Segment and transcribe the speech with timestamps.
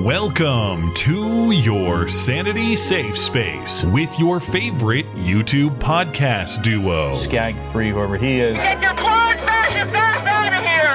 [0.00, 7.14] Welcome to your Sanity Safe Space with your favorite YouTube podcast duo.
[7.14, 8.56] Skag 3, whoever he is.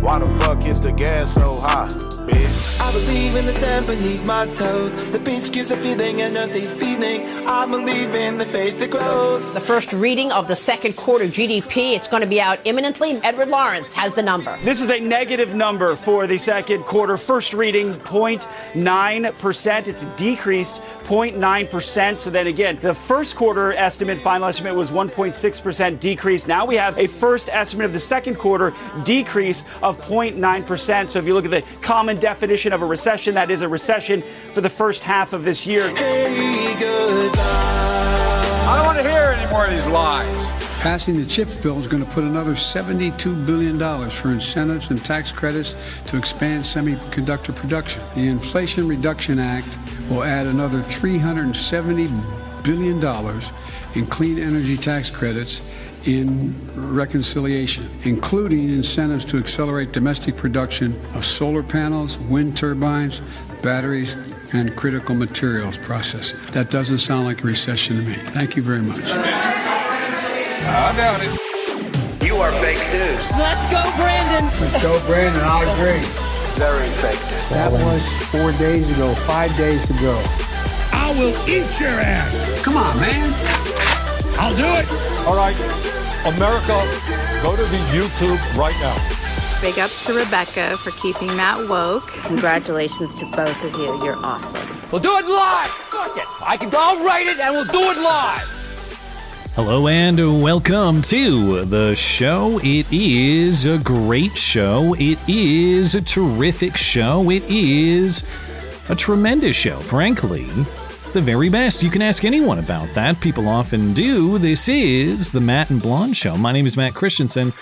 [0.00, 2.80] why the fuck is the gas so high, bitch?
[2.80, 4.94] I believe in the sand beneath my toes.
[5.10, 7.26] The beach gives a feeling and a deep feeling.
[7.46, 9.52] I believe in the faith that grows.
[9.52, 13.18] The first reading of the second quarter GDP, it's going to be out imminently.
[13.24, 14.56] Edward Lawrence has the number.
[14.58, 17.16] This is a negative number for the second quarter.
[17.16, 19.86] First reading 0.9%.
[19.86, 22.18] It's decreased 0.9%.
[22.18, 26.46] So then again, the first quarter estimate, final estimate was 1.6% decrease.
[26.48, 28.74] Now we have a first estimate of the second quarter
[29.04, 31.08] decrease of 0.9%.
[31.08, 34.22] So if you look at the common definition of a recession, that is a recession
[34.52, 35.94] for the first half of this year.
[35.94, 37.40] Hey, goodbye.
[38.68, 40.26] I don't want to hear any more of these lies.
[40.80, 45.32] Passing the CHIPS bill is going to put another $72 billion for incentives and tax
[45.32, 45.74] credits
[46.06, 48.02] to expand semiconductor production.
[48.14, 53.02] The Inflation Reduction Act will add another $370 billion
[53.94, 55.60] in clean energy tax credits
[56.04, 63.22] in reconciliation, including incentives to accelerate domestic production of solar panels, wind turbines,
[63.62, 64.16] batteries,
[64.52, 66.38] and critical materials processing.
[66.52, 68.14] That doesn't sound like a recession to me.
[68.14, 69.02] Thank you very much.
[70.68, 71.32] I doubt it.
[72.24, 73.30] You are fake news.
[73.32, 74.44] Let's go, Brandon.
[74.60, 75.42] Let's go, Brandon.
[75.42, 76.35] I agree.
[76.56, 77.48] Very fake news.
[77.50, 80.16] That was four days ago, five days ago.
[80.90, 82.62] I will eat your ass.
[82.62, 83.32] Come on, man.
[84.40, 84.88] I'll do it.
[85.28, 85.56] All right,
[86.24, 86.80] America,
[87.42, 88.96] go to the YouTube right now.
[89.60, 92.08] Big ups to Rebecca for keeping Matt woke.
[92.24, 94.02] Congratulations to both of you.
[94.02, 94.78] You're awesome.
[94.90, 95.68] We'll do it live.
[95.68, 96.24] Fuck it.
[96.40, 96.70] I can.
[96.72, 98.65] I'll write it and we'll do it live.
[99.56, 102.60] Hello and welcome to the show.
[102.62, 104.94] It is a great show.
[104.98, 107.30] It is a terrific show.
[107.30, 108.22] It is
[108.90, 110.44] a tremendous show, frankly.
[111.14, 111.82] The very best.
[111.82, 113.18] You can ask anyone about that.
[113.22, 114.36] People often do.
[114.36, 116.36] This is the Matt and Blonde Show.
[116.36, 117.54] My name is Matt Christiansen.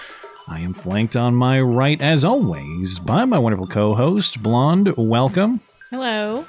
[0.49, 4.97] I am flanked on my right, as always, by my wonderful co host, Blonde.
[4.97, 5.61] Welcome.
[5.91, 6.44] Hello.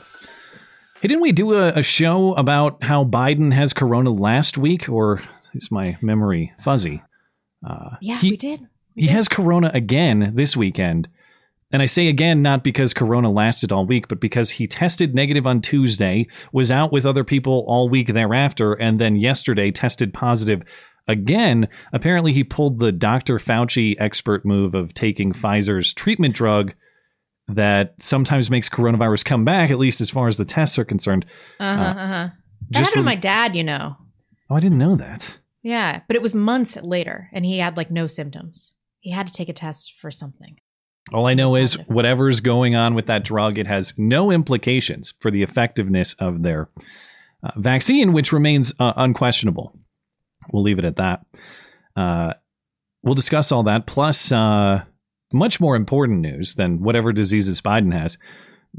[1.01, 4.89] Hey, didn't we do a, a show about how Biden has corona last week?
[4.89, 5.21] Or
[5.55, 7.01] is my memory fuzzy?
[7.67, 8.61] Uh, Yeah, he- we did.
[8.95, 11.07] he has corona again this weekend.
[11.71, 15.47] And I say again, not because corona lasted all week, but because he tested negative
[15.47, 20.61] on Tuesday, was out with other people all week thereafter, and then yesterday tested positive
[21.07, 21.67] again.
[21.91, 23.39] Apparently, he pulled the Dr.
[23.39, 26.73] Fauci expert move of taking Pfizer's treatment drug
[27.47, 31.25] that sometimes makes coronavirus come back, at least as far as the tests are concerned.
[31.59, 31.81] Uh huh.
[31.81, 32.29] Uh, Uh huh.
[32.69, 33.95] That happened to my dad, you know.
[34.49, 35.37] Oh, I didn't know that.
[35.65, 38.71] Yeah, but it was months later, and he had like no symptoms.
[38.99, 40.59] He had to take a test for something.
[41.11, 41.95] All I know is positive.
[41.95, 46.69] whatever's going on with that drug, it has no implications for the effectiveness of their
[47.43, 49.75] uh, vaccine, which remains uh, unquestionable.
[50.53, 51.25] We'll leave it at that.
[51.95, 52.33] Uh,
[53.01, 54.83] we'll discuss all that, plus uh,
[55.33, 58.19] much more important news than whatever diseases Biden has.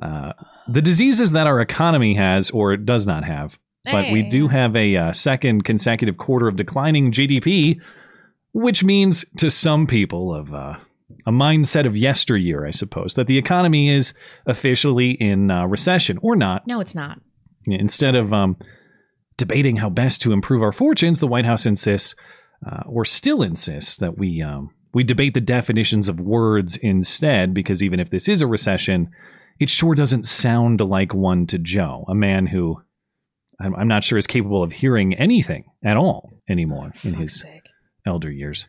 [0.01, 0.35] Uh,
[0.69, 3.59] the diseases that our economy has or does not have.
[3.93, 7.81] But we do have a uh, second consecutive quarter of declining GDP,
[8.53, 10.77] which means to some people of uh,
[11.27, 14.15] a mindset of yesteryear, I suppose, that the economy is
[14.47, 16.67] officially in uh, recession or not.
[16.67, 17.21] No, it's not.
[17.67, 18.57] Instead of um,
[19.37, 22.15] debating how best to improve our fortunes, the White House insists,
[22.67, 27.83] uh, or still insists, that we um, we debate the definitions of words instead, because
[27.83, 29.11] even if this is a recession,
[29.59, 32.83] it sure doesn't sound like one to Joe, a man who
[33.61, 37.45] I'm, I'm not sure is capable of hearing anything at all anymore in his
[38.07, 38.69] elder years.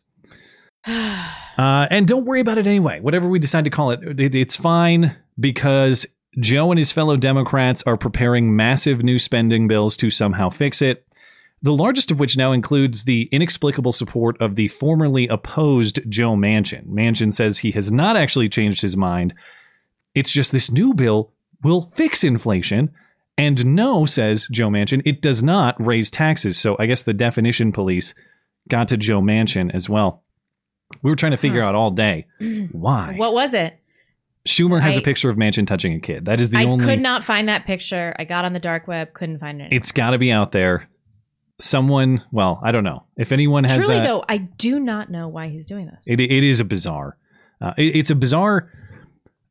[1.58, 3.00] Uh, and don't worry about it anyway.
[3.00, 6.06] Whatever we decide to call it, it, it's fine because
[6.40, 11.08] Joe and his fellow Democrats are preparing massive new spending bills to somehow fix it.
[11.64, 16.86] The largest of which now includes the inexplicable support of the formerly opposed Joe Manchin.
[16.90, 19.34] Manchin says he has not actually changed his mind.
[20.14, 21.34] It's just this new bill
[21.64, 22.94] will fix inflation.
[23.38, 26.58] And no, says Joe Manchin, it does not raise taxes.
[26.58, 28.14] So I guess the definition police
[28.68, 30.24] got to Joe Manchin as well.
[31.04, 32.26] We were trying to figure out all day
[32.72, 33.14] why.
[33.18, 33.78] What was it?
[34.48, 36.26] Schumer has a I- picture of Manchin touching a kid.
[36.26, 36.86] That is the I only.
[36.86, 38.16] could not find that picture.
[38.18, 39.74] I got on the dark web, couldn't find it.
[39.74, 40.88] It's got to be out there.
[41.60, 43.86] someone, well, I don't know if anyone has.
[43.86, 46.00] Truly, uh, though, I do not know why he's doing this.
[46.06, 47.18] It, it is a bizarre.
[47.62, 48.72] Uh, it- it's a bizarre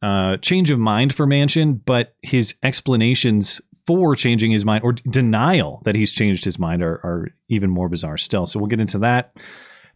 [0.03, 5.81] uh, change of mind for Manchin, but his explanations for changing his mind or denial
[5.85, 8.47] that he's changed his mind are, are even more bizarre still.
[8.47, 9.33] So we'll get into that.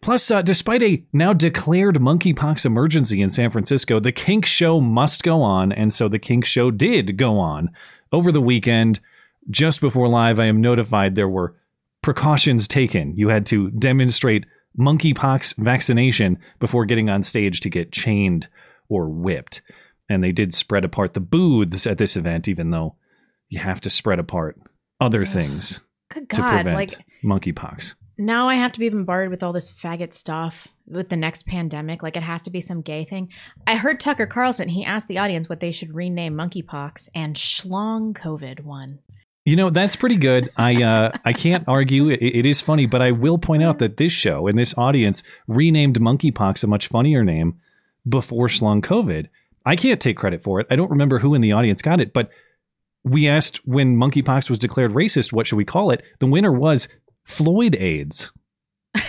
[0.01, 5.21] Plus, uh, despite a now declared monkeypox emergency in San Francisco, the Kink Show must
[5.21, 7.69] go on, and so the Kink Show did go on
[8.11, 8.99] over the weekend.
[9.49, 11.55] Just before live, I am notified there were
[12.01, 13.15] precautions taken.
[13.15, 14.45] You had to demonstrate
[14.77, 18.47] monkeypox vaccination before getting on stage to get chained
[18.89, 19.61] or whipped.
[20.09, 22.95] And they did spread apart the booths at this event, even though
[23.51, 24.57] you have to spread apart
[24.99, 25.79] other things
[26.11, 26.93] Good to prevent like
[27.23, 27.93] monkeypox.
[28.17, 32.01] now I have to be bombarded with all this faggot stuff with the next pandemic.
[32.01, 33.29] Like it has to be some gay thing.
[33.67, 34.69] I heard Tucker Carlson.
[34.69, 38.99] He asked the audience what they should rename monkeypox and schlong COVID one.
[39.45, 40.51] You know that's pretty good.
[40.55, 42.09] I uh, I can't argue.
[42.09, 45.23] It, it is funny, but I will point out that this show and this audience
[45.47, 47.59] renamed monkeypox a much funnier name
[48.07, 49.27] before Schlong COVID.
[49.65, 50.67] I can't take credit for it.
[50.69, 52.29] I don't remember who in the audience got it, but
[53.03, 56.03] we asked when monkeypox was declared racist, what should we call it?
[56.19, 56.87] The winner was
[57.23, 58.31] Floyd AIDS.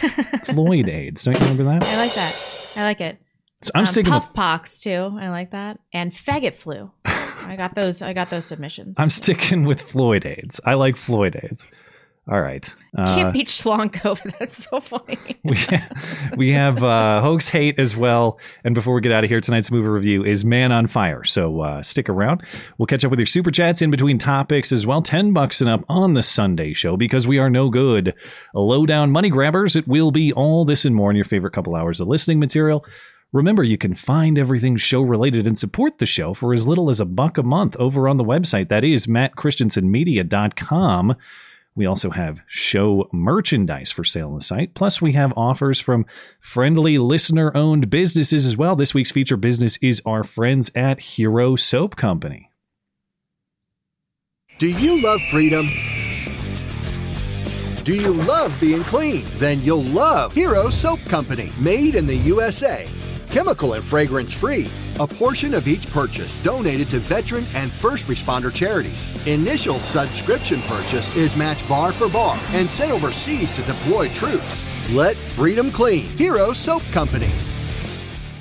[0.45, 1.25] Floyd AIDS.
[1.25, 1.85] Don't you remember that?
[1.85, 2.73] I like that.
[2.77, 3.19] I like it.
[3.63, 5.17] So I'm um, sticking with puff pox too.
[5.21, 5.79] I like that.
[5.93, 6.91] And faggot flu.
[7.05, 8.03] I got those.
[8.03, 8.99] I got those submissions.
[8.99, 10.61] I'm sticking with Floyd AIDS.
[10.65, 11.67] I like Floyd AIDS.
[12.31, 12.73] All right.
[12.97, 14.33] Uh, Can't beat schlong COVID.
[14.39, 15.19] That's so funny.
[15.43, 15.57] we,
[16.37, 18.39] we have uh, hoax hate as well.
[18.63, 21.25] And before we get out of here, tonight's movie review is Man on Fire.
[21.25, 22.45] So uh, stick around.
[22.79, 25.03] We'll catch up with your super chats in between topics as well.
[25.03, 28.15] Ten bucks and up on the Sunday show because we are no good.
[28.55, 29.75] Low down money grabbers.
[29.75, 32.87] It will be all this and more in your favorite couple hours of listening material.
[33.33, 37.01] Remember, you can find everything show related and support the show for as little as
[37.01, 38.69] a buck a month over on the website.
[38.69, 41.17] That is mattchristiansenmedia.com.
[41.75, 44.75] We also have show merchandise for sale on the site.
[44.75, 46.05] Plus, we have offers from
[46.39, 48.77] friendly listener owned businesses as well.
[48.77, 52.51] This week's feature business is our friends at Hero Soap Company.
[54.59, 55.67] Do you love freedom?
[57.85, 59.25] Do you love being clean?
[59.37, 62.87] Then you'll love Hero Soap Company, made in the USA.
[63.33, 64.69] Chemical and fragrance free.
[65.01, 69.09] A portion of each purchase donated to veteran and first responder charities.
[69.27, 74.67] Initial subscription purchase is matched bar for bar and sent overseas to deploy troops.
[74.91, 76.05] Let freedom clean.
[76.19, 77.31] Hero Soap Company.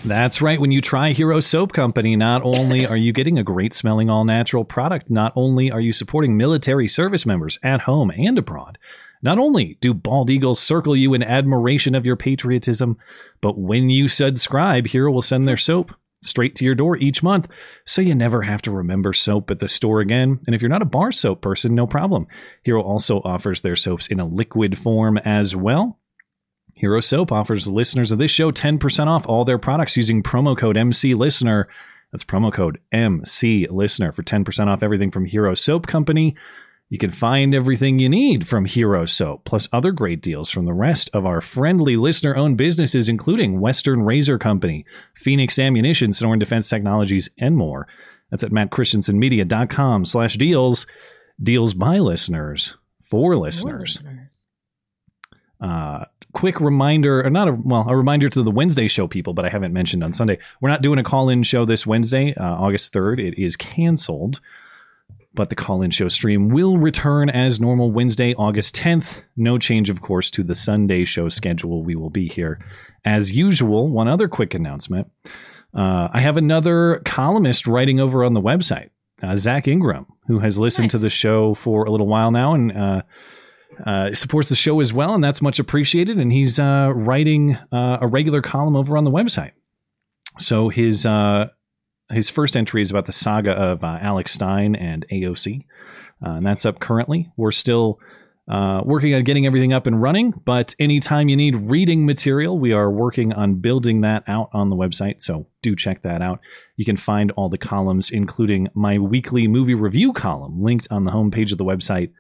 [0.04, 0.60] That's right.
[0.60, 4.26] When you try Hero Soap Company, not only are you getting a great smelling all
[4.26, 8.78] natural product, not only are you supporting military service members at home and abroad,
[9.22, 12.98] not only do bald eagles circle you in admiration of your patriotism,
[13.42, 17.48] but when you subscribe, Hero will send their soap straight to your door each month,
[17.86, 20.40] so you never have to remember soap at the store again.
[20.46, 22.28] And if you're not a bar soap person, no problem.
[22.64, 26.00] Hero also offers their soaps in a liquid form as well.
[26.76, 30.78] Hero Soap offers listeners of this show 10% off all their products using promo code
[30.78, 31.68] MC Listener.
[32.12, 36.36] That's promo code MC Listener for 10% off everything from Hero Soap Company.
[36.92, 40.74] You can find everything you need from Hero Soap, plus other great deals from the
[40.74, 44.86] rest of our friendly listener owned businesses, including Western Razor Company,
[45.16, 47.88] Phoenix Ammunition, Sonoran Defense Technologies, and more.
[48.30, 50.86] That's at mattchristiansenmedia.com slash deals.
[51.42, 54.04] Deals by listeners for listeners.
[55.62, 56.04] Uh,
[56.34, 59.50] quick reminder, or not a well, a reminder to the Wednesday show people, but I
[59.50, 60.40] haven't mentioned on Sunday.
[60.60, 63.22] We're not doing a call-in show this Wednesday, uh, August third.
[63.22, 64.42] It is canceled,
[65.34, 69.24] but the call-in show stream will return as normal Wednesday, August tenth.
[69.36, 71.84] No change, of course, to the Sunday show schedule.
[71.84, 72.60] We will be here
[73.06, 73.88] as usual.
[73.88, 75.10] One other quick announcement:
[75.74, 78.90] uh, I have another columnist writing over on the website,
[79.24, 82.72] uh, Zach Ingram, who has listened to the show for a little while now and.
[82.72, 83.02] Uh,
[83.86, 86.20] uh, supports the show as well, and that's much appreciated.
[86.20, 89.52] And he's uh, writing uh, a regular column over on the website.
[90.40, 91.48] So his uh,
[92.12, 95.66] his first entry is about the saga of uh, Alex Stein and AOC,
[96.26, 97.32] uh, and that's up currently.
[97.38, 98.00] We're still
[98.84, 102.92] working on getting everything up and running, but anytime you need reading material, we are
[102.92, 105.22] working on building that out on the website.
[105.22, 106.42] So do check that out.
[106.76, 111.12] You can find all the columns, including my weekly movie review column, linked on the
[111.12, 112.12] homepage of the website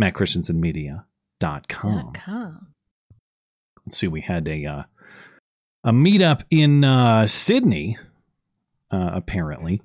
[0.00, 2.12] mattchristiansenmedia.com.
[2.12, 2.66] Com.
[3.84, 4.82] Let's see, we had a uh,
[5.84, 7.98] a meetup in uh, Sydney,
[8.90, 9.82] uh, apparently,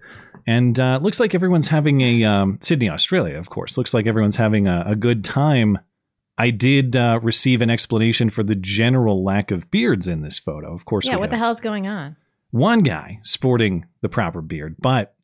[0.48, 3.78] and uh, looks like everyone's having a um, Sydney, Australia, of course.
[3.78, 5.78] Looks like everyone's having a, a good time.
[6.38, 10.74] I did uh, receive an explanation for the general lack of beards in this photo.
[10.74, 12.16] Of course, Yeah, what the hell's going on?
[12.52, 15.16] one guy sporting the proper beard, but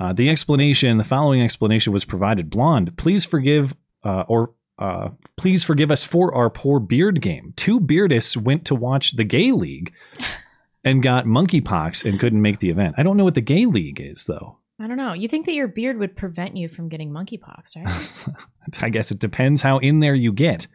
[0.00, 2.50] uh, the explanation, the following explanation was provided.
[2.50, 7.52] Blonde, please forgive uh, or uh, please forgive us for our poor beard game.
[7.56, 9.92] Two beardists went to watch the Gay League
[10.88, 12.94] and got monkeypox and couldn't make the event.
[12.96, 14.58] I don't know what the Gay League is, though.
[14.80, 15.12] I don't know.
[15.12, 18.36] You think that your beard would prevent you from getting monkeypox, right?
[18.82, 20.66] I guess it depends how in there you get.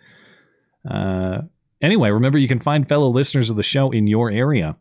[0.89, 1.41] Uh,
[1.82, 4.75] anyway, remember you can find fellow listeners of the show in your area,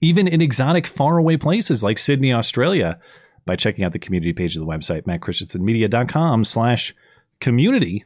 [0.00, 2.98] even in exotic, faraway places like Sydney, Australia,
[3.44, 6.94] by checking out the community page of the website, mattchristiansenmedia.com slash
[7.38, 8.04] community.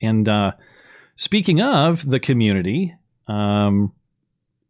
[0.00, 0.52] And uh,
[1.16, 2.94] speaking of the community,
[3.26, 3.92] um,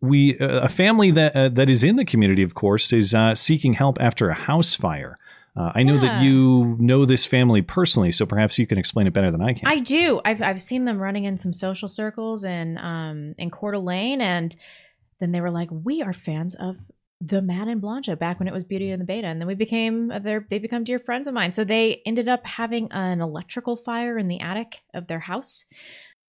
[0.00, 3.34] we uh, a family that uh, that is in the community, of course, is uh,
[3.34, 5.18] seeking help after a house fire.
[5.56, 6.00] Uh, I know Yeah.
[6.00, 9.52] that you know this family personally, so perhaps you can explain it better than I
[9.52, 9.68] can.
[9.68, 10.20] I do.
[10.24, 14.56] I've I've seen them running in some social circles and um in Coeur d'Alene, and
[15.18, 16.76] then they were like, "We are fans of
[17.20, 19.54] the Mad and Blanca back when it was Beauty and the Beta," and then we
[19.56, 21.52] became they they become dear friends of mine.
[21.52, 25.64] So they ended up having an electrical fire in the attic of their house,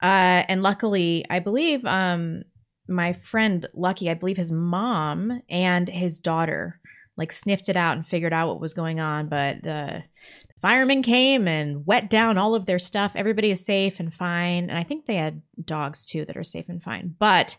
[0.02, 2.44] uh, and luckily, I believe um
[2.92, 6.80] my friend Lucky, I believe his mom and his daughter
[7.18, 10.04] like sniffed it out and figured out what was going on, but the
[10.62, 13.14] firemen came and wet down all of their stuff.
[13.16, 14.70] Everybody is safe and fine.
[14.70, 17.16] And I think they had dogs too that are safe and fine.
[17.20, 17.58] But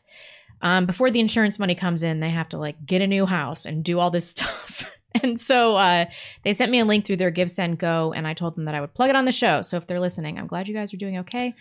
[0.62, 3.66] um, before the insurance money comes in, they have to like get a new house
[3.66, 4.90] and do all this stuff.
[5.22, 6.06] and so uh,
[6.44, 8.74] they sent me a link through their Give Send Go, and I told them that
[8.74, 9.60] I would plug it on the show.
[9.60, 11.54] So if they're listening, I'm glad you guys are doing okay.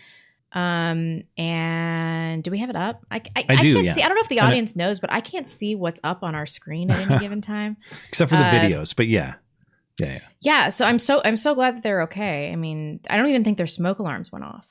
[0.54, 3.04] Um, and do we have it up?
[3.10, 3.92] I, I, I do, can't yeah.
[3.94, 4.02] see.
[4.02, 6.34] I don't know if the I audience knows, but I can't see what's up on
[6.34, 7.76] our screen at any given time.
[8.08, 9.34] Except for the Uh, videos, but yeah.
[10.00, 10.20] Yeah, yeah.
[10.40, 12.50] Yeah, so I'm so I'm so glad that they're okay.
[12.50, 14.66] I mean, I don't even think their smoke alarms went off.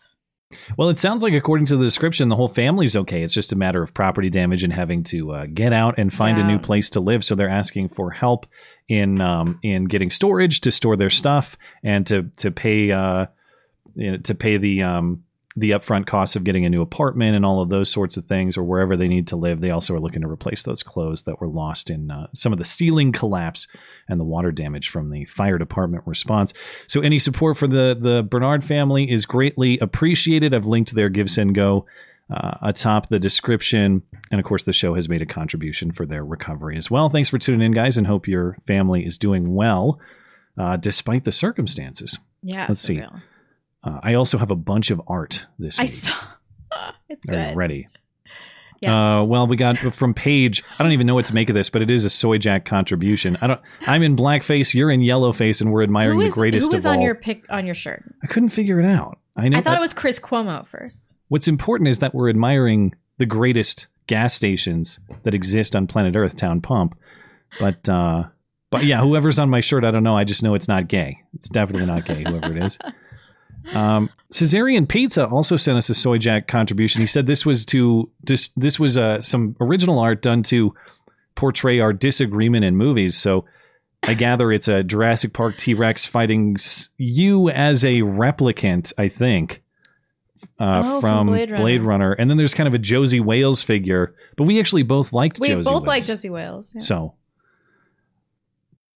[0.77, 3.23] Well, it sounds like, according to the description, the whole family's okay.
[3.23, 6.38] It's just a matter of property damage and having to uh, get out and find
[6.38, 7.23] a new place to live.
[7.23, 8.45] So they're asking for help
[8.89, 13.27] in um, in getting storage to store their stuff and to to pay uh,
[13.95, 15.23] you know, to pay the um,
[15.55, 18.58] the upfront costs of getting a new apartment and all of those sorts of things,
[18.58, 19.60] or wherever they need to live.
[19.60, 22.60] They also are looking to replace those clothes that were lost in uh, some of
[22.60, 23.67] the ceiling collapse
[24.08, 26.53] and the water damage from the fire department response.
[26.88, 30.53] So any support for the the Bernard family is greatly appreciated.
[30.53, 31.86] I've linked their Give Send Go
[32.34, 36.24] uh, atop the description, and of course the show has made a contribution for their
[36.24, 37.10] recovery as well.
[37.10, 40.00] Thanks for tuning in, guys, and hope your family is doing well
[40.58, 42.20] uh, despite the circumstances.
[42.41, 43.00] Yeah, Let's see.
[43.00, 43.22] real.
[43.83, 45.91] Uh, I also have a bunch of art this I week.
[45.91, 46.13] saw.
[47.09, 47.57] It's Are you good.
[47.57, 47.88] ready?
[48.79, 49.19] Yeah.
[49.19, 50.63] Uh, well, we got from Paige.
[50.79, 52.63] I don't even know what to make of this, but it is a soy jack
[52.63, 53.38] contribution.
[53.41, 53.61] I don't.
[53.85, 54.73] I'm in blackface.
[54.73, 57.03] You're in yellowface, and we're admiring Who the greatest who of on all.
[57.03, 58.03] your pic on your shirt?
[58.23, 59.19] I couldn't figure it out.
[59.35, 59.57] I know.
[59.59, 61.13] I thought it was Chris Cuomo at first.
[61.27, 66.35] What's important is that we're admiring the greatest gas stations that exist on planet Earth,
[66.38, 66.97] Town Pump.
[67.59, 68.23] But uh,
[68.71, 70.15] but yeah, whoever's on my shirt, I don't know.
[70.17, 71.19] I just know it's not gay.
[71.33, 72.23] It's definitely not gay.
[72.23, 72.79] Whoever it is.
[73.73, 77.01] Um, Caesarean Pizza also sent us a soy jack contribution.
[77.01, 80.73] He said this was to this this was uh, some original art done to
[81.35, 83.15] portray our disagreement in movies.
[83.17, 83.45] So
[84.03, 88.93] I gather it's a Jurassic Park T Rex fighting s- you as a replicant.
[88.97, 89.61] I think
[90.59, 92.09] uh, Oh, from from Blade Blade Runner.
[92.09, 92.11] Runner.
[92.13, 95.49] and then there's kind of a Josey Wales figure, but we actually both liked We
[95.49, 95.87] Josey both Wales.
[95.87, 96.71] like Josey Wales.
[96.75, 96.81] yeah.
[96.81, 97.13] So,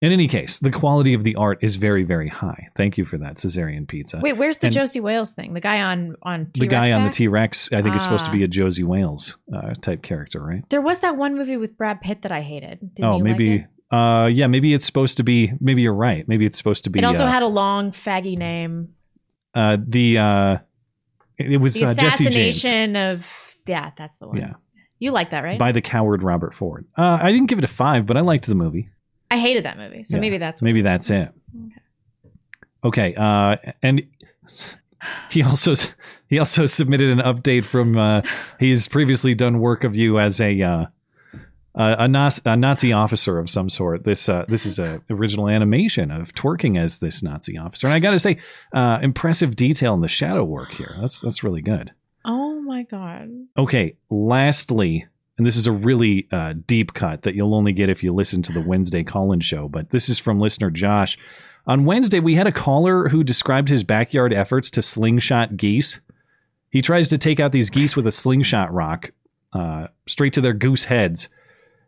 [0.01, 2.67] in any case, the quality of the art is very, very high.
[2.75, 4.19] Thank you for that, Caesarean Pizza.
[4.21, 5.53] Wait, where's the And Josey Wales thing?
[5.53, 7.09] The guy on on the T-Rex guy on the?
[7.09, 8.33] T Rex, I think, is supposed to Ah.
[8.33, 10.63] be a Josey Wales uh, type character, right?
[10.69, 12.95] There was that one movie with Brad Pitt that I hated.
[12.95, 13.59] Didn't oh, maybe.
[13.59, 13.67] Like?
[13.91, 15.53] Uh, yeah, maybe it's supposed to be.
[15.61, 16.27] Maybe you're right.
[16.27, 16.99] Maybe it's supposed to be.
[16.99, 18.89] it also uh, had a long faggy name.
[19.53, 20.17] uh, the.
[20.17, 20.57] Uh,
[21.37, 23.25] it was The uh, Jesse James assassination of
[23.65, 24.37] yeah, that's the one.
[24.37, 24.53] Yeah.
[24.99, 25.59] You like that, right?
[25.59, 26.85] by the coward Robert Ford.
[26.97, 28.89] Uh, I didn't give it a five, but I liked the movie.
[29.35, 31.29] I hated that movie, so Yeah, maybe that's what maybe that's it.
[32.85, 34.03] Okay, uh, and
[35.29, 35.73] he also
[36.29, 38.21] he also submitted an update from uh,
[38.59, 40.85] he's previously done work of you as a uh,
[41.75, 44.05] a, a, Nazi, a Nazi officer of some sort.
[44.05, 47.99] This uh, this is a original animation of twerking as this Nazi officer, and I
[47.99, 48.37] got to say,
[48.73, 50.95] uh, impressive detail in the shadow work here.
[51.01, 51.91] That's that's really good.
[52.23, 53.29] Oh my god.
[53.57, 58.03] Okay, lastly, and this is a really uh, deep cut that you'll only get if
[58.03, 61.17] you listen to the Wednesday call-in show, but this is from listener Josh.
[61.67, 65.99] On Wednesday, we had a caller who described his backyard efforts to slingshot geese.
[66.69, 69.11] He tries to take out these geese with a slingshot rock
[69.51, 71.27] uh, straight to their goose heads.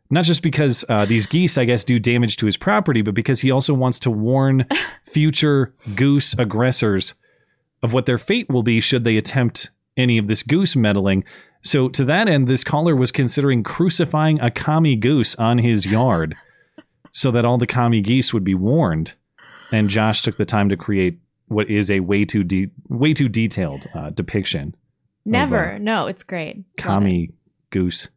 [0.09, 3.41] Not just because uh, these geese, I guess, do damage to his property, but because
[3.41, 4.65] he also wants to warn
[5.03, 7.15] future goose aggressors
[7.83, 11.23] of what their fate will be should they attempt any of this goose meddling.
[11.67, 16.35] So, to that end, this caller was considering crucifying a commie goose on his yard
[17.11, 19.13] so that all the commie geese would be warned.
[19.71, 23.27] And Josh took the time to create what is a way too de- way too
[23.27, 24.75] detailed uh, depiction.
[25.25, 25.77] Never.
[25.77, 26.63] no, it's great.
[26.85, 27.29] Love it.
[27.69, 28.07] Goose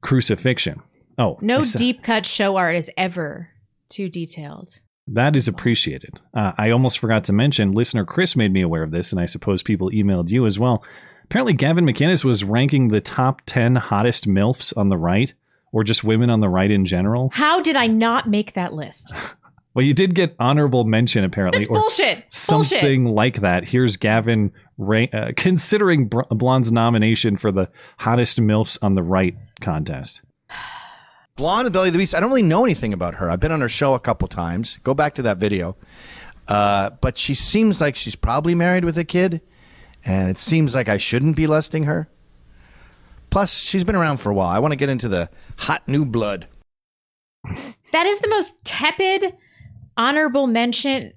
[0.00, 0.80] crucifixion.
[1.18, 3.50] Oh, No deep cut show art is ever
[3.88, 4.80] too detailed.
[5.08, 6.20] That is appreciated.
[6.34, 9.26] Uh, I almost forgot to mention, listener Chris made me aware of this, and I
[9.26, 10.84] suppose people emailed you as well.
[11.26, 15.34] Apparently, Gavin McInnes was ranking the top 10 hottest MILFs on the right,
[15.72, 17.30] or just women on the right in general.
[17.32, 19.12] How did I not make that list?
[19.74, 21.58] Well, you did get honorable mention, apparently.
[21.60, 22.24] That's or bullshit.
[22.30, 23.14] Something Bullshit.
[23.14, 23.68] like that.
[23.68, 27.68] Here's Gavin ra- uh, considering Br- Blonde's nomination for the
[27.98, 30.22] hottest MILFs on the right contest.
[31.36, 32.14] Blonde and Belly the Beast.
[32.14, 33.30] I don't really know anything about her.
[33.30, 34.78] I've been on her show a couple times.
[34.82, 35.76] Go back to that video.
[36.48, 39.42] Uh, but she seems like she's probably married with a kid,
[40.06, 42.08] and it seems like I shouldn't be lusting her.
[43.30, 44.48] Plus, she's been around for a while.
[44.48, 46.46] I want to get into the hot new blood.
[47.92, 49.34] That is the most tepid
[49.96, 51.12] honorable mention.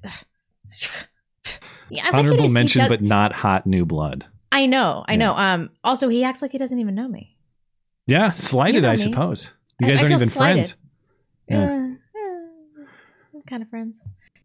[1.90, 2.52] Yeah, I Honorable is.
[2.52, 4.26] Mention, does- but not hot new blood.
[4.52, 5.34] I know, I know.
[5.34, 7.38] Um, also, he acts like he doesn't even know me.
[8.08, 9.54] Yeah, slighted, You know I suppose.
[9.80, 10.56] You guys I aren't feel even slighted.
[10.66, 10.78] friends.
[11.48, 11.64] Yeah.
[11.64, 13.98] Uh, uh, kind of friends.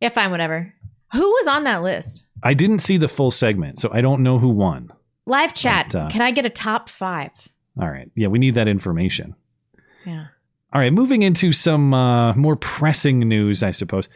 [0.02, 0.74] Yeah, fine, whatever.
[1.14, 2.26] Who was on that list?
[2.42, 4.90] I didn't see the full segment, so I don't know who won.
[5.26, 5.90] Live chat.
[5.92, 7.30] But, uh, Can I get a top five?
[7.80, 8.10] All right.
[8.14, 9.34] Yeah, we need that information.
[10.04, 10.26] Yeah.
[10.72, 14.08] All right, moving into some uh, more pressing news, I suppose.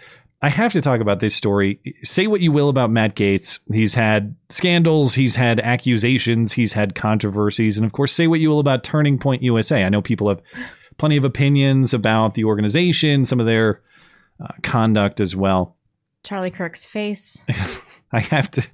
[0.42, 1.80] I have to talk about this story.
[2.02, 3.60] Say what you will about Matt Gaetz.
[3.72, 8.50] He's had scandals, he's had accusations, he's had controversies, and of course, say what you
[8.50, 9.84] will about Turning Point USA.
[9.84, 10.42] I know people have
[10.96, 13.80] plenty of opinions about the organization, some of their
[14.42, 15.76] uh, conduct as well.
[16.24, 17.44] Charlie Kirk's face.
[18.12, 18.66] I have to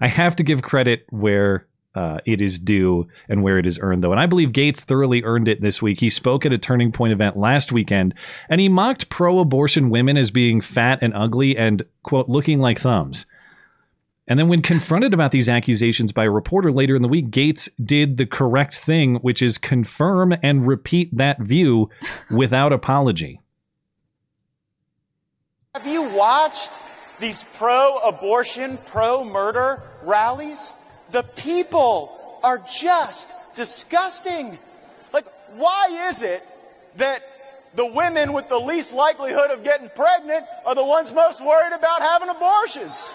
[0.00, 4.02] I have to give credit where uh, it is due and where it is earned,
[4.02, 4.12] though.
[4.12, 6.00] And I believe Gaetz thoroughly earned it this week.
[6.00, 8.14] He spoke at a Turning Point event last weekend,
[8.48, 13.26] and he mocked pro-abortion women as being fat and ugly and quote looking like thumbs.
[14.28, 17.68] And then, when confronted about these accusations by a reporter later in the week, Gaetz
[17.84, 21.90] did the correct thing, which is confirm and repeat that view
[22.30, 23.39] without apology.
[25.80, 26.72] Have you watched
[27.20, 30.74] these pro abortion, pro murder rallies?
[31.10, 34.58] The people are just disgusting.
[35.10, 36.46] Like, why is it
[36.96, 37.22] that
[37.74, 42.02] the women with the least likelihood of getting pregnant are the ones most worried about
[42.02, 43.14] having abortions?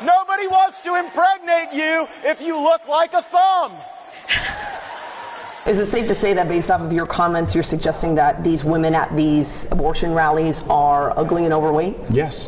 [0.00, 3.72] Nobody wants to impregnate you if you look like a thumb.
[5.66, 8.64] Is it safe to say that based off of your comments, you're suggesting that these
[8.64, 11.96] women at these abortion rallies are ugly and overweight?
[12.10, 12.46] Yes.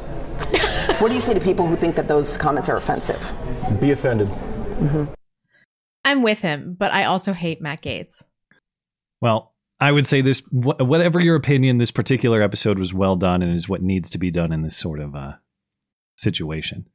[0.99, 3.33] What do you say to people who think that those comments are offensive?
[3.81, 4.29] Be offended.
[6.05, 8.23] I'm with him, but I also hate Matt Gaetz.
[9.21, 13.43] Well, I would say this, wh- whatever your opinion, this particular episode was well done
[13.43, 15.35] and is what needs to be done in this sort of uh,
[16.17, 16.87] situation.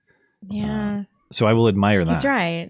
[0.50, 1.04] Yeah.
[1.32, 2.16] So I will admire that.
[2.16, 2.70] He's right.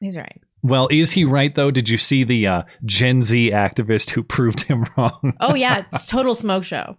[0.00, 0.40] He's right.
[0.62, 1.70] Well, is he right though?
[1.70, 5.34] Did you see the uh, Gen Z activist who proved him wrong?
[5.40, 6.96] Oh yeah, it's total smoke show.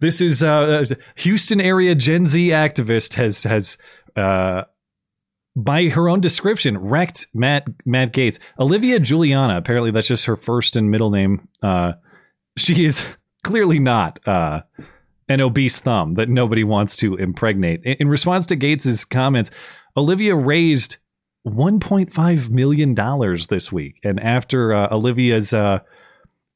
[0.00, 0.84] this is uh,
[1.16, 3.76] Houston area Gen Z activist has has
[4.16, 4.62] uh,
[5.54, 8.38] by her own description wrecked Matt Matt Gaetz.
[8.58, 11.48] Olivia Julianna, apparently that's just her first and middle name.
[11.62, 11.92] Uh,
[12.56, 14.62] she is clearly not uh,
[15.28, 17.82] an obese thumb that nobody wants to impregnate.
[17.84, 19.50] In, in response to Gaetz's comments,
[19.96, 20.96] Olivia raised
[21.46, 25.80] 1.5 million dollars this week, and after uh, Olivia's uh,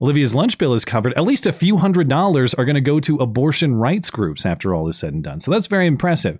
[0.01, 3.01] Olivia's lunch bill is covered, at least a few hundred dollars are going to go
[3.01, 5.41] to abortion rights groups after all is said and done.
[5.41, 6.39] So that's very impressive.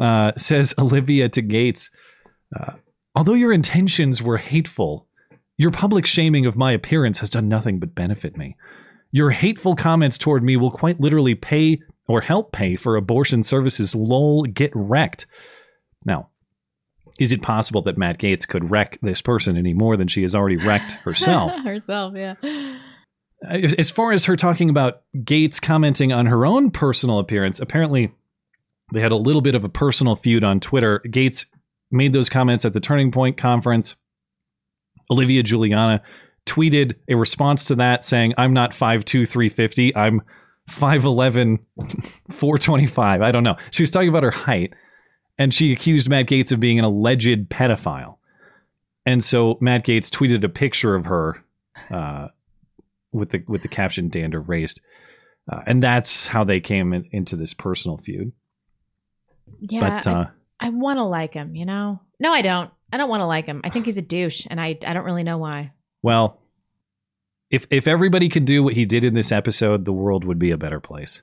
[0.00, 1.90] Uh, says Olivia to Gaetz.
[2.58, 2.74] Uh,
[3.14, 5.06] although your intentions were hateful,
[5.56, 8.56] your public shaming of my appearance has done nothing but benefit me.
[9.10, 13.94] Your hateful comments toward me will quite literally pay or help pay for abortion services.
[13.94, 15.26] Lol, get wrecked.
[16.04, 16.28] Now,
[17.22, 20.34] is it possible that Matt Gaetz could wreck this person any more than she has
[20.34, 21.56] already wrecked herself?
[21.60, 22.34] Herself, yeah.
[23.48, 28.12] as far as her talking about Gaetz commenting on her own personal appearance, apparently
[28.92, 31.00] they had a little bit of a personal feud on Twitter.
[31.06, 31.46] Gaetz
[31.92, 33.94] made those comments at the Turning Point conference.
[35.10, 36.02] Olivia Julianna
[36.46, 39.94] tweeted a response to that saying, I'm not 5'2, 350.
[39.94, 40.22] I'm
[40.70, 41.58] 5'11,
[42.30, 43.22] 425.
[43.22, 43.56] I don't know.
[43.70, 44.74] She was talking about her height,
[45.38, 48.18] and she accused Matt Gaetz of being an alleged pedophile.
[49.04, 51.44] And so Matt Gaetz tweeted a picture of her
[51.90, 52.28] uh,
[53.12, 54.80] with the with the caption "Dander raised,"
[55.50, 58.32] uh, and that's how they came in, into this personal feud.
[59.60, 59.80] Yeah.
[59.80, 60.26] But, uh,
[60.60, 62.00] I, I want to like him, you know?
[62.20, 62.70] No, I don't.
[62.92, 63.62] I don't want to like him.
[63.64, 65.72] I think he's a douche, and I, I don't really know why.
[66.02, 66.40] Well,
[67.50, 70.50] if if everybody could do what he did in this episode, the world would be
[70.50, 71.22] a better place.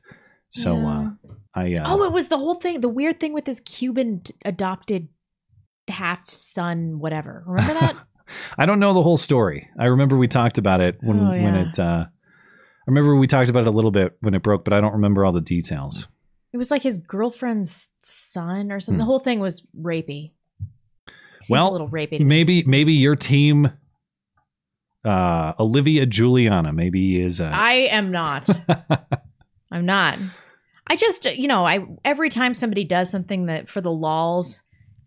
[0.51, 0.99] So Yeah.
[1.27, 2.81] uh, I uh, Oh, it was the whole thing.
[2.81, 5.09] The weird thing with this Cuban adopted
[5.87, 7.43] half son, whatever.
[7.47, 7.95] Remember that?
[8.57, 9.67] I don't know the whole story.
[9.79, 11.79] I remember we talked about it when Oh, when it.
[11.79, 14.81] Uh, I remember we talked about it a little bit when it broke, but I
[14.81, 16.07] don't remember all the details.
[16.53, 18.95] it was like his girlfriend's son or something.
[18.95, 18.99] Hmm.
[18.99, 20.31] The whole thing was rapey.
[21.41, 22.19] Seems well, a little rapey.
[22.19, 23.71] maybe maybe your team,
[25.05, 27.39] uh, Olivia Julianna, maybe is.
[27.41, 28.47] Uh, I am not.
[29.71, 30.17] I'm not.
[30.87, 34.61] I just, you know, I every time somebody does something that for the lols,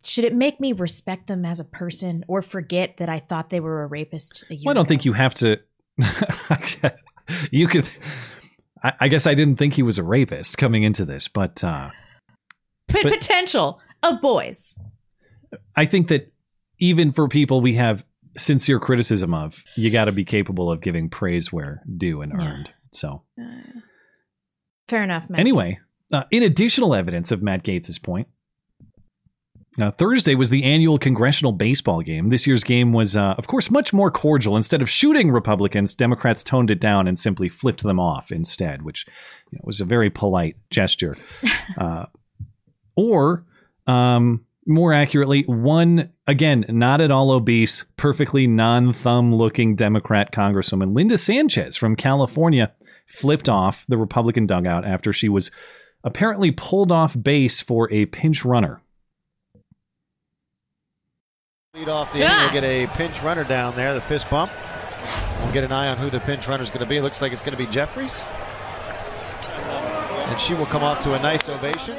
[0.05, 3.61] should it make me respect them as a person or forget that I thought they
[3.61, 4.89] were a rapist a well, I don't ago?
[4.89, 5.59] think you have to.
[7.51, 7.89] you could.
[8.83, 11.91] I, I guess I didn't think he was a rapist coming into this, but uh,
[12.89, 14.77] P- but- potential of boys.
[15.77, 16.33] I think that
[16.79, 18.05] even for people we have
[18.39, 22.47] sincere criticism of, you got to be capable of giving praise where due and Yeah.
[22.47, 22.71] earned.
[22.93, 23.23] So
[24.89, 25.41] Fair enough, man.
[25.41, 25.79] anyway,
[26.13, 28.29] uh, in additional evidence of Matt Gaetz' point,
[29.81, 32.29] uh, Thursday was the annual congressional baseball game.
[32.29, 34.57] This year's game was, uh, of course, much more cordial.
[34.57, 39.07] Instead of shooting Republicans, Democrats toned it down and simply flipped them off instead, which
[39.51, 41.17] you know, was a very polite gesture.
[41.79, 42.05] uh,
[42.97, 43.47] or,
[43.87, 50.95] um, more accurately, one, again, not at all obese, perfectly non thumb looking Democrat Congresswoman,
[50.95, 52.73] Linda Sanchez from California,
[53.13, 55.51] flipped off the Republican dugout after she was
[56.03, 58.81] apparently pulled off base for a pinch runner.
[61.75, 62.39] Lead off the inning.
[62.39, 64.51] We'll get a pinch runner down there, the fist bump.
[65.43, 66.97] We'll get an eye on who the pinch runner is going to be.
[66.99, 68.23] It looks like it's going to be Jeffries.
[70.29, 71.97] And she will come off to a nice ovation.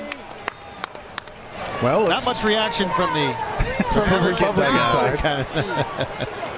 [1.81, 3.33] Well, not it's- much reaction from the
[3.93, 5.19] From the Republican side.
[5.19, 6.52] Kind of-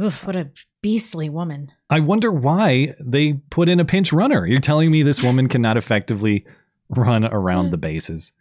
[0.00, 0.50] Oof, what a
[0.82, 1.72] beastly woman.
[1.90, 4.46] I wonder why they put in a pinch runner.
[4.46, 6.46] You're telling me this woman cannot effectively
[6.88, 8.32] run around the bases.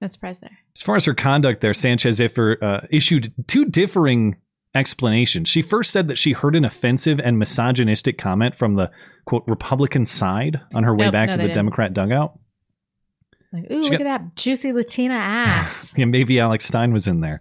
[0.00, 0.58] No surprise there.
[0.76, 4.36] As far as her conduct there, Sanchez Iffer uh, issued two differing
[4.74, 5.48] explanations.
[5.48, 8.90] She first said that she heard an offensive and misogynistic comment from the
[9.24, 11.54] quote Republican side on her way Nope, back no, to the didn't.
[11.54, 12.38] Democrat dugout.
[13.52, 15.94] Like, ooh, She look got- at that juicy Latina ass.
[15.96, 17.40] Yeah, maybe Alex Stein was in there.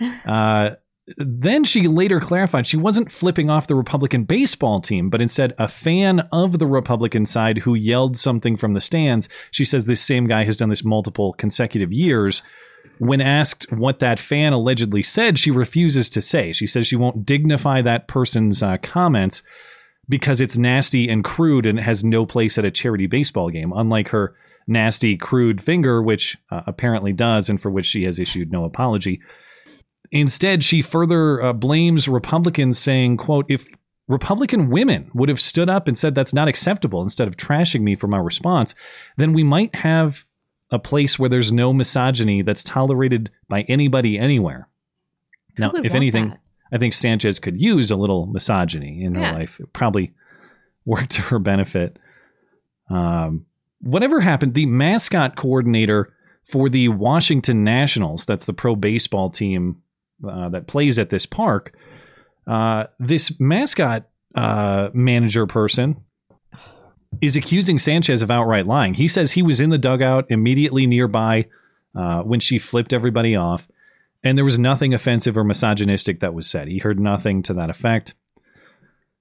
[0.26, 0.70] Uh,
[1.16, 5.66] then she later clarified she wasn't flipping off the Republican baseball team, but instead a
[5.66, 9.28] fan of the Republican side who yelled something from the stands.
[9.50, 12.42] She says this same guy has done this multiple consecutive years.
[12.98, 16.52] When asked what that fan allegedly said, she refuses to say.
[16.52, 19.42] She says she won't dignify that person's uh, comments
[20.08, 24.08] because it's nasty and crude and has no place at a charity baseball game, unlike
[24.08, 24.36] her
[24.68, 29.20] nasty, crude finger, which uh, apparently does, and for which she has issued no apology.
[30.12, 33.66] Instead, she further uh, blames Republicans, saying, quote, if
[34.08, 37.96] Republican women would have stood up and said that's not acceptable instead of trashing me
[37.96, 38.74] for my response,
[39.16, 40.24] then we might have
[40.70, 44.68] a place where there's no misogyny that's tolerated by anybody anywhere.
[45.58, 46.40] Now, if anything, that?
[46.72, 49.32] I think Sanchez could use a little misogyny in her Yeah.
[49.32, 49.60] life.
[49.60, 50.12] It probably
[50.84, 51.98] worked to her benefit.
[52.90, 53.46] Um,
[53.80, 56.12] whatever happened, the mascot coordinator
[56.44, 59.76] for the Washington Nationals, that's the pro baseball team
[60.26, 61.74] uh, that plays at this park,
[62.46, 65.96] uh, this mascot uh, manager person
[67.20, 68.94] is accusing Sanchez of outright lying.
[68.94, 71.46] He says he was in the dugout immediately nearby
[71.94, 73.68] uh, when she flipped everybody off,
[74.24, 76.68] and there was nothing offensive or misogynistic that was said.
[76.68, 78.14] He heard nothing to that effect.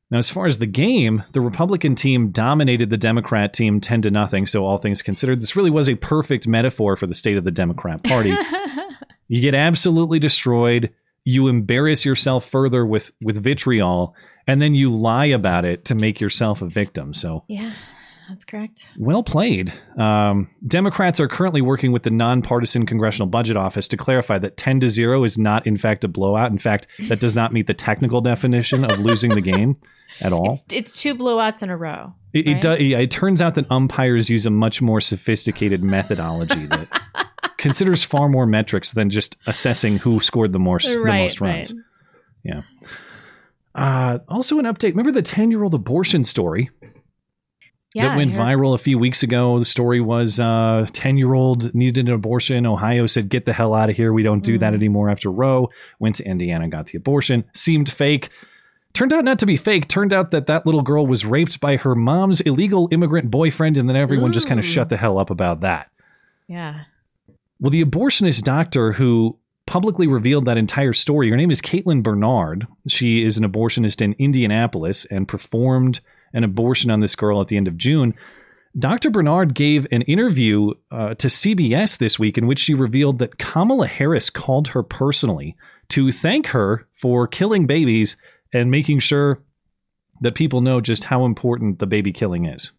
[0.09, 4.11] Now, as far as the game, the Republican team dominated the Democrat team 10 to
[4.11, 4.45] nothing.
[4.45, 7.51] So, all things considered, this really was a perfect metaphor for the state of the
[7.51, 8.35] Democrat Party.
[9.31, 10.93] you get absolutely destroyed.
[11.23, 14.13] You embarrass yourself further with, with vitriol,
[14.45, 17.13] and then you lie about it to make yourself a victim.
[17.13, 17.73] So, yeah,
[18.27, 18.91] that's correct.
[18.97, 19.71] well played.
[19.97, 24.81] Um, Democrats are currently working with the nonpartisan Congressional Budget Office to clarify that 10
[24.81, 26.51] to 0 is not, in fact, a blowout.
[26.51, 29.77] In fact, that does not meet the technical definition of losing the game
[30.21, 30.51] at all.
[30.51, 32.13] It's, it's two blowouts in a row.
[32.33, 32.61] It, it, right?
[32.61, 37.01] does, yeah, it turns out that umpires use a much more sophisticated methodology that
[37.61, 41.73] considers far more metrics than just assessing who scored the, more, the Right, most runs.
[41.73, 41.83] right.
[42.43, 42.61] Yeah.
[43.73, 44.89] Uh, also, an update.
[44.89, 46.69] Remember the 10 year old abortion story?
[47.93, 49.59] Yeah, that went viral a few weeks ago.
[49.59, 52.65] The story was uh 10 year old needed an abortion.
[52.65, 54.13] Ohio said, get the hell out of here.
[54.13, 54.59] We don't do Mm.
[54.61, 55.69] that anymore after Roe.
[55.99, 57.43] Went to Indiana, got the abortion.
[57.53, 58.29] Seemed fake.
[58.93, 59.87] Turned out not to be fake.
[59.89, 63.87] Turned out that that little girl was raped by her mom's illegal immigrant boyfriend, and
[63.89, 65.89] then everyone just kind of shut the hell up about that.
[66.47, 66.81] Yeah.
[67.61, 72.65] Well, the abortionist doctor who publicly revealed that entire story, her name is Caitlin Bernard.
[72.87, 75.99] She is an abortionist in Indianapolis and performed
[76.33, 78.15] an abortion on this girl at the end of June.
[78.77, 79.11] Dr.
[79.11, 83.85] Bernard gave an interview uh, to CBS this week in which she revealed that Kamala
[83.85, 85.55] Harris called her personally
[85.89, 88.17] to thank her for killing babies
[88.51, 89.39] and making sure
[90.21, 92.71] that people know just how important the baby killing is.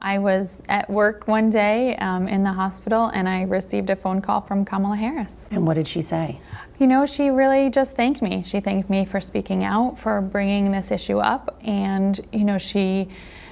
[0.00, 4.20] I was at work one day um, in the hospital and I received a phone
[4.20, 5.48] call from Kamala Harris.
[5.50, 6.38] And what did she say?
[6.78, 8.44] You know, she really just thanked me.
[8.44, 13.08] She thanked me for speaking out, for bringing this issue up, and, you know, she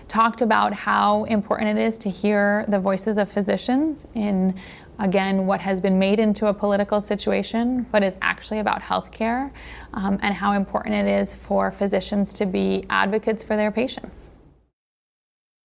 [0.07, 4.55] talked about how important it is to hear the voices of physicians in
[5.01, 9.51] again what has been made into a political situation but is actually about healthcare
[9.95, 14.31] um, and how important it is for physicians to be advocates for their patients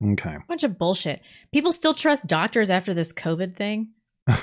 [0.03, 0.35] Okay.
[0.47, 1.21] Bunch of bullshit.
[1.53, 3.89] People still trust doctors after this COVID thing.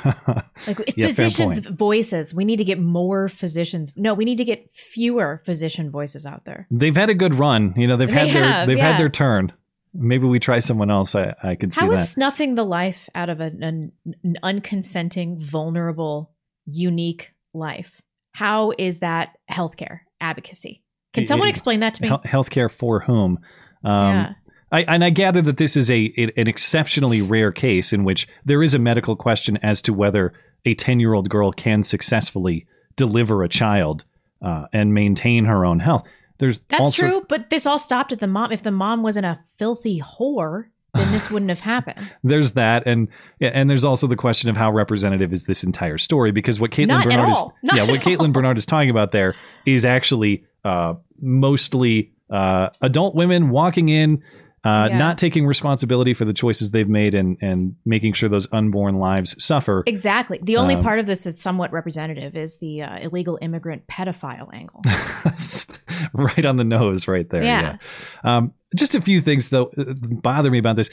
[0.66, 2.34] Like Yeah, physicians' voices.
[2.34, 3.92] We need to get more physicians.
[3.96, 6.66] No, we need to get fewer physician voices out there.
[6.70, 7.74] They've had a good run.
[7.76, 8.90] You know, they've They had their have, they've yeah.
[8.90, 9.52] had their turn.
[9.94, 11.14] Maybe we try someone else.
[11.14, 12.06] I, I could see How is that.
[12.08, 13.92] snuffing the life out of an, an,
[14.24, 16.32] an unconsenting, vulnerable,
[16.66, 18.02] unique life?
[18.32, 20.82] How is that healthcare advocacy?
[21.14, 22.08] Can someone explain that to me?
[22.08, 23.38] Healthcare for whom?
[23.84, 24.32] Um, Yeah.
[24.70, 28.28] I, and I gather that this is a, a- an exceptionally rare case in which
[28.44, 30.32] there is a medical question as to whether
[30.64, 34.04] a ten year old girl can successfully deliver a child
[34.42, 36.04] uh, and maintain her own health.
[36.38, 38.52] There's That's also, true, but this all stopped at the mom.
[38.52, 42.10] If the mom wasn't a filthy whore, then this wouldn't have happened.
[42.24, 43.08] There's that, and
[43.40, 46.88] and there's also the question of how representative is this entire story because what Caitlin
[46.88, 47.44] Not Bernard is.
[47.62, 48.28] Not yeah what Caitlin all.
[48.28, 49.34] Bernard is talking about there
[49.66, 54.22] is actually uh, mostly uh, adult women walking in.
[54.64, 54.98] Uh, Yeah.
[54.98, 59.36] Not taking responsibility for the choices they've made and, and making sure those unborn lives
[59.42, 59.82] suffer.
[59.86, 60.40] Exactly.
[60.42, 64.52] The only Um, part of this is somewhat representative is the uh, illegal immigrant pedophile
[64.52, 64.82] angle.
[66.12, 67.42] right on the nose, right there.
[67.42, 67.76] Yeah.
[68.24, 68.36] Yeah.
[68.36, 70.90] Um, just a few things though uh, bother me about this.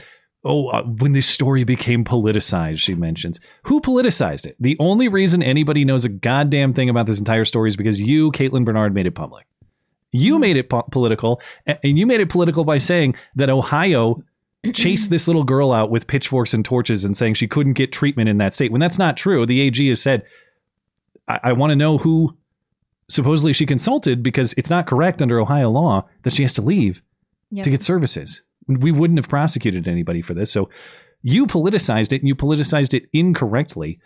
[0.48, 3.40] Oh, uh, when this story became politicized, she mentions.
[3.64, 4.56] Who politicized it?
[4.60, 8.32] The only reason anybody knows a goddamn thing about this entire story is because you,
[8.32, 9.48] Caitlin Bernard, made it public.
[10.16, 14.24] You made it po- political, and you made it political by saying that Ohio
[14.74, 18.30] chased this little girl out with pitchforks and torches and saying she couldn't get treatment
[18.30, 18.72] in that state.
[18.72, 20.24] When that's not true, the AG has said,
[21.28, 22.36] I, I want to know who
[23.08, 27.02] supposedly she consulted because it's not correct under Ohio law that she has to leave
[27.52, 27.64] Yep.
[27.64, 28.42] to get services.
[28.68, 30.52] We wouldn't have prosecuted anybody for this.
[30.52, 30.70] So
[31.22, 34.00] you politicized it and you politicized it incorrectly.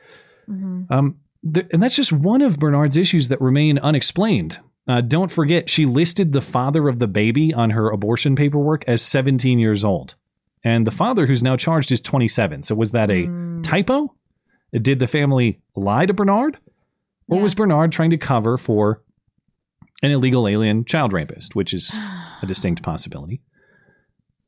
[0.50, 0.92] Mhm.
[0.92, 1.16] Um,
[1.54, 4.60] th- and that's just one of Bernard's issues that remain unexplained.
[4.90, 9.04] Uh, don't forget, she listed the father of the baby on her abortion paperwork as
[9.04, 10.16] 17 years old.
[10.64, 12.64] And the father who's now charged is 27.
[12.64, 13.30] So was that a
[13.62, 14.16] typo?
[14.74, 16.58] Did the family lie to Bernard?
[17.28, 19.04] Or was Bernard trying to cover for
[20.02, 21.94] an illegal alien child rapist, which is
[22.42, 23.42] a distinct possibility?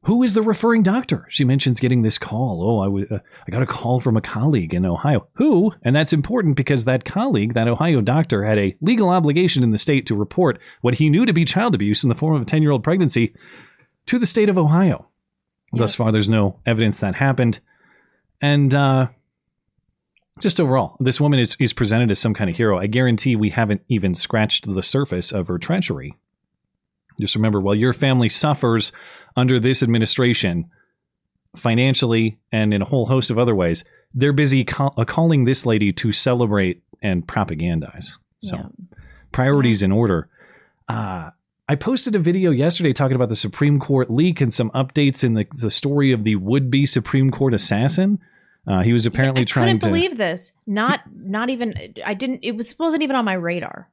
[0.06, 1.28] Who is the referring doctor?
[1.30, 2.64] She mentions getting this call.
[2.64, 5.28] Oh, I w- uh, I got a call from a colleague in Ohio.
[5.34, 5.74] Who?
[5.84, 9.78] And that's important because that colleague, that Ohio doctor, had a legal obligation in the
[9.78, 12.46] state to report what he knew to be child abuse in the form of a
[12.46, 13.36] 10 year old pregnancy
[14.08, 15.08] to the state of Ohio.
[15.72, 17.60] Thus far, there's no evidence that happened.
[18.42, 19.08] And uh,
[20.40, 22.80] just overall, this woman is, is presented as some kind of hero.
[22.80, 26.16] I guarantee we haven't even scratched the surface of her treachery.
[27.22, 28.92] Just remember, while your family suffers
[29.38, 30.70] under this administration,
[31.56, 35.66] financially and in a whole host of other ways, they're busy call- uh, calling this
[35.66, 38.18] lady to celebrate and propagandize.
[38.40, 38.72] So,
[39.32, 40.30] priorities in order.
[40.90, 41.30] Uh,
[41.70, 45.36] I posted a video yesterday talking about the Supreme Court leak and some updates in
[45.36, 48.20] the, the story of the would be Supreme Court assassin.
[48.68, 49.88] Uh, he was apparently I trying couldn't to.
[49.88, 50.52] believe this.
[50.68, 53.90] Not not even I didn't it was wasn't even on my radar.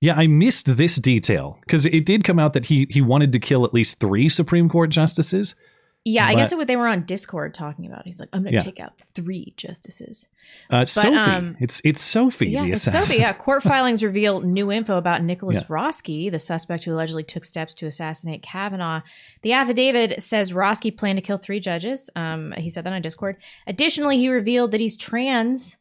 [0.00, 3.38] Yeah, I missed this detail because it did come out that he he wanted to
[3.38, 5.54] kill at least three Supreme Court justices.
[6.02, 8.06] Yeah, I guess what they were on Discord talking about.
[8.06, 8.60] He's like, I'm gonna Yeah.
[8.60, 10.28] take out three justices.
[10.70, 13.02] Uh, But, Sophie, um, it's it's Sophie, yeah, the it's assassin.
[13.02, 13.20] Sophie.
[13.20, 15.66] Yeah, court filings reveal new info about Nicholas Yeah.
[15.68, 19.02] Roske, the suspect who allegedly took steps to assassinate Kavanaugh.
[19.42, 22.08] The affidavit says Roske planned to kill three judges.
[22.16, 23.36] Um, he said that on Discord.
[23.66, 25.76] Additionally, he revealed that he's trans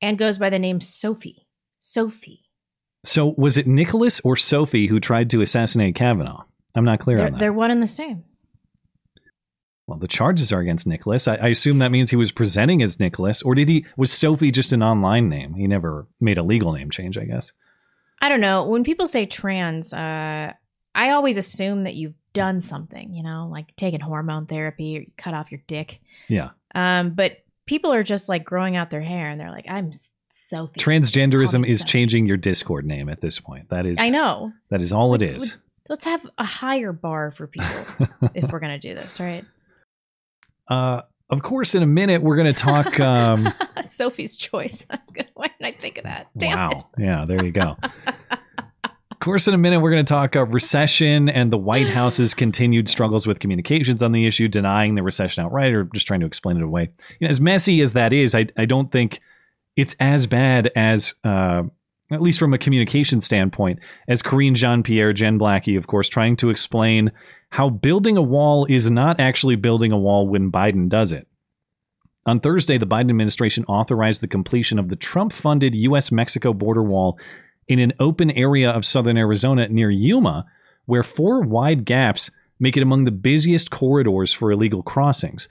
[0.00, 1.48] and goes by the name Sophie.
[1.80, 2.42] Sophie.
[3.04, 6.44] So was it Nicholas or Sophie who tried to assassinate Kavanaugh?
[6.74, 7.38] I'm not clear They're, on that.
[7.38, 8.24] they're one and the same.
[9.86, 11.28] Well, the charges are against Nicholas.
[11.28, 13.84] I, I assume that means he was presenting as Nicholas, or did he?
[13.98, 15.54] Was Sophie just an online name?
[15.54, 17.52] He never made a legal name change, I guess.
[18.22, 18.66] I don't know.
[18.66, 20.52] When people say trans, uh,
[20.94, 25.10] I always assume that you've done something, you know, like taking hormone therapy or you
[25.18, 26.00] cut off your dick.
[26.28, 26.50] Yeah.
[26.74, 29.92] Um, but people are just like growing out their hair and they're like, I'm
[30.48, 30.80] Sophie.
[30.80, 33.70] Transgenderism is changing your Discord name at this point.
[33.70, 33.98] That is.
[34.00, 34.52] I know.
[34.70, 35.56] That is all it is.
[35.88, 39.44] Let's have a higher bar for people if we're going to do this, right?
[40.68, 42.98] Uh, of course, in a minute, we're going to talk.
[43.00, 43.52] Um,
[43.84, 44.86] Sophie's choice.
[44.90, 45.28] That's good.
[45.34, 46.28] Why didn't I think of that?
[46.36, 46.70] Damn wow.
[46.70, 46.82] it.
[46.98, 47.76] Yeah, there you go.
[48.82, 52.34] of course, in a minute, we're going to talk uh, recession and the White House's
[52.34, 56.26] continued struggles with communications on the issue, denying the recession outright or just trying to
[56.26, 56.90] explain it away.
[57.18, 59.20] You know, as messy as that is, I, I don't think
[59.76, 61.62] it's as bad as, uh,
[62.10, 66.36] at least from a communication standpoint, as Karine Jean Pierre, Jen Psaki, of course, trying
[66.36, 67.12] to explain
[67.50, 71.26] how building a wall is not actually building a wall when Biden does it.
[72.26, 76.10] On Thursday, the Biden administration authorized the completion of the Trump funded U.S.
[76.10, 77.18] Mexico border wall
[77.68, 80.46] in an open area of southern Arizona near Yuma,
[80.86, 85.48] where four wide gaps make it among the busiest corridors for illegal crossings.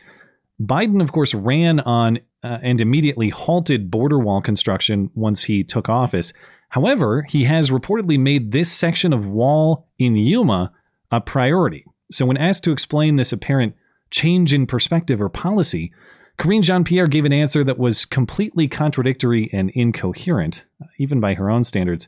[0.61, 5.89] Biden, of course, ran on uh, and immediately halted border wall construction once he took
[5.89, 6.33] office.
[6.69, 10.71] However, he has reportedly made this section of wall in Yuma
[11.11, 11.85] a priority.
[12.11, 13.75] So, when asked to explain this apparent
[14.09, 15.91] change in perspective or policy,
[16.37, 20.65] Karine Jean Pierre gave an answer that was completely contradictory and incoherent,
[20.97, 22.07] even by her own standards.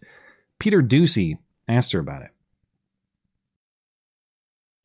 [0.59, 2.31] Peter Doocy asked her about it.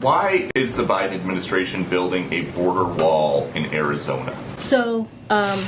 [0.00, 4.34] Why is the Biden administration building a border wall in Arizona?
[4.58, 5.62] So um,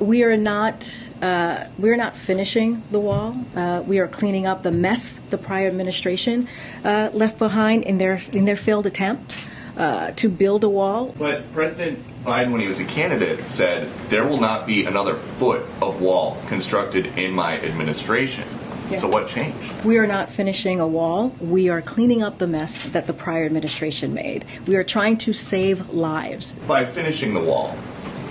[0.00, 3.36] we are not uh, we are not finishing the wall.
[3.54, 6.48] Uh, we are cleaning up the mess the prior administration
[6.82, 9.36] uh, left behind in their in their failed attempt
[9.76, 11.14] uh, to build a wall.
[11.16, 15.64] But President Biden, when he was a candidate, said there will not be another foot
[15.80, 18.42] of wall constructed in my administration.
[18.90, 18.98] Yeah.
[18.98, 19.84] So what changed?
[19.84, 21.34] We are not finishing a wall.
[21.40, 24.44] We are cleaning up the mess that the prior administration made.
[24.66, 26.52] We are trying to save lives.
[26.66, 27.76] By finishing the wall.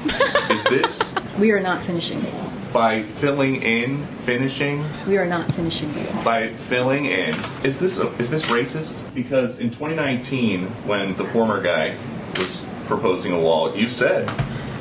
[0.49, 2.51] is this We are not finishing the wall.
[2.73, 6.23] by filling in, finishing, We are not finishing the wall.
[6.23, 7.35] by filling in.
[7.63, 9.03] Is this is this racist?
[9.13, 11.97] Because in 2019, when the former guy
[12.37, 14.29] was proposing a wall, you said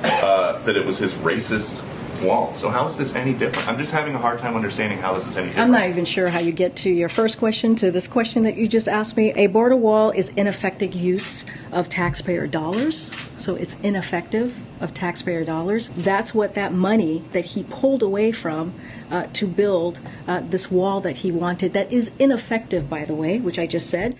[0.04, 1.82] uh, that it was his racist
[2.22, 2.54] wall.
[2.54, 3.68] So how is this any different?
[3.68, 5.66] I'm just having a hard time understanding how this is any different.
[5.66, 8.56] I'm not even sure how you get to your first question, to this question that
[8.56, 9.32] you just asked me.
[9.34, 15.90] A border wall is ineffective use of taxpayer dollars, so it's ineffective of taxpayer dollars.
[15.96, 18.74] That's what that money that he pulled away from
[19.10, 23.38] uh, to build uh, this wall that he wanted, that is ineffective, by the way,
[23.38, 24.16] which I just said.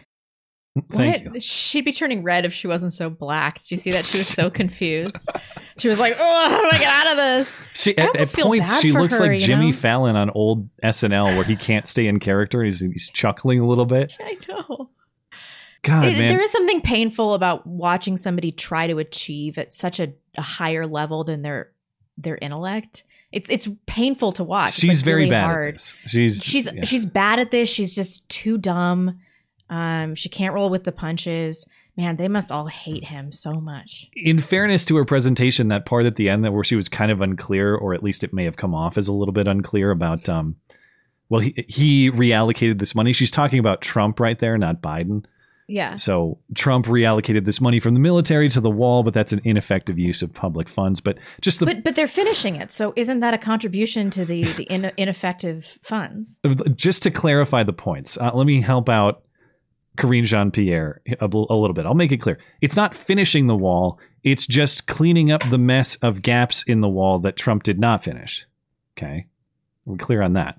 [0.92, 1.42] Thank what?
[1.42, 3.58] She'd be turning red if she wasn't so black.
[3.60, 4.04] Did you see that?
[4.04, 5.28] She was so confused.
[5.78, 8.44] She was like, "Oh, how do I get out of this?" She, at, almost at
[8.44, 9.76] points, she looks her, like Jimmy know?
[9.76, 12.64] Fallon on old SNL, where he can't stay in character.
[12.64, 14.16] He's, he's chuckling a little bit.
[14.20, 14.90] I know.
[15.82, 16.26] God, It- man.
[16.28, 20.86] there is something painful about watching somebody try to achieve at such a, a higher
[20.86, 21.72] level than their
[22.16, 23.04] their intellect.
[23.32, 24.72] It's it's painful to watch.
[24.72, 25.68] She's like, very really bad hard.
[25.68, 25.96] at this.
[26.06, 26.84] She's she's yeah.
[26.84, 27.68] she's bad at this.
[27.68, 29.20] She's just too dumb.
[29.68, 31.66] Um, she can't roll with the punches.
[31.96, 34.10] Man, they must all hate him so much.
[34.14, 37.10] in fairness to her presentation, that part at the end that where she was kind
[37.10, 39.90] of unclear, or at least it may have come off as a little bit unclear
[39.90, 40.56] about, um,
[41.30, 43.12] well, he, he reallocated this money.
[43.12, 45.24] She's talking about Trump right there, not Biden.
[45.68, 45.96] Yeah.
[45.96, 49.98] So Trump reallocated this money from the military to the wall, but that's an ineffective
[49.98, 51.00] use of public funds.
[51.00, 52.70] But just the But but they're finishing it.
[52.70, 56.38] So isn't that a contribution to the the in, ineffective funds?
[56.76, 59.24] just to clarify the points, uh, let me help out
[59.96, 61.86] Karine Jean Pierre a, a little bit.
[61.86, 62.38] I'll make it clear.
[62.60, 66.88] It's not finishing the wall, it's just cleaning up the mess of gaps in the
[66.88, 68.46] wall that Trump did not finish.
[68.96, 69.26] Okay.
[69.84, 70.58] We're clear on that.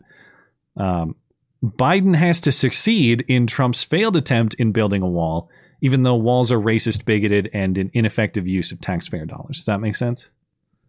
[0.78, 1.16] Um,
[1.64, 5.50] Biden has to succeed in Trump's failed attempt in building a wall,
[5.82, 9.58] even though walls are racist, bigoted, and an ineffective use of taxpayer dollars.
[9.58, 10.30] Does that make sense?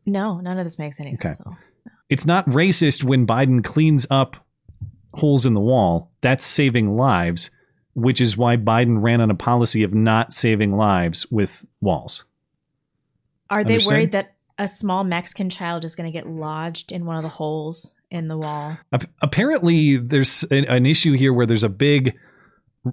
[0.07, 1.35] No, none of this makes any Okay.
[1.35, 1.43] sense.
[2.09, 4.37] It's not racist when Biden cleans up
[5.15, 6.11] holes in the wall.
[6.21, 7.51] That's saving lives,
[7.99, 12.25] which is why Biden ran on a policy of not saving lives with walls.
[13.51, 13.93] Are they Understood?
[13.93, 17.29] worried that a small Mexican child is going to get lodged in one of the
[17.29, 18.77] holes in the wall?
[19.23, 22.17] Apparently, there's an, an issue here where there's a big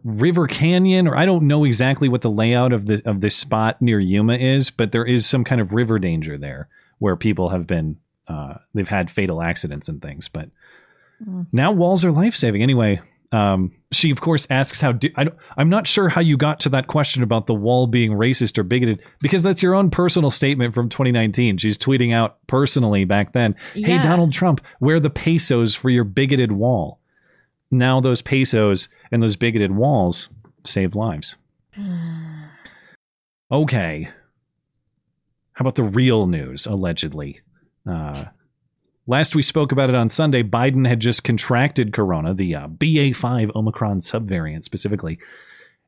[0.04, 3.82] river canyon, or I don't know exactly what the layout of the of this spot
[3.82, 6.68] near Yuma is, but there is some kind of river danger there
[7.00, 10.28] where people have been uh, they've had fatal accidents and things.
[10.28, 10.50] But
[11.52, 12.62] now walls are life saving.
[12.62, 13.02] Anyway,
[13.36, 15.28] um, she of course asks how do, I
[15.58, 18.64] I'm not sure how you got to that question about the wall being racist or
[18.64, 21.58] bigoted because that's your own personal statement from 2019.
[21.58, 26.06] She's tweeting out personally back then, "Hey Donald Trump, where are the pesos for your
[26.06, 27.02] bigoted wall?"
[27.70, 30.30] Now those pesos and those bigoted walls
[30.64, 31.36] save lives.
[33.52, 34.10] Okay.
[35.54, 37.42] How about the real news, allegedly?
[37.88, 38.26] Uh,
[39.08, 43.56] last we spoke about it on Sunday, Biden had just contracted corona, the uh, BA5
[43.56, 45.20] Omicron subvariant specifically.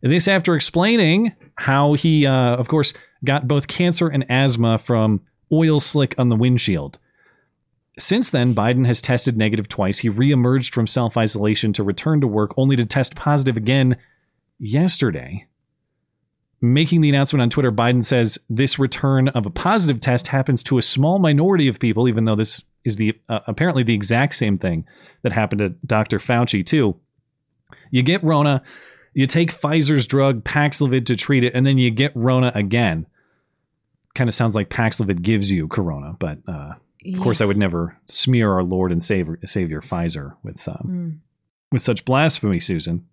[0.02, 2.94] This after explaining how he, uh, of course,
[3.26, 7.00] got both cancer and asthma from oil slick on the windshield.
[8.00, 10.00] Since then, Biden has tested negative twice.
[10.00, 13.98] He reemerged from self isolation to return to work, only to test positive again
[14.60, 15.48] yesterday.
[16.62, 20.78] Making the announcement on Twitter, Biden says this return of a positive test happens to
[20.78, 24.58] a small minority of people, even though this is the uh, apparently the exact same
[24.58, 24.86] thing
[25.22, 26.18] that happened to Dr.
[26.20, 27.00] Fauci too.
[27.92, 28.64] You get Rona,
[29.14, 33.06] you take Pfizer's drug Paxlovid to treat it, and then you get Rona again.
[34.16, 36.74] Kind of sounds like Paxlovid gives you Corona, but uh,
[37.14, 41.18] of course, I would never smear our Lord and Savior, Savior Pfizer with um, Mm.
[41.72, 43.06] with such blasphemy, Susan.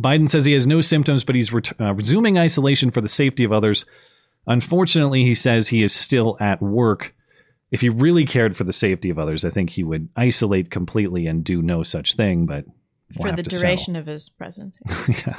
[0.00, 3.44] Biden says he has no symptoms, but he's ret- uh, resuming isolation for the safety
[3.44, 3.86] of others.
[4.46, 7.14] Unfortunately, he says he is still at work.
[7.70, 11.26] If he really cared for the safety of others, I think he would isolate completely
[11.26, 12.46] and do no such thing.
[12.46, 12.64] But
[13.16, 13.60] we'll for the to settle.
[13.62, 14.80] duration of his presidency.
[15.26, 15.38] yeah.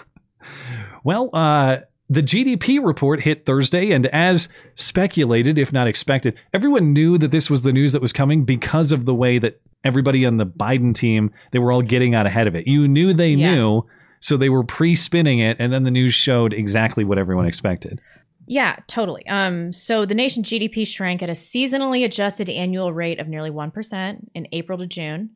[1.04, 1.78] Well, uh,
[2.10, 7.50] the GDP report hit Thursday, and as speculated, if not expected, everyone knew that this
[7.50, 10.94] was the news that was coming because of the way that everybody on the Biden
[10.94, 12.68] team they were all getting out ahead of it.
[12.68, 13.56] You knew they Yeah.
[13.56, 13.86] knew,
[14.20, 18.00] so they were pre-spinning it, and then the news showed exactly what everyone expected.
[18.48, 19.26] Yeah, totally.
[19.28, 24.28] Um, so the nation's GDP shrank at a seasonally adjusted annual rate of nearly 1%
[24.34, 25.32] in April to June.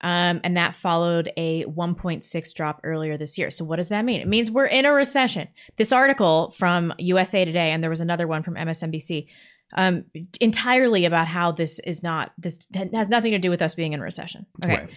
[0.00, 3.50] Um, and that followed a 1.6 drop earlier this year.
[3.50, 4.20] So what does that mean?
[4.20, 5.48] It means we're in a recession.
[5.76, 9.26] This article from USA Today, and there was another one from MSNBC,
[9.74, 10.04] um,
[10.40, 14.00] entirely about how this is not this has nothing to do with us being in
[14.00, 14.46] recession.
[14.64, 14.90] Okay, Right.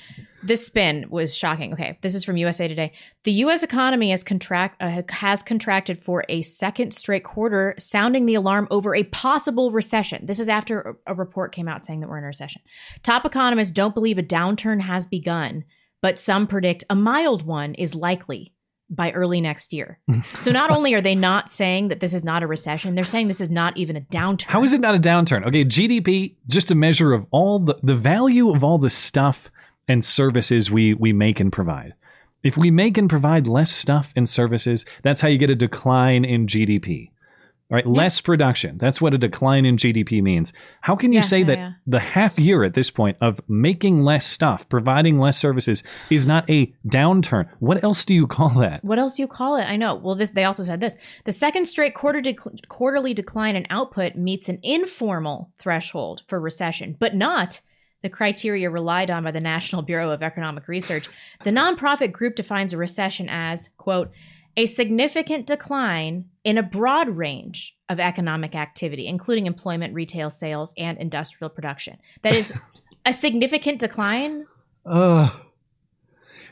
[0.43, 1.73] this spin was shocking.
[1.73, 2.93] Okay, this is from USA Today.
[3.23, 3.63] The U.S.
[3.63, 8.95] economy has contract uh, has contracted for a second straight quarter, sounding the alarm over
[8.95, 10.25] a possible recession.
[10.25, 12.61] This is after a, a report came out saying that we're in a recession.
[13.03, 15.65] Top economists don't believe a downturn has begun,
[16.01, 18.53] but some predict a mild one is likely
[18.91, 19.99] by early next year.
[20.23, 23.27] so not only are they not saying that this is not a recession, they're saying
[23.27, 24.47] this is not even a downturn.
[24.47, 25.47] How is it not a downturn?
[25.47, 29.49] Okay, GDP, just a measure of all the, the value of all the stuff
[29.87, 31.95] and services we we make and provide.
[32.43, 36.25] If we make and provide less stuff and services, that's how you get a decline
[36.25, 37.10] in GDP.
[37.71, 38.77] Right, less production.
[38.77, 40.51] That's what a decline in GDP means.
[40.81, 41.71] How can you Yeah, say yeah, that yeah.
[41.87, 46.49] the half year at this point of making less stuff, providing less services is not
[46.49, 47.47] a downturn?
[47.59, 48.83] What else do you call that?
[48.83, 49.63] What else do you call it?
[49.63, 49.95] I know.
[49.95, 50.97] Well, this they also said this.
[51.23, 56.97] The second straight quarter dec- quarterly decline in output meets an informal threshold for recession,
[56.99, 57.61] but not
[58.01, 61.07] the criteria relied on by the National Bureau of Economic Research.
[61.43, 64.11] The nonprofit group defines a recession as, quote,
[64.57, 70.97] a significant decline in a broad range of economic activity, including employment, retail sales, and
[70.97, 71.97] industrial production.
[72.23, 72.53] That is
[73.05, 74.45] a significant decline.
[74.85, 75.31] Ugh.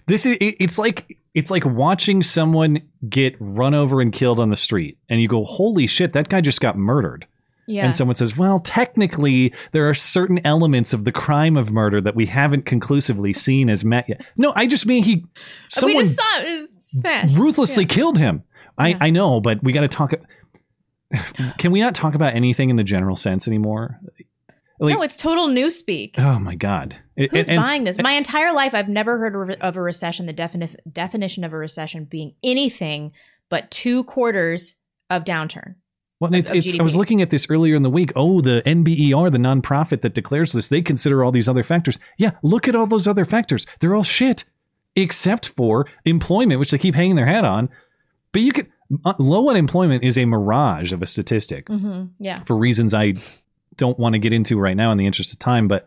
[0.05, 4.55] This is it's like it's like watching someone get run over and killed on the
[4.55, 7.27] street and you go holy shit that guy just got murdered.
[7.67, 7.85] Yeah.
[7.85, 12.15] And someone says, "Well, technically there are certain elements of the crime of murder that
[12.15, 15.23] we haven't conclusively seen as met yet." No, I just mean he
[15.83, 16.67] we just saw
[16.97, 17.37] smashed.
[17.37, 18.43] ruthlessly killed him.
[18.77, 20.13] I I know, but we got to talk
[21.57, 23.99] Can we not talk about anything in the general sense anymore?
[24.81, 26.17] Like, no, it's total newspeak.
[26.17, 26.95] oh my god.
[27.17, 27.99] It- Who's and- buying this?
[28.01, 30.25] My entire life, I've never heard of a- recession.
[30.25, 33.11] The defini- definition of a recession being anything
[33.49, 34.75] but two quarters
[35.09, 35.75] of downturn.
[36.21, 38.11] Well, it's, of it's, I was looking at this earlier in the week.
[38.15, 41.97] Oh, the NBER, the nonprofit that declares this, they consider all these other factors.
[42.17, 43.65] Yeah, look at all those other factors.
[43.79, 44.43] They're all shit,
[45.01, 47.69] except for employment, which they keep hanging their hat on.
[48.31, 48.67] But you could,
[49.05, 52.05] uh, low unemployment is a mirage of a statistic Mm-hmm.
[52.19, 52.43] Yeah.
[52.43, 53.13] for reasons I
[53.75, 55.67] don't want to get into right now in the interest of time.
[55.67, 55.85] But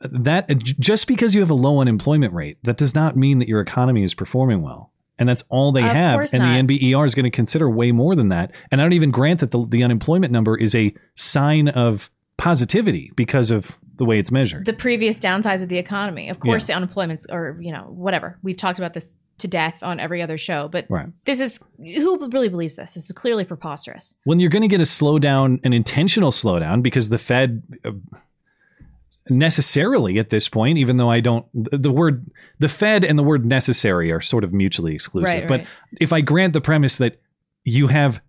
[0.00, 3.60] that just because you have a low unemployment rate, that does not mean that your
[3.60, 4.90] economy is performing well.
[5.18, 6.20] And that's all they Of have.
[6.32, 6.68] And not.
[6.68, 8.52] the NBER is going to consider way more than that.
[8.70, 13.10] And I don't even grant that the, the unemployment number is a sign of positivity
[13.16, 14.64] because of the way it's measured.
[14.64, 16.28] The previous downsides of the economy.
[16.28, 18.38] Of course, the unemployment's or you know whatever.
[18.42, 21.06] We've talked about this to death on every other show, but Right.
[21.24, 22.94] this is who really believes this?
[22.94, 24.14] This is clearly preposterous.
[24.24, 27.92] when you're going to get a slowdown, an intentional slowdown, because the Fed uh,
[29.28, 33.44] necessarily at this point, even though I don't, the word, the Fed and the word
[33.44, 35.34] necessary are sort of mutually exclusive.
[35.34, 35.68] Right, but right.
[36.00, 37.20] if I grant the premise that
[37.64, 38.20] you have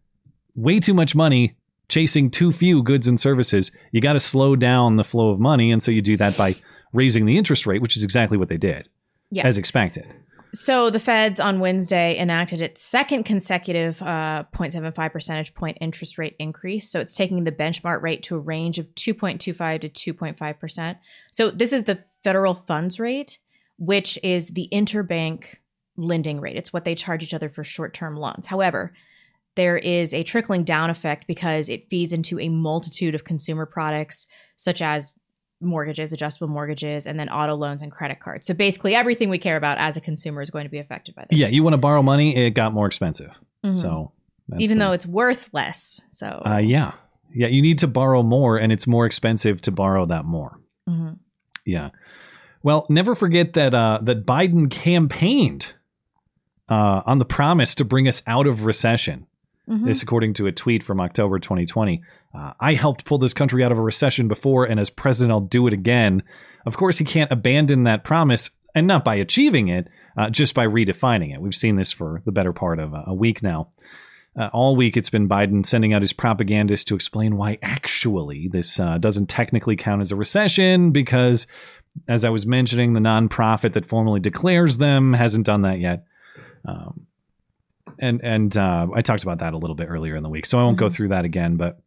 [0.55, 1.55] way too much money
[1.89, 5.71] chasing too few goods and services, you got to slow down the flow of money.
[5.71, 6.55] And so you do that by
[6.93, 8.87] raising the interest rate, which is exactly what they did,
[9.31, 9.45] Yeah.
[9.45, 10.05] as expected.
[10.51, 16.35] So the Feds on Wednesday enacted its second consecutive uh, 0.75 percentage point interest rate
[16.39, 16.89] increase.
[16.89, 20.97] So it's taking the benchmark rate to a range of 2.25 to 2.5 percent.
[21.31, 23.37] So this is the federal funds rate,
[23.77, 25.57] which is the interbank
[25.97, 26.55] lending rate.
[26.55, 28.47] It's what they charge each other for short term loans.
[28.47, 28.93] However,
[29.60, 34.26] there is a trickling down effect because it feeds into a multitude of consumer products
[34.55, 35.12] such as
[35.62, 38.47] mortgages, adjustable mortgages, and then auto loans and credit cards.
[38.47, 41.26] So basically, everything we care about as a consumer is going to be affected by
[41.30, 41.38] this.
[41.38, 43.38] Yeah, you want to borrow money, it got more expensive.
[43.66, 43.76] Mhm.
[43.76, 44.14] So
[44.47, 45.99] that's even the- though it's worth less.
[46.12, 46.93] So uh, yeah,
[47.36, 50.60] yeah, you need to borrow more, and it's more expensive to borrow that more.
[50.88, 51.18] Mhm.
[51.66, 51.89] Yeah.
[52.64, 55.74] Well, never forget that uh, that Biden campaigned
[56.70, 59.26] uh, on the promise to bring us out of recession.
[59.70, 59.86] Mhm.
[59.86, 62.01] This, according to a tweet from October 2020.
[62.34, 65.41] Uh, I helped pull this country out of a recession before, and as president, I'll
[65.41, 66.24] do it again.
[66.65, 70.65] Of course, he can't abandon that promise, and not by achieving it, uh, just by
[70.65, 71.41] redefining it.
[71.41, 73.70] We've seen this for the better part of a, a week now.
[74.39, 78.80] Uh, all week, it's been Biden sending out his propagandists to explain why actually this
[78.80, 81.45] uh, doesn't technically count as a recession because,
[82.07, 86.05] as I was mentioning, the nonprofit that formally declares them hasn't done that yet.
[86.65, 87.07] Um,
[88.00, 90.60] and and uh, I talked about that a little bit earlier in the week, so
[90.60, 91.58] I won't go through that again.
[91.58, 91.80] But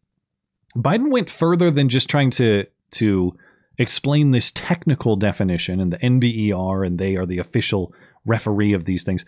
[0.77, 3.37] Biden went further than just trying to to
[3.79, 7.93] explain this technical definition and the NBER, and they are the official
[8.25, 9.25] referee of these things.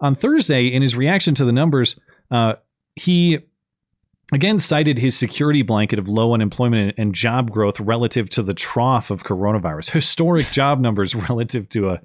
[0.00, 1.98] On Thursday, in his reaction to the numbers,
[2.30, 2.54] uh,
[2.94, 3.40] he
[4.32, 9.10] again cited his security blanket of low unemployment and job growth relative to the trough
[9.10, 12.00] of coronavirus, historic job numbers relative to a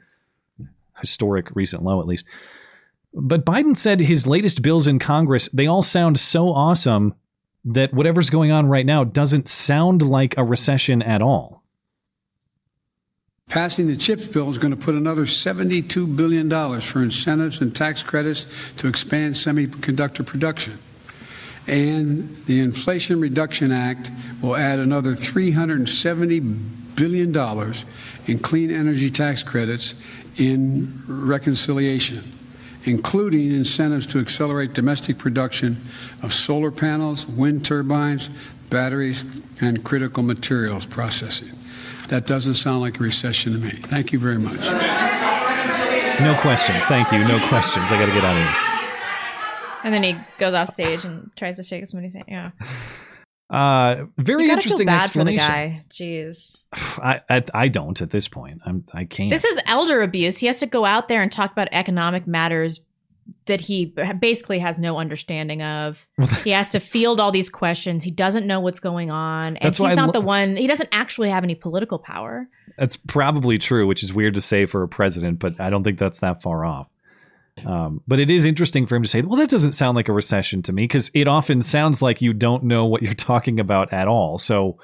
[0.99, 2.25] historic recent low, at least.
[3.15, 7.15] But Biden said his latest bills in Congress, they all sound so awesome
[7.63, 11.63] that whatever's going on right now doesn't sound like a recession at all.
[13.47, 16.49] Passing the CHIPS bill is going to put another $72 billion
[16.81, 18.45] for incentives and tax credits
[18.77, 20.77] to expand semiconductor production.
[21.67, 24.11] And the Inflation Reduction Act
[24.41, 27.73] will add another $370 billion
[28.27, 29.93] in clean energy tax credits
[30.37, 32.23] in reconciliation,
[32.85, 35.83] including incentives to accelerate domestic production
[36.21, 38.29] of solar panels, wind turbines,
[38.69, 39.23] batteries,
[39.61, 41.51] and critical materials processing.
[42.09, 43.71] That doesn't sound like a recession to me.
[43.71, 44.59] Thank you very much.
[46.21, 46.85] No questions.
[46.85, 47.19] Thank you.
[47.19, 47.91] No questions.
[47.91, 48.55] I got to get out of here.
[49.83, 52.25] And then he goes off stage and tries to shake somebody's hand.
[52.27, 52.51] Yeah.
[53.49, 55.39] Uh, very interesting explanation.
[55.39, 55.85] For the guy.
[55.89, 56.63] Jeez.
[56.73, 58.61] I, I I don't at this point.
[58.65, 59.29] I'm I can't.
[59.29, 60.37] This is elder abuse.
[60.37, 62.81] He has to go out there and talk about economic matters
[63.47, 66.05] that he basically has no understanding of.
[66.43, 68.03] he has to field all these questions.
[68.03, 69.57] He doesn't know what's going on.
[69.57, 72.47] And That's he's not lo- the one, he doesn't actually have any political power.
[72.77, 75.99] That's probably true, which is weird to say for a president, but I don't think
[75.99, 76.89] that's that far off.
[77.65, 80.13] Um, but it is interesting for him to say, well, that doesn't sound like a
[80.13, 83.93] recession to me, because it often sounds like you don't know what you're talking about
[83.93, 84.37] at all.
[84.37, 84.77] So,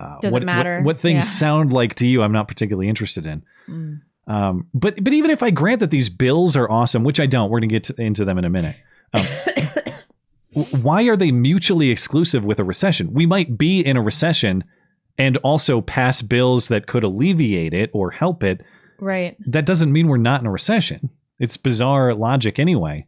[0.00, 0.80] uh, Doesn't what, what- matter.
[0.82, 1.20] What, things Yeah.
[1.30, 3.42] sound like to you, I'm not particularly interested in.
[3.68, 4.00] Mm.
[4.26, 7.50] Um, but but even if I grant that these bills are awesome, which I don't,
[7.50, 8.76] we're going to get into them in a minute.
[9.14, 9.24] Um,
[10.82, 13.12] why are they mutually exclusive with a recession?
[13.14, 14.64] We might be in a recession
[15.16, 18.60] and also pass bills that could alleviate it or help it.
[19.00, 19.36] Right.
[19.46, 21.10] That doesn't mean we're not in a recession.
[21.38, 23.06] It's bizarre logic anyway.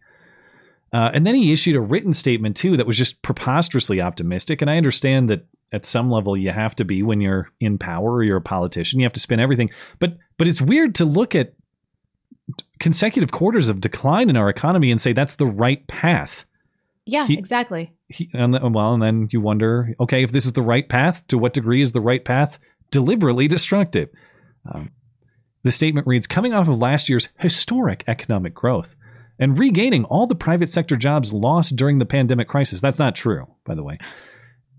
[0.93, 4.61] Uh, and then he issued a written statement too that was just preposterously optimistic.
[4.61, 8.15] And I understand that at some level you have to be when you're in power
[8.15, 8.99] or you're a politician.
[8.99, 9.71] You have to spin everything.
[10.01, 11.55] But but it's weird to look at
[12.81, 16.45] consecutive quarters of decline in our economy and say that's the right path.
[17.07, 17.93] Yeah, He- exactly.
[18.09, 21.25] He, and the, well, and then you wonder, okay, if this is the right path,
[21.29, 22.59] to what degree is the right path
[22.91, 24.09] deliberately destructive?
[24.69, 24.91] Um,
[25.63, 28.95] the statement reads Coming off of last year's historic economic growth
[29.39, 32.81] and regaining all the private sector jobs lost during the pandemic crisis.
[32.81, 33.99] That's not true, by the way.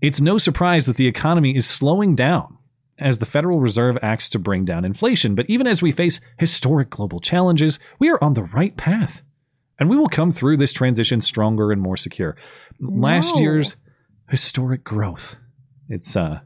[0.00, 2.58] It's no surprise that the economy is slowing down
[2.98, 5.34] as the Federal Reserve acts to bring down inflation.
[5.34, 9.22] But even as we face historic global challenges, we are on the right path.
[9.78, 12.36] And we will come through this transition stronger and more secure.
[12.80, 13.40] Last No.
[13.40, 13.76] year's
[14.28, 15.36] historic growth.
[15.88, 16.40] It's uh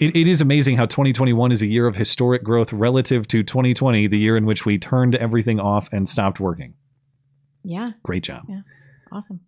[0.00, 4.06] it, it is amazing how 2021 is a year of historic growth relative to 2020,
[4.06, 6.74] the year in which we turned everything off and stopped working.
[7.64, 7.92] Yeah.
[8.02, 8.44] Great job.
[8.48, 8.60] Yeah.
[9.10, 9.40] Awesome.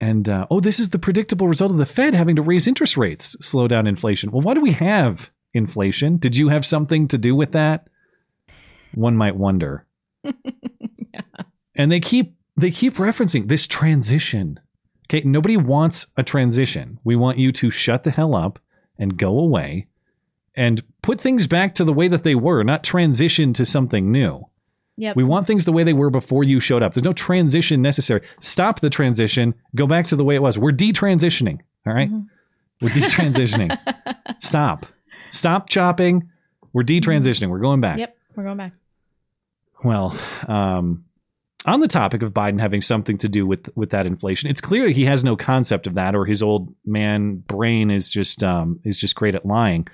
[0.00, 2.96] And uh, oh, this is the predictable result of the Fed having to raise interest
[2.96, 4.30] rates, slow down inflation.
[4.30, 6.18] Well, why do we have inflation?
[6.18, 7.88] Did you have something to do with that?
[8.94, 9.86] One might wonder.
[10.22, 11.22] yeah.
[11.74, 14.60] And they keep they keep referencing this transition.
[15.06, 16.98] Okay, nobody wants a transition.
[17.02, 18.58] We want you to shut the hell up
[18.98, 19.86] and go away
[20.54, 24.44] and put things back to the way that they were, not transition to something new.
[24.96, 25.14] Yep.
[25.14, 26.92] We want things the way they were before you showed up.
[26.92, 28.22] There's no transition necessary.
[28.40, 29.54] Stop the transition.
[29.76, 30.58] Go back to the way it was.
[30.58, 31.60] We're detransitioning.
[31.86, 32.10] All right?
[32.80, 33.78] We're detransitioning.
[34.38, 34.86] Stop.
[35.30, 36.28] Stop chopping.
[36.72, 37.48] We're detransitioning.
[37.48, 37.98] We're going back.
[37.98, 38.16] Yep.
[38.34, 38.72] We're going back.
[39.84, 40.18] Well,
[40.48, 41.04] um,
[41.66, 44.88] on the topic of Biden having something to do with with that inflation, it's clear
[44.88, 48.98] he has no concept of that, or his old man brain is just um, is
[48.98, 49.86] just great at lying.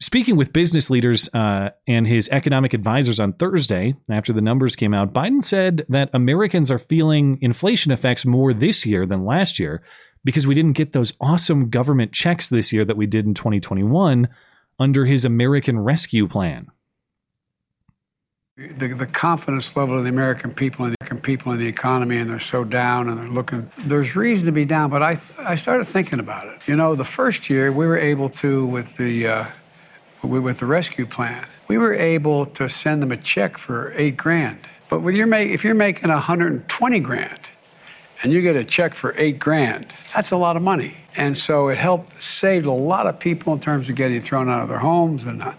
[0.00, 4.94] Speaking with business leaders uh, and his economic advisors on Thursday, after the numbers came
[4.94, 9.82] out, Biden said that Americans are feeling inflation effects more this year than last year
[10.22, 14.28] because we didn't get those awesome government checks this year that we did in 2021
[14.78, 16.70] under his American Rescue Plan.
[18.58, 22.16] The, the confidence level of the American people and the American people in the economy,
[22.18, 23.70] and they're so down and they're looking.
[23.86, 26.58] There's reason to be down, but I I started thinking about it.
[26.66, 29.46] You know, the first year we were able to with the uh,
[30.24, 34.58] with the rescue plan, we were able to send them a check for eight grand.
[34.88, 37.40] But with your make, if you're making 120 grand,
[38.24, 39.86] and you get a check for eight grand,
[40.16, 40.96] that's a lot of money.
[41.16, 44.62] And so it helped save a lot of people in terms of getting thrown out
[44.62, 45.44] of their homes and.
[45.44, 45.52] Uh,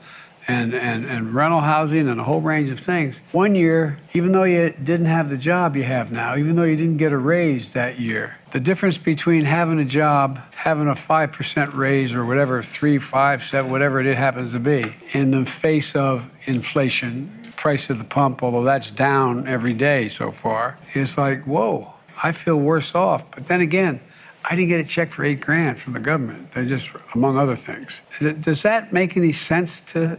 [0.50, 3.20] and, and, and rental housing and a whole range of things.
[3.34, 6.76] One year, even though you didn't have the job you have now, even though you
[6.76, 11.76] didn't get a raise that year, the difference between having a job, having a 5%
[11.76, 15.96] raise or whatever, three, three, five, seven, whatever it happens to be, in the face
[15.96, 21.44] of inflation, price of the pump, although that's down every day so far, it's like,
[21.44, 21.94] whoa,
[22.24, 23.24] I feel worse off.
[23.30, 24.00] But then again,
[24.46, 26.54] I didn't get a check for eight grand from the government.
[26.54, 28.02] They just, among other things.
[28.40, 30.18] Does that make any sense to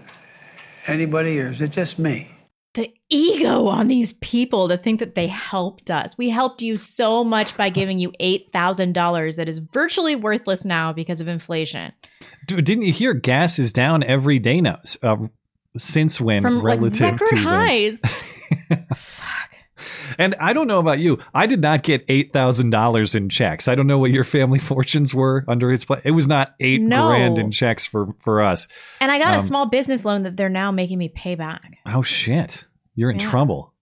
[0.86, 2.30] anybody, or is it just me?
[2.74, 6.16] The ego on these people to think that they helped us.
[6.16, 11.20] We helped you so much by giving you $8,000 that is virtually worthless now because
[11.20, 11.92] of inflation.
[12.46, 14.78] Dude, didn't you hear gas is down every day now?
[15.02, 15.16] Uh,
[15.76, 17.44] since when From relative like record to when?
[17.44, 18.00] highs.
[20.18, 21.18] And I don't know about you.
[21.34, 23.68] I did not get eight thousand dollars in checks.
[23.68, 26.02] I don't know what your family fortunes were under his plan.
[26.04, 27.08] It was not eight No.
[27.08, 28.68] grand in checks for for us.
[29.00, 31.78] And I got a Um, small business loan that they're now making me pay back.
[31.86, 32.64] Oh shit!
[32.94, 33.28] You're in Yeah.
[33.30, 33.72] trouble.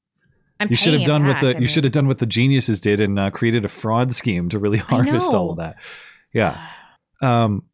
[0.61, 2.81] I'm you should have done what the I you should have done what the geniuses
[2.81, 5.77] did and uh, created a fraud scheme to really harvest all of that.
[6.33, 6.61] Yeah.
[7.21, 7.65] Um,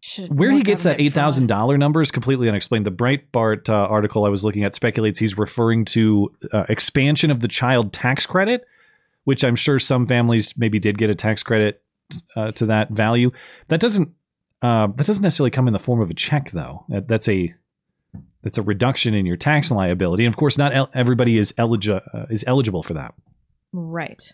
[0.00, 2.86] Should- where he gets that eight thousand dollar number is completely unexplained.
[2.86, 7.40] The Breitbart uh, article I was looking at speculates he's referring to uh, expansion of
[7.40, 8.66] the child tax credit,
[9.24, 11.82] which I'm sure some families maybe did get a tax credit
[12.34, 13.30] uh, to that value.
[13.68, 14.14] That doesn't
[14.62, 16.84] uh, that doesn't necessarily come in the form of a check though.
[16.88, 17.54] That, that's a
[18.42, 22.00] that's a reduction in your tax liability, and of course, not el- everybody is eligible
[22.14, 23.14] uh, is eligible for that.
[23.72, 24.32] Right.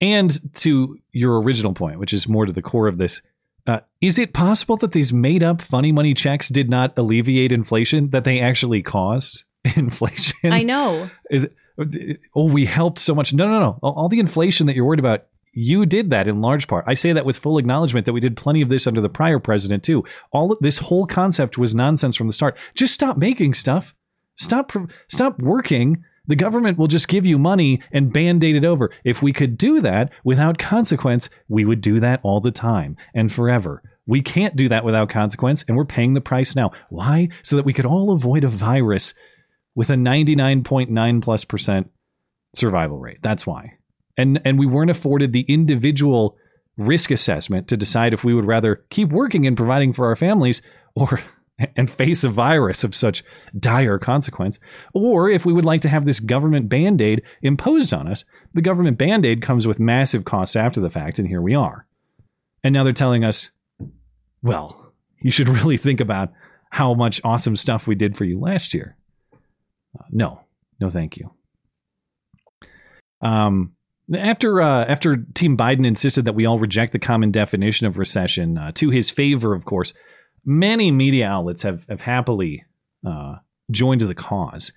[0.00, 3.22] And to your original point, which is more to the core of this,
[3.66, 8.10] uh, is it possible that these made up funny money checks did not alleviate inflation,
[8.10, 9.44] that they actually caused
[9.76, 10.52] inflation?
[10.52, 11.10] I know.
[11.30, 13.32] Is it, oh, we helped so much.
[13.32, 13.78] No, no, no.
[13.82, 16.84] All, the inflation that you're worried about, you did that in large part.
[16.86, 19.38] I say that with full acknowledgement that we did plenty of this under the prior
[19.38, 20.04] president too.
[20.32, 22.56] All this whole concept was nonsense from the start.
[22.74, 23.94] Just stop making stuff.
[24.36, 24.72] Stop
[25.08, 26.04] stop working.
[26.30, 28.92] The government will just give you money and band-aid it over.
[29.02, 33.32] If we could do that without consequence, we would do that all the time and
[33.32, 33.82] forever.
[34.06, 36.70] We can't do that without consequence, and we're paying the price now.
[36.88, 37.30] Why?
[37.42, 39.12] So that we could all avoid a virus
[39.74, 41.90] with a 99.9 plus percent
[42.54, 43.18] survival rate.
[43.22, 43.78] That's why.
[44.16, 46.36] And and we weren't afforded the individual
[46.76, 50.62] risk assessment to decide if we would rather keep working and providing for our families
[50.94, 51.22] or
[51.76, 53.22] and face a virus of such
[53.58, 54.58] dire consequence
[54.94, 58.24] or if we would like to have this government band-aid imposed on us.
[58.52, 61.86] The government band-aid comes with massive costs after the fact and here we are.
[62.62, 63.50] And now they're telling us,
[64.42, 66.32] well, you should really think about
[66.70, 68.96] how much awesome stuff we did for you last year.
[69.98, 70.40] Uh, no,
[70.80, 71.32] no, thank you.
[73.22, 73.72] Um,
[74.16, 78.58] after uh, after Team Biden insisted that we all reject the common definition of recession,
[78.58, 79.92] uh, to his favor, of course,
[80.44, 82.64] many media outlets have have happily
[83.06, 83.36] uh,
[83.70, 84.72] joined the cause.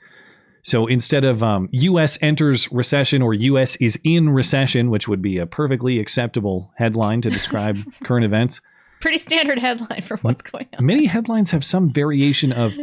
[0.66, 2.18] So instead of um, U.S.
[2.22, 3.76] enters recession or U.S.
[3.78, 8.61] is in recession, which would be a perfectly acceptable headline to describe current events,
[9.01, 10.86] Pretty standard headline for what's going on.
[10.86, 12.74] many headlines have some variation of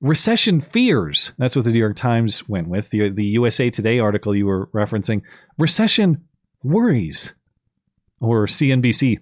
[0.00, 1.30] recession fears.
[1.38, 2.90] That's what the New York Times went with.
[2.90, 5.22] The, the USA Today article you were referencing,
[5.58, 6.24] recession
[6.64, 7.34] worries.
[8.20, 9.18] Or CNBC,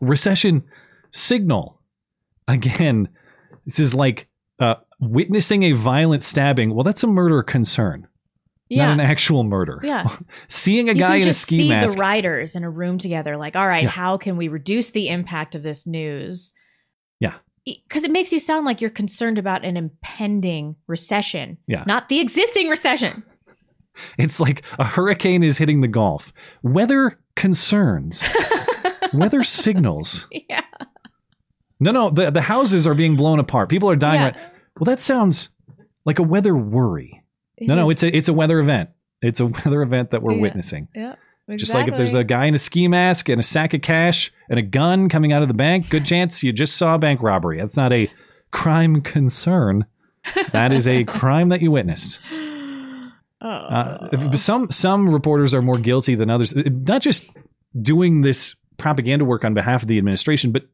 [0.00, 0.64] recession
[1.10, 1.75] signal.
[2.48, 3.08] Again,
[3.64, 4.28] this is like
[4.60, 6.74] uh, witnessing a violent stabbing.
[6.74, 8.06] Well, that's a murder concern,
[8.68, 8.86] Yeah.
[8.86, 9.80] not an actual murder.
[9.82, 10.06] Yeah.
[10.48, 11.94] Seeing a you guy in a just ski see mask.
[11.94, 13.88] the writers in a room together, like, all right, Yeah.
[13.90, 16.52] how can we reduce the impact of this news?
[17.20, 17.34] yeah.
[17.64, 21.82] Because it makes you sound like you're concerned about an impending recession, Yeah.
[21.86, 23.22] not the existing recession.
[24.18, 26.30] It's like a hurricane is hitting the Gulf.
[26.62, 28.28] Weather concerns,
[29.14, 30.28] weather signals.
[30.50, 30.60] Yeah.
[31.78, 33.68] No, no, the, the houses are being blown apart.
[33.68, 34.20] People are dying.
[34.20, 34.26] Yeah.
[34.28, 34.36] Right.
[34.78, 35.50] Well, that sounds
[36.04, 37.22] like a weather worry.
[37.56, 38.90] It no, no, it's a it's a weather event.
[39.22, 40.40] It's a weather event that we're Yeah.
[40.42, 40.88] witnessing.
[40.94, 41.12] Yeah.
[41.48, 41.56] Exactly.
[41.58, 44.32] Just like if there's a guy in a ski mask and a sack of cash
[44.50, 47.22] and a gun coming out of the bank, good chance you just saw a bank
[47.22, 47.58] robbery.
[47.58, 48.10] That's not a
[48.50, 49.86] crime concern.
[50.52, 52.18] That is a crime that you witnessed.
[53.40, 56.54] Uh, some some reporters are more guilty than others.
[56.56, 57.30] Not just
[57.80, 60.64] doing this propaganda work on behalf of the administration, but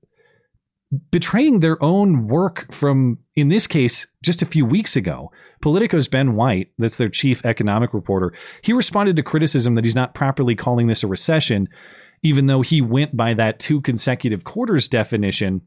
[1.10, 5.32] betraying their own work from, in this case, just a few weeks ago.
[5.62, 8.32] Politico's Ben White, that's their chief economic reporter,
[8.62, 11.68] he responded to criticism that he's not properly calling this a recession,
[12.22, 15.62] even though he went by that two consecutive quarters definition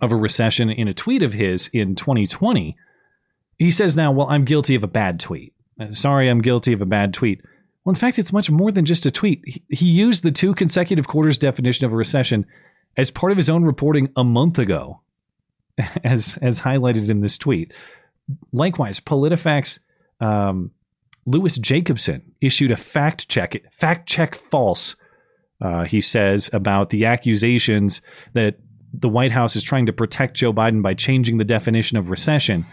[0.00, 2.76] of a recession in a tweet of his in 2020.
[3.58, 5.54] He says now, well, I'm guilty of a bad tweet.
[5.80, 7.40] Uh, Sorry, I'm guilty of a bad tweet.
[7.84, 9.42] Well, in fact, it's much more than just a tweet.
[9.46, 12.44] He, he used the two consecutive quarters definition of a recession
[12.96, 15.00] as part of his own reporting a month ago,
[16.04, 17.72] as as highlighted in this tweet.
[18.52, 19.80] Likewise, PolitiFact's
[20.20, 20.70] um,
[21.26, 24.96] Louis Jacobson issued a fact check, fact check false.
[25.60, 28.58] Uh, he says about the accusations that
[28.92, 32.66] the White House is trying to protect Joe Biden by changing the definition of recession,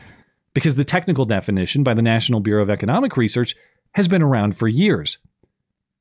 [0.54, 3.56] because the technical definition by the National Bureau of Economic Research
[3.94, 5.20] has been around for years.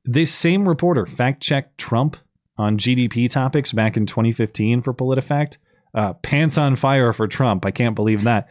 [0.05, 2.17] This same reporter fact checked Trump
[2.59, 5.59] on GDP topics back in 2015 for PolitiFact.
[5.95, 7.65] Uh, pants on fire for Trump.
[7.65, 8.49] I can't believe that.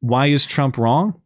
[0.00, 1.20] Why is Trump wrong?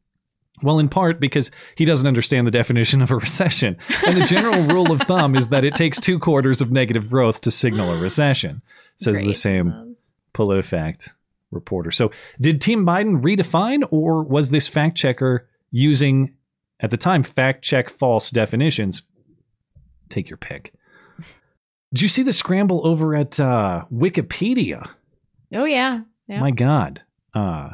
[0.62, 3.76] Well, in part because he doesn't understand the definition of a recession.
[4.06, 7.40] And the general rule of thumb is that it takes two quarters of negative growth
[7.42, 8.62] to signal a recession,
[8.96, 9.96] says the same
[10.34, 11.10] PolitiFact
[11.50, 11.90] reporter.
[11.90, 16.34] So, did Team Biden redefine, or was this fact checker using,
[16.80, 19.02] at the time, fact check false definitions?
[20.08, 20.72] Take your pick.
[21.92, 24.90] Did you see the scramble over at uh, Wikipedia?
[25.54, 26.00] Oh yeah.
[26.26, 26.40] Yeah.
[26.40, 27.02] My God.
[27.34, 27.70] Uh,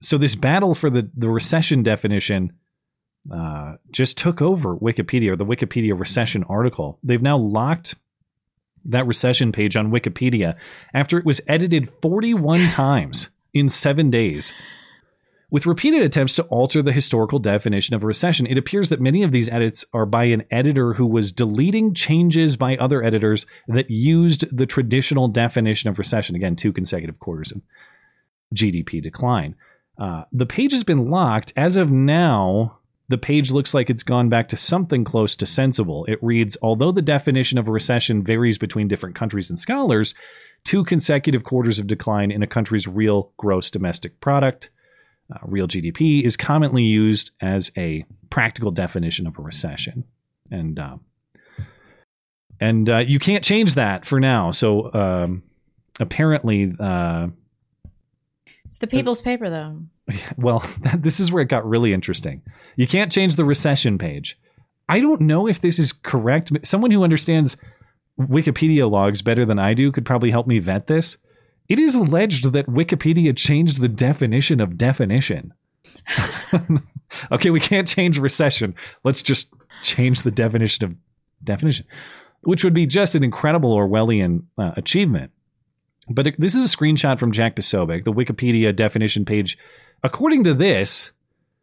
[0.00, 2.52] so this battle for the, the recession definition
[3.32, 6.98] uh, just took over Wikipedia, or the Wikipedia recession article.
[7.02, 7.94] They've now locked
[8.84, 10.56] that recession page on Wikipedia
[10.92, 14.52] after it was edited 41 times in seven days.
[15.54, 19.22] With repeated attempts to alter the historical definition of a recession, it appears that many
[19.22, 23.88] of these edits are by an editor who was deleting changes by other editors that
[23.88, 26.34] used the traditional definition of recession.
[26.34, 27.62] Again, two consecutive quarters of
[28.52, 29.54] GDP decline.
[29.96, 31.52] Uh, the page has been locked.
[31.56, 36.04] As of now, the page looks like it's gone back to something close to sensible.
[36.06, 40.16] It reads Although the definition of a recession varies between different countries and scholars,
[40.64, 44.70] two consecutive quarters of decline in a country's real gross domestic product,
[45.32, 50.04] uh, real GDP, is commonly used as a practical definition of a recession.
[50.50, 50.96] And uh,
[52.60, 54.50] and uh, you can't change that for now.
[54.50, 55.42] So um,
[56.00, 57.28] apparently, uh,
[58.66, 59.80] It's the people's paper though.
[60.36, 60.64] well,
[60.96, 62.42] this is where it got really interesting.
[62.76, 64.38] You can't change the recession page.
[64.88, 66.52] I don't know if this is correct.
[66.62, 67.56] Someone who understands
[68.20, 71.16] Wikipedia logs better than I do could probably help me vet this.
[71.68, 75.54] It is alleged that Wikipedia changed the definition of definition.
[77.32, 78.74] okay, we can't change recession.
[79.02, 79.52] Let's just
[79.82, 80.94] change the definition of
[81.42, 81.86] definition,
[82.42, 85.30] which would be just an incredible Orwellian uh, achievement.
[86.08, 88.04] But it- this is a screenshot from Jack Posobiec.
[88.04, 89.56] The Wikipedia definition page,
[90.02, 91.12] according to this,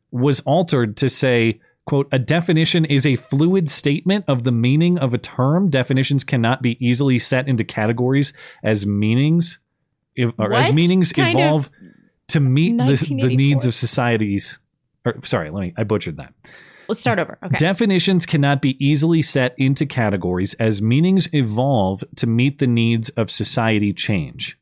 [0.10, 5.14] was altered to say, quote, a definition is a fluid statement of the meaning of
[5.14, 5.70] a term.
[5.70, 8.34] Definitions cannot be easily set into categories
[8.64, 9.60] as meanings
[10.16, 11.70] if- or uh, as meanings kind evolve
[12.28, 14.60] to meet the, the needs of societies.
[15.06, 16.34] Or, sorry, let me I butchered that.
[16.88, 17.38] Let's start over.
[17.44, 17.58] Okay.
[17.58, 23.32] Definitions cannot be easily set into categories as meanings evolve to meet the needs of
[23.32, 24.58] society change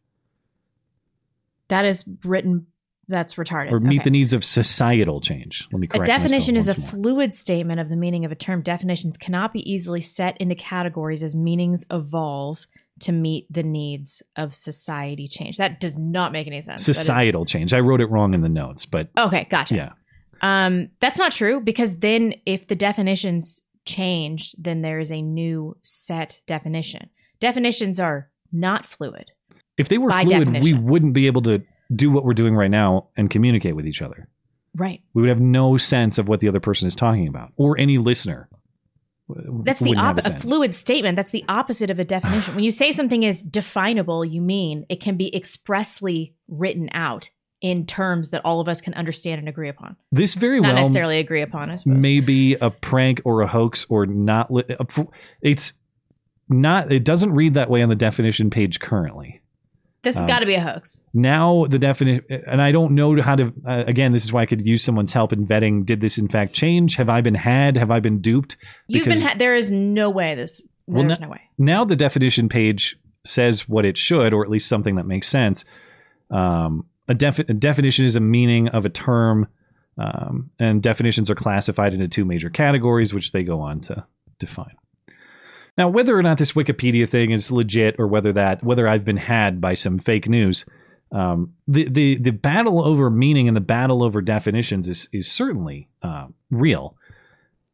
[1.70, 2.68] that is written.
[3.08, 3.72] That's retarded.
[3.72, 4.04] or meet Okay.
[4.04, 5.68] the needs of societal change.
[5.72, 6.90] Let me A definition is a more.
[6.90, 8.62] fluid statement of the meaning of a term.
[8.62, 12.68] Definitions cannot be easily set into categories as meanings evolve
[13.02, 15.58] to meet the needs of society change.
[15.58, 16.86] That does not make any sense.
[16.86, 17.74] That is- societal change.
[17.74, 19.76] I wrote it wrong in the notes, but okay, gotcha.
[19.76, 19.92] yeah.
[20.42, 25.76] Um, that's not true because then if the definitions change, then there is a new
[25.82, 27.10] set definition.
[27.40, 29.32] Definitions are not fluid.
[29.78, 30.64] If they were fluid, definition.
[30.64, 34.02] we wouldn't be able to do what we're doing right now and communicate with each
[34.02, 34.30] other.
[34.76, 35.02] Right.
[35.14, 37.98] We would have no sense of what the other person is talking about, or any
[37.98, 38.50] listener.
[39.64, 40.38] That's the opposite.
[40.38, 41.16] A fluid statement.
[41.16, 42.56] That's the opposite of a definition.
[42.56, 47.30] when you say something is definable, you mean it can be expressly written out
[47.62, 49.96] in terms that all of us can understand and agree upon.
[50.12, 51.98] This very Not well necessarily agree upon, suppose.
[51.98, 54.52] may be a prank or a hoax or not.
[54.52, 55.04] Li- uh,
[55.42, 55.74] it's
[56.48, 56.92] not.
[56.92, 59.42] It doesn't read that way on the definition page currently.
[60.02, 60.98] This has Um, got to be a hoax.
[61.14, 64.46] now the definite and i don't know how to uh, again this is why i
[64.46, 67.76] could use someone's help in vetting did this in fact change have i been had
[67.76, 68.56] have i been duped
[68.88, 69.20] You've been.
[69.22, 70.64] Ha- there is no way this.
[70.88, 71.42] Well, there's no- no way.
[71.58, 75.66] now the definition page says what it should or at least something that makes sense
[76.32, 79.48] um, a, defi- a definition is a meaning of a term
[79.98, 84.06] um, and definitions are classified into two major categories which they go on to
[84.40, 84.76] define
[85.80, 89.18] now whether or not this wikipedia thing is legit or whether that whether i've been
[89.18, 90.66] had by some fake news
[91.12, 95.90] um, the, the the battle over meaning and the battle over definitions is is certainly
[96.04, 96.96] uh, real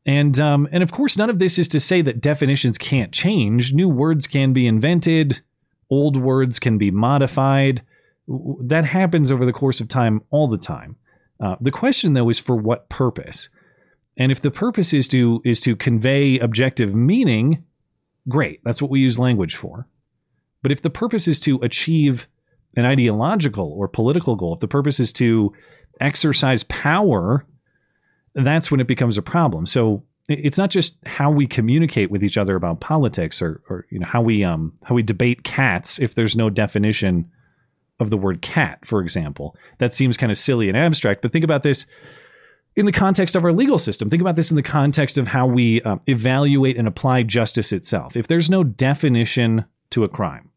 [0.05, 3.73] and um, and of course, none of this is to say that definitions can't change.
[3.73, 5.41] New words can be invented,
[5.89, 7.81] old words can be modified.
[8.27, 10.97] That happens over the course of time all the time.
[11.39, 13.49] Uh, the question, though, is for what purpose?
[14.17, 17.63] And if the purpose is to is to convey objective meaning,
[18.27, 18.61] great.
[18.63, 19.87] That's what we use language for.
[20.61, 22.27] But if the purpose is to achieve
[22.75, 25.53] an ideological or political goal, if the purpose is to
[26.01, 27.45] exercise power,
[28.33, 29.65] that's when it becomes a problem.
[29.65, 33.99] So it's not just how we communicate with each other about politics or, or you
[33.99, 37.29] know how we um how we debate cats if there's no definition
[37.99, 39.55] of the word cat, for example.
[39.77, 41.85] That seems kind of silly and abstract, but think about this
[42.75, 44.09] in the context of our legal system.
[44.09, 48.17] Think about this in the context of how we uh, evaluate and apply justice itself.
[48.17, 50.49] If there's no definition to a crime,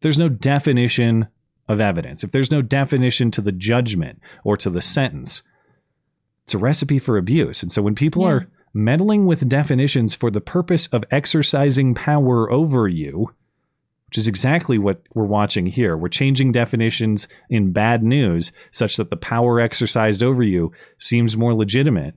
[0.00, 1.28] there's no definition
[1.68, 5.42] of evidence, if there's no definition to the judgment or to the sentence,
[6.44, 7.62] it's a recipe for abuse.
[7.62, 8.28] And so when people Yeah.
[8.30, 13.32] are meddling with definitions for the purpose of exercising power over you,
[14.08, 19.10] which is exactly what we're watching here, we're changing definitions in bad news such that
[19.10, 22.14] the power exercised over you seems more legitimate.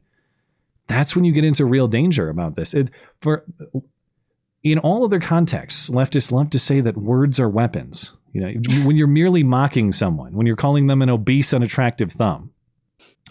[0.87, 2.73] That's when you get into real danger about this.
[2.73, 2.89] It,
[3.19, 3.45] for
[4.63, 8.13] in all other contexts, leftists love to say that words are weapons.
[8.31, 8.49] You know,
[8.85, 12.51] when you're merely mocking someone, when you're calling them an obese, unattractive thumb,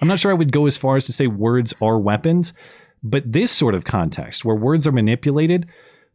[0.02, 2.52] I'm not sure I would go as far as to say words are weapons,
[3.02, 5.66] but this sort of context where words are manipulated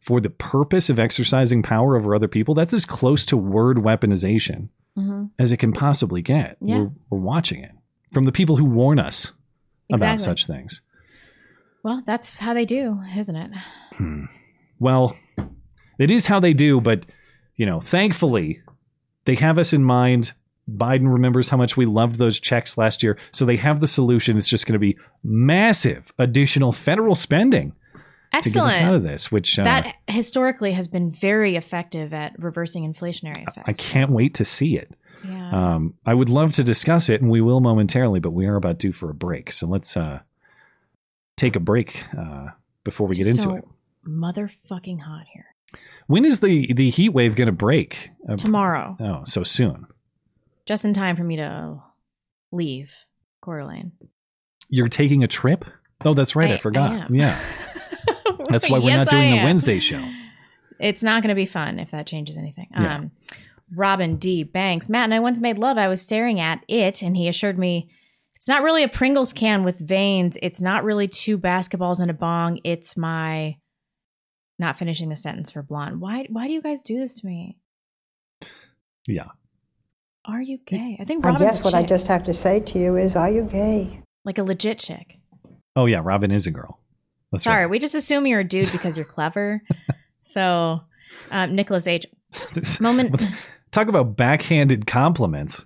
[0.06, 4.68] for the purpose of exercising power over other people, that's as close to word weaponization
[4.96, 5.30] Mhm.
[5.38, 6.56] as it can possibly get.
[6.60, 6.78] Yeah.
[6.78, 7.72] We're, we're watching it
[8.12, 9.32] from the people who warn us
[9.92, 10.80] about such things.
[11.82, 13.50] Well, that's how they do, isn't it?
[14.78, 15.16] Well,
[15.98, 17.06] it is how they do, but
[17.56, 18.60] you know, thankfully,
[19.24, 20.32] they have us in mind.
[20.70, 24.36] Biden remembers how much we loved those checks last year, so they have the solution.
[24.36, 27.72] It's just going to be massive additional federal spending
[28.32, 28.82] to get us Excellent.
[28.82, 29.30] out of this.
[29.32, 33.64] Which uh, that historically has been very effective at reversing inflationary effects.
[33.66, 34.92] I can't wait to see it.
[35.26, 35.74] Yeah.
[35.74, 38.78] Um, I would love to discuss it, and we will momentarily, but we are about
[38.78, 39.50] due for a break.
[39.50, 40.20] So let's uh,
[41.36, 42.48] take a break uh,
[42.84, 43.64] before we get Just into so it.
[44.08, 45.46] Motherfucking hot here.
[46.06, 48.10] When is the the heat wave going to break?
[48.28, 48.96] Uh, Tomorrow.
[49.00, 49.86] Oh, so soon.
[50.64, 51.80] Just in time for me to
[52.52, 52.92] leave
[53.40, 53.92] Coeur d'Alene.
[54.68, 55.64] You're taking a trip?
[56.04, 56.50] Oh, that's right.
[56.50, 56.92] I, I- I forgot.
[56.92, 57.14] am.
[57.14, 57.38] Yeah.
[58.50, 59.44] That's why we're Yes, not doing the.
[59.44, 60.04] Wednesday show.
[60.78, 62.68] It's not going to be fun if that changes anything.
[62.78, 62.96] Yeah.
[62.96, 63.10] Um,
[63.74, 64.42] Robin D.
[64.42, 64.88] Banks.
[64.88, 65.78] Matt and I once made love.
[65.78, 67.88] I was staring at it, and he assured me
[68.36, 70.36] it's not really a Pringles can with veins.
[70.42, 72.60] It's not really two basketballs and a bong.
[72.64, 73.56] It's my.
[74.58, 76.00] Not finishing the sentence for blonde.
[76.00, 76.26] Why?
[76.30, 77.58] Why do you guys do this to me?
[79.06, 79.28] Yeah.
[80.24, 80.96] Are you gay?
[81.00, 83.16] I think I Robin's guess a what I just have to say to you is,
[83.16, 84.00] are you gay?
[84.24, 85.18] like a legit chick.
[85.76, 86.80] Oh yeah, Robin is a girl.
[87.36, 87.70] That's Sorry, right.
[87.70, 89.62] we just assume you're a dude because you're clever.
[90.22, 90.80] so,
[91.30, 92.06] um, Nicholas H.
[92.80, 93.22] Moment.
[93.72, 95.64] Talk about backhanded compliments.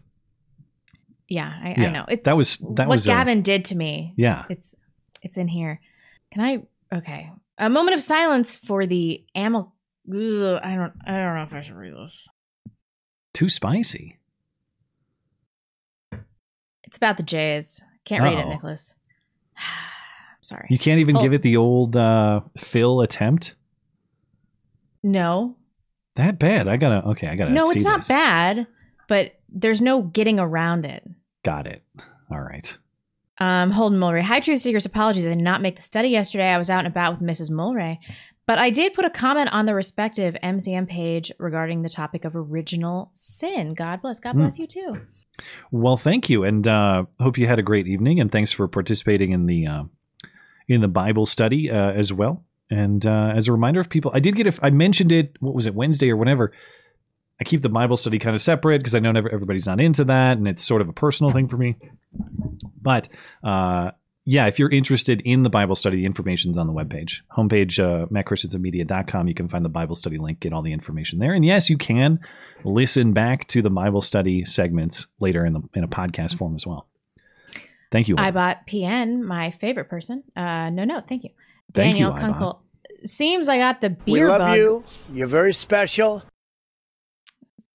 [1.29, 2.05] Yeah, I, Yeah, I know.
[2.09, 4.15] It's that was- that what was a- Gavin did to me.
[4.17, 4.45] Yeah.
[4.49, 4.75] it's
[5.23, 5.81] it's in here.
[6.33, 6.63] Can I?
[6.97, 9.25] Okay, a moment of silence for the.
[9.37, 9.57] Ugh,
[10.63, 10.93] I don't.
[11.07, 12.27] I don't know if I should read this.
[13.33, 14.19] Too spicy.
[16.85, 17.81] It's about the Jays.
[18.05, 18.95] Can't read it, Nicholas.
[20.51, 20.67] Sorry.
[20.69, 23.55] You can't even Oh, give it the old uh, Phil attempt.
[25.03, 25.57] No,
[26.17, 26.69] That bad?
[26.69, 27.07] I gotta.
[27.11, 27.53] Okay, I gotta.
[27.53, 28.09] no, it's not this.
[28.09, 28.67] bad,
[29.09, 31.09] but there's no getting around it.
[31.45, 31.83] Got it.
[32.31, 32.77] All right.
[33.39, 34.23] Um, Holden Mulray.
[34.23, 34.85] Hi, Truth Seekers.
[34.85, 35.25] Apologies.
[35.25, 36.49] I did not make the study yesterday.
[36.49, 37.51] I was out and about with Mrs.
[37.51, 37.99] Mulray.
[38.47, 42.35] But I did put a comment on the respective MCM page regarding the topic of
[42.37, 43.73] original sin.
[43.75, 44.21] God bless.
[44.21, 44.41] God Hmm.
[44.41, 45.01] bless you too.
[45.71, 48.21] Well, thank you, and uh, hope you had a great evening.
[48.21, 49.85] And thanks for participating in the uh,
[50.71, 52.45] in the Bible study uh, as well.
[52.71, 54.47] And uh, as a reminder of people, I did get.
[54.47, 55.37] if I mentioned it.
[55.41, 56.53] What was it Wednesday or whenever?
[57.41, 60.05] I keep the Bible study kind of separate because I know never everybody's not into
[60.05, 61.77] that, and it's sort of a personal thing for me.
[62.81, 63.09] But
[63.43, 63.91] uh,
[64.25, 67.23] yeah, if you're interested in the Bible study, the information's on the webpage.
[67.37, 69.27] Homepage, uh, mattchristiansenmedia.com.
[69.27, 71.33] You can find the Bible study link, get all the information there.
[71.33, 72.21] And yes, you can
[72.63, 76.67] listen back to the Bible study segments later in the in a podcast form as
[76.67, 76.90] well.
[77.91, 78.15] Thank you.
[78.19, 80.23] I bought PN, my favorite person.
[80.37, 81.31] Uh, no, no, thank you.
[81.75, 82.21] Thank you, Daniel Ibot.
[82.21, 82.63] Kunkel.
[83.07, 83.97] Seems I got the beer.
[83.97, 84.07] Bug.
[84.07, 84.57] We love bug.
[84.57, 84.85] you.
[85.13, 86.23] You're very special.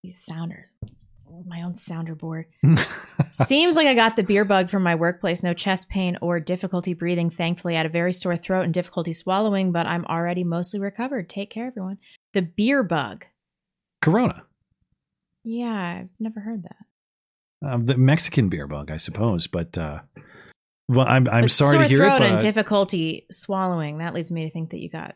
[0.03, 0.69] These sounders.
[1.47, 2.45] My own sounder board.
[3.31, 5.43] Seems like I got the beer bug from my workplace.
[5.43, 7.29] No chest pain or difficulty breathing.
[7.29, 11.27] Thankfully, I had a very sore throat and difficulty swallowing, but I'm already mostly recovered.
[11.27, 11.97] Take care, everyone.
[12.33, 13.25] The beer bug.
[14.01, 14.43] Corona,
[15.43, 16.84] Yeah, I've never heard that.
[17.65, 19.47] Um, the Mexican beer bug, I suppose.
[19.47, 19.99] But uh,
[20.87, 22.31] well, I'm I'm But sorry to hear throat it.
[22.31, 23.97] and difficulty swallowing.
[23.99, 25.15] That leads me to think that you got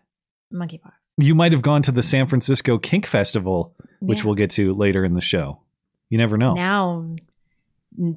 [0.54, 0.92] monkeypox.
[1.18, 4.26] you might have gone to the San Francisco Kink Festival, which Yeah.
[4.26, 5.62] we'll get to later in the show.
[6.10, 6.54] You never know.
[6.56, 7.16] Now,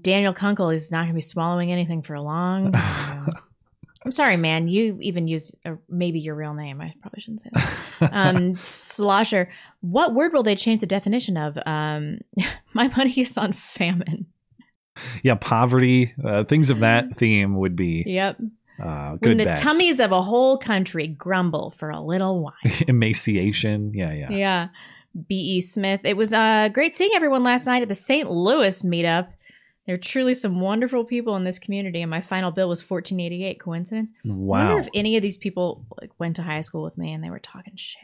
[0.00, 2.72] Daniel Kunkel is not going to be swallowing anything for a long.
[4.04, 4.68] I'm sorry, man.
[4.68, 6.80] You even use uh, maybe your real name.
[6.80, 7.78] I probably shouldn't say that.
[8.12, 9.48] Um, Slosher,
[9.80, 11.56] what word will they change the definition of?
[11.66, 12.18] Um,
[12.74, 14.26] my money is on famine.
[15.22, 18.38] yeah, poverty, uh, things of that theme would be Yep.
[18.82, 19.60] uh, When the bets.
[19.60, 22.54] tummies of a whole country grumble for a little while.
[22.88, 23.92] Emaciation.
[23.94, 24.30] Yeah, yeah.
[24.30, 24.68] Yeah.
[25.28, 25.60] B.E.
[25.60, 26.00] Smith.
[26.04, 28.30] It was uh, great seeing everyone last night at the St.
[28.30, 29.28] Louis meetup.
[29.86, 33.18] There are truly some wonderful people in this community, and my final bill was fourteen
[33.18, 33.60] eighty eight.
[33.60, 34.10] Coincidence?
[34.24, 34.58] I Wow.
[34.74, 37.30] wonder if any of these people like went to high school with me and they
[37.30, 38.02] were talking shit.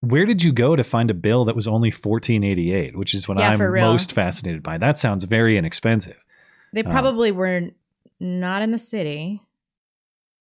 [0.00, 3.12] Where did you go to find a bill that was only fourteen eighty eight, which
[3.14, 4.78] is what Yeah, I'm most fascinated by?
[4.78, 6.16] That sounds very inexpensive.
[6.72, 7.70] They Um, probably were
[8.18, 9.42] not in the city.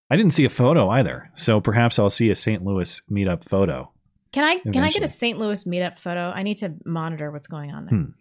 [0.10, 2.64] I didn't see a photo either, so perhaps I'll see a St.
[2.64, 3.92] Louis meetup photo.
[4.32, 5.38] Can I can I get a St.
[5.38, 6.32] Louis meetup photo?
[6.34, 7.98] I need to monitor what's going on there.
[8.00, 8.12] Hmm.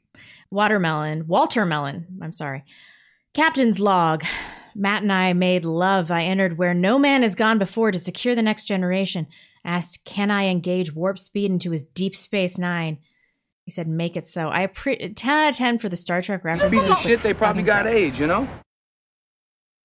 [0.50, 2.06] Watermelon, Walter Melon.
[2.22, 2.64] I'm sorry.
[3.34, 4.24] Captain's log.
[4.74, 6.10] Matt and I made love.
[6.10, 9.26] I entered where no man has gone before to secure the next generation.
[9.64, 12.98] Asked, can I engage warp speed into his Deep Space Nine?
[13.64, 14.48] He said, make it so.
[14.48, 16.72] I appre 10 out of 10 for the Star Trek reference.
[16.72, 17.94] Piece of shit, they probably got gross.
[17.94, 18.48] AIDS, you know?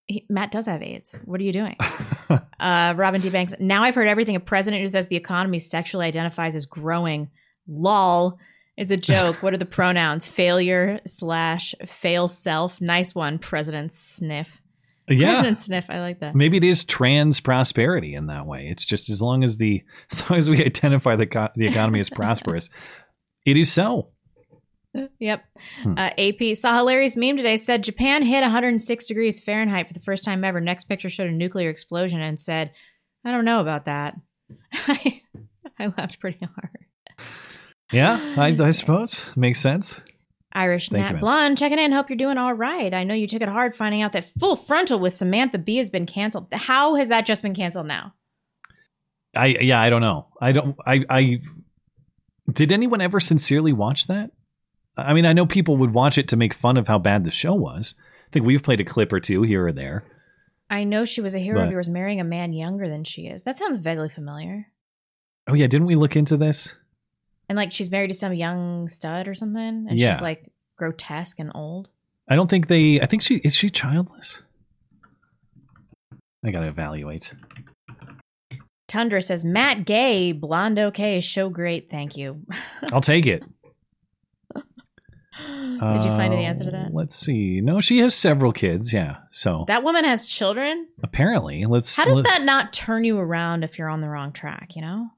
[0.08, 1.18] He, Matt does have AIDS.
[1.26, 1.76] What are you doing?
[2.60, 3.30] uh, Robin D.
[3.30, 3.54] Banks.
[3.60, 4.36] Now I've heard everything.
[4.36, 7.30] A president who says the economy sexually identifies as growing.
[7.68, 8.40] Lol.
[8.78, 9.42] It's a joke.
[9.42, 10.28] what are the pronouns?
[10.28, 12.82] Failure slash fail self.
[12.82, 14.62] Nice one, President Sniff.
[15.08, 15.30] Yeah.
[15.30, 15.86] President Sniff.
[15.90, 16.36] I like that.
[16.36, 18.68] Maybe it is trans prosperity in that way.
[18.68, 22.00] It's just as long as the as long as we identify the co- the economy
[22.00, 22.70] as prosperous,
[23.46, 24.12] it is so.
[25.20, 25.44] Yep.
[25.84, 25.98] Hmm.
[25.98, 27.58] Uh, AP saw hilarious meme today.
[27.58, 30.62] Said Japan hit 106 degrees Fahrenheit for the first time ever.
[30.62, 32.72] Next picture showed a nuclear explosion and said,
[33.26, 34.16] "I don't know about that."
[34.72, 35.22] I,
[35.80, 36.85] I laughed pretty hard.
[37.92, 40.00] Yeah, I, I suppose makes sense.
[40.54, 41.20] Irish Thank you, Nat ma'am.
[41.20, 41.92] Blonde checking in.
[41.92, 42.94] Hope you're doing all right.
[42.94, 45.90] I know you took it hard finding out that Full Frontal with Samantha Bee has
[45.90, 46.48] been canceled.
[46.54, 48.14] How has that just been canceled now?
[49.36, 50.28] I yeah, I don't know.
[50.40, 50.78] I don't.
[50.86, 51.42] I I
[52.52, 54.32] did anyone ever sincerely watch that?
[54.98, 57.32] I mean, I know people would watch it to make fun of how bad the
[57.32, 57.96] show was.
[58.28, 60.06] I think we've played a clip or two here or there.
[60.70, 63.24] I know she was a hero But- of yours marrying a man younger than she
[63.28, 63.44] is.
[63.44, 64.68] That sounds vaguely familiar.
[65.48, 66.76] Oh yeah, didn't we look into this?
[67.50, 70.14] And like she's married to some young stud or something, and Yeah.
[70.14, 71.90] she's like grotesque and old.
[72.30, 73.00] I don't think they.
[73.02, 74.42] I think she is she childless.
[76.44, 77.34] I gotta evaluate.
[78.88, 82.42] Tundra says Matt Gay, blonde okay, show great, thank you.
[82.94, 83.44] I'll take it.
[85.38, 86.94] Did you find the uh, answer to that?
[86.94, 87.60] Let's see.
[87.62, 88.94] No, she has several kids.
[88.94, 89.18] Yeah.
[89.32, 90.88] So That woman has children.
[91.04, 91.96] apparently, let's.
[91.98, 94.76] How does let- that not turn you around if you're on the wrong track?
[94.76, 95.10] You know.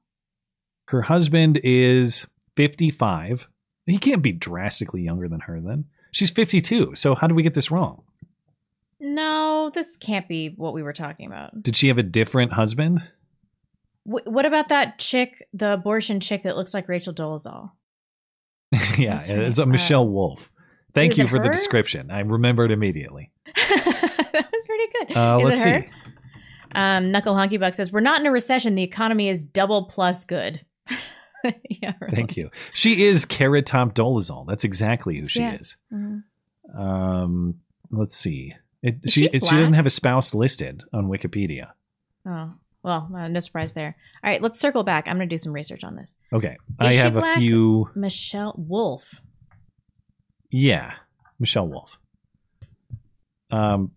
[0.88, 2.26] Her husband is
[2.56, 3.48] fifty-five.
[3.86, 5.60] He can't be drastically younger than her.
[5.60, 6.94] Then she's fifty-two.
[6.94, 8.02] So how did we get this wrong?
[9.00, 11.62] No, this can't be what we were talking about.
[11.62, 13.00] Did she have a different husband?
[14.04, 17.70] Wh- what about that chick, the abortion chick that looks like Rachel Dolezal?
[18.98, 19.70] yeah, it's a name?
[19.70, 20.50] Michelle Uh, Wolf.
[20.94, 22.10] Thank you for the description.
[22.10, 23.30] I remembered immediately.
[23.54, 25.16] that was pretty good.
[25.16, 25.80] Uh, is let's it her?
[25.82, 25.88] see.
[26.72, 28.74] Um, Knuckle Honky Buck says, We're not in a recession.
[28.74, 30.64] The economy is double plus good.
[31.70, 32.10] yeah, right.
[32.10, 32.50] Thank you.
[32.74, 34.46] She is Carrot Top Dolezal.
[34.46, 35.54] That's exactly who she Yeah.
[35.56, 35.76] is.
[35.92, 36.22] Mhm.
[36.76, 37.54] Um,
[37.90, 38.54] let's see.
[38.82, 41.70] It, she she it, she doesn't have a spouse listed on Wikipedia.
[42.26, 43.96] Oh, well, uh, no surprise there.
[44.22, 45.08] All right, let's circle back.
[45.08, 46.14] I'm going to do some research on this.
[46.32, 47.90] Okay, Is I have a few.
[47.94, 49.20] Michelle Wolf.
[50.50, 50.94] Yeah,
[51.38, 51.98] Michelle Wolf.
[53.50, 53.92] Um,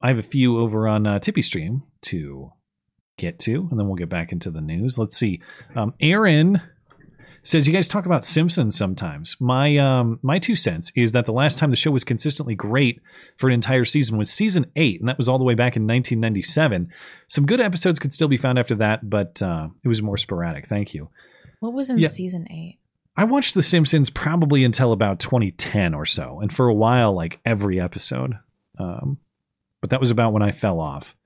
[0.00, 2.52] I have a few over on uh, TipeeeStream to
[3.16, 4.98] get to, and then we'll get back into the news.
[4.98, 5.40] Let's see.
[5.74, 6.60] Um, Aaron
[7.42, 9.36] says you guys talk about Simpsons sometimes.
[9.40, 13.00] My um my two cents is that the last time the show was consistently great
[13.38, 15.82] for an entire season was season eight, and that was all the way back in
[15.86, 16.90] 1997.
[17.26, 20.66] Some good episodes could still be found after that, but uh, it was more sporadic.
[20.66, 21.08] Thank you.
[21.60, 22.08] What was in Yeah.
[22.08, 22.78] season eight?
[23.16, 27.40] I watched The Simpsons probably until about 2010 or so, and for a while, like
[27.44, 28.38] every episode.
[28.78, 29.18] Um,
[29.80, 31.16] but that was about when I fell off.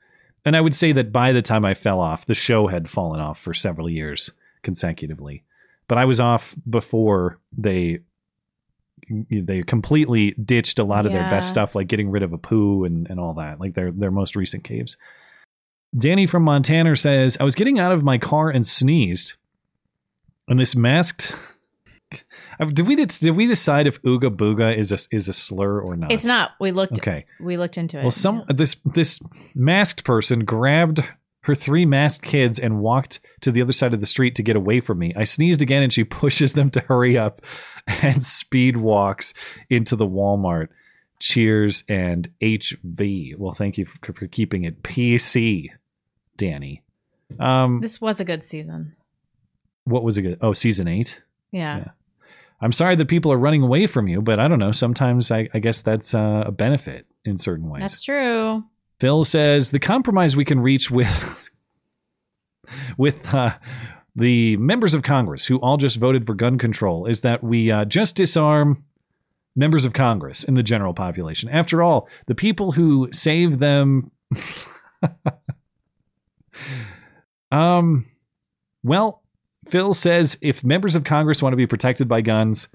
[0.44, 3.20] And I would say that by the time I fell off, the show had fallen
[3.20, 4.30] off for several years
[4.62, 5.43] consecutively.
[5.88, 8.00] But I was off before they
[9.30, 13.06] they completely ditched a lot of their best stuff, like getting rid of Apu and,
[13.10, 14.96] and all that, like their their most recent caves.
[15.96, 19.34] Danny from Montana says, I was getting out of my car and sneezed.
[20.48, 21.34] And this masked
[22.60, 25.96] Uh, did we did we decide if ooga booga is a is a slur or
[25.96, 26.12] not?
[26.12, 26.52] It's not.
[26.60, 26.98] We looked.
[26.98, 27.26] Okay.
[27.40, 28.02] We looked into it.
[28.02, 29.20] Well, some this this
[29.54, 31.02] masked person grabbed
[31.44, 34.56] her three masked kids and walked to the other side of the street to get
[34.56, 35.12] away from me.
[35.16, 37.40] I sneezed again, and she pushes them to hurry up
[38.02, 39.32] and speed walks
[39.70, 40.68] into the Walmart.
[41.20, 43.36] Cheers and HV.
[43.38, 45.68] Well, thank you for, for keeping it PC,
[46.36, 46.82] Danny.
[47.38, 48.94] Um, This was a good season.
[49.84, 50.22] what was it?
[50.22, 51.22] good- Oh, season eight.
[51.50, 51.90] Yeah.
[52.60, 54.72] I'm sorry that people are running away from you, but I don't know.
[54.72, 57.80] Sometimes I, I guess that's uh, a benefit in certain ways.
[57.82, 58.64] That's true.
[59.04, 61.50] Phil says the compromise we can reach with
[62.96, 63.52] with uh,
[64.16, 67.84] the members of Congress who all just voted for gun control is that we uh,
[67.84, 68.82] just disarm
[69.54, 71.50] members of Congress in the general population.
[71.50, 74.10] After all, the people who save them.
[77.52, 78.06] um,
[78.82, 79.22] well,
[79.68, 82.68] Phil says if members of Congress want to be protected by guns,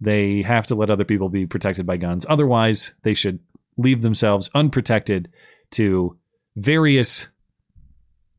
[0.00, 2.24] they have to let other people be protected by guns.
[2.28, 3.40] Otherwise, they should
[3.76, 5.28] leave themselves unprotected
[5.72, 6.16] to
[6.56, 7.28] various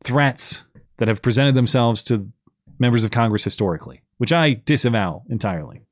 [0.04, 0.64] threats
[0.98, 2.30] that have presented themselves to
[2.78, 5.82] members of Congress historically, which I disavow entirely.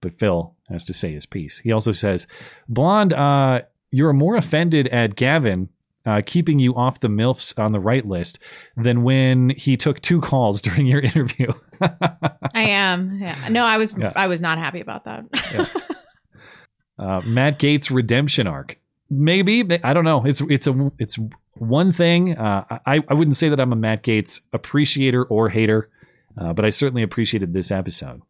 [0.00, 1.58] But Phil has to say his piece.
[1.58, 2.26] He also says,
[2.68, 5.68] Blonde, uh, you're more offended at Gavin
[6.04, 8.38] uh, keeping you off the MILFs on the right list
[8.76, 11.52] than when he took two calls during your interview.
[11.80, 13.18] I am.
[13.20, 13.36] Yeah.
[13.50, 13.96] No, I was.
[13.96, 14.12] Yeah.
[14.14, 15.24] I was not happy about that.
[16.98, 18.78] uh, Matt Gaetz redemption arc.
[19.14, 20.24] Maybe I don't know.
[20.24, 21.18] It's it's a it's
[21.52, 22.36] one thing.
[22.36, 25.90] Uh, I I wouldn't say that I'm a Matt Gaetz appreciator or hater,
[26.38, 28.22] uh, but I certainly appreciated this episode.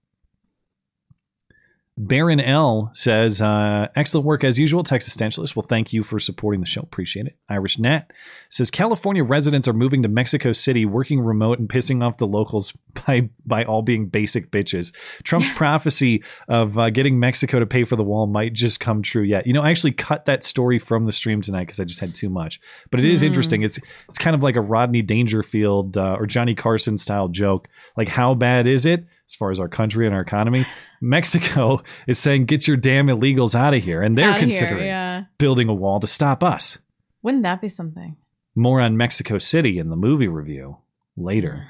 [1.98, 5.54] Baron L says, uh, excellent work as usual, Texas Essentialist.
[5.54, 6.80] Well, thank you for supporting the show.
[6.80, 7.36] Appreciate it.
[7.50, 8.10] Irish Nat
[8.48, 12.72] says, California residents are moving to Mexico City, working remote and pissing off the locals
[13.06, 14.94] by, by all being basic bitches.
[15.22, 19.22] Trump's prophecy of uh, getting Mexico to pay for the wall might just come true
[19.22, 19.46] yet.
[19.46, 22.14] You know, I actually cut that story from the stream tonight because I just had
[22.14, 22.58] too much.
[22.90, 23.26] But it is Mm.
[23.26, 23.62] interesting.
[23.62, 23.78] It's
[24.08, 27.68] it's kind of like a Rodney Dangerfield uh, or Johnny Carson style joke.
[27.98, 30.64] Like, how bad is it as far as our country and our economy?
[31.02, 34.86] Mexico is saying, "Get your damn illegals out of here," and they're Outta here, considering
[34.86, 35.24] yeah.
[35.36, 36.78] building a wall to stop us.
[37.22, 38.16] Wouldn't that be something?
[38.54, 40.78] More on Mexico City in the movie review
[41.16, 41.66] later.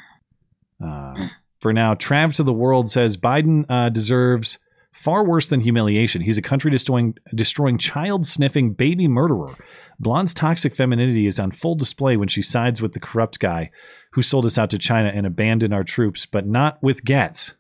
[0.85, 1.29] Uh,
[1.61, 4.59] for now, Trav to the world says Biden uh, deserves
[4.93, 6.23] far worse than humiliation.
[6.23, 9.55] He's a country destroying, destroying, child sniffing baby murderer.
[9.99, 13.71] Blonde's toxic femininity is on full display when she sides with the corrupt guy
[14.13, 17.55] who sold us out to China and abandoned our troops, but not with Getz.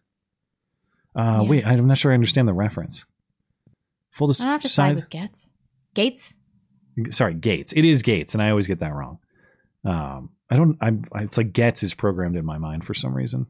[1.15, 1.49] Uh, Yeah.
[1.49, 3.05] Wait, I'm not sure I understand the reference.
[4.11, 5.49] Full I don't have to side with Gates.
[5.95, 6.35] Gates.
[7.11, 7.73] sorry, Gates.
[7.73, 9.19] It is Gates, and I always get that wrong.
[9.85, 10.77] Um, I don't.
[10.81, 11.05] I'm.
[11.13, 13.47] I- It's like Gates is programmed in my mind for some reason.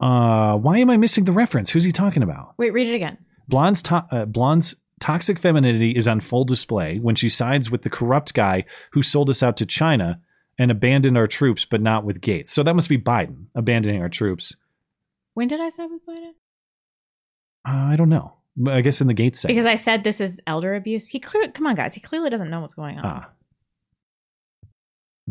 [0.00, 1.70] Uh, why am I missing the reference?
[1.70, 2.54] Who's he talking about?
[2.58, 3.18] Wait, read it again.
[3.48, 7.90] Blonde's to- uh, Blonde's toxic femininity is on full display when she sides with the
[7.90, 10.20] corrupt guy who sold us out to China
[10.58, 12.48] and abandoned our troops, but not with Gaetz.
[12.48, 14.56] So that must be Biden abandoning our troops.
[15.34, 16.32] When did I side with Biden?
[17.66, 18.34] Uh, I don't know.
[18.56, 19.56] But I guess in the Gaetz segment.
[19.56, 21.06] Because I said this is elder abuse.
[21.08, 21.94] He clearly, come on, guys.
[21.94, 23.04] He clearly doesn't know what's going on.
[23.06, 23.28] Ah.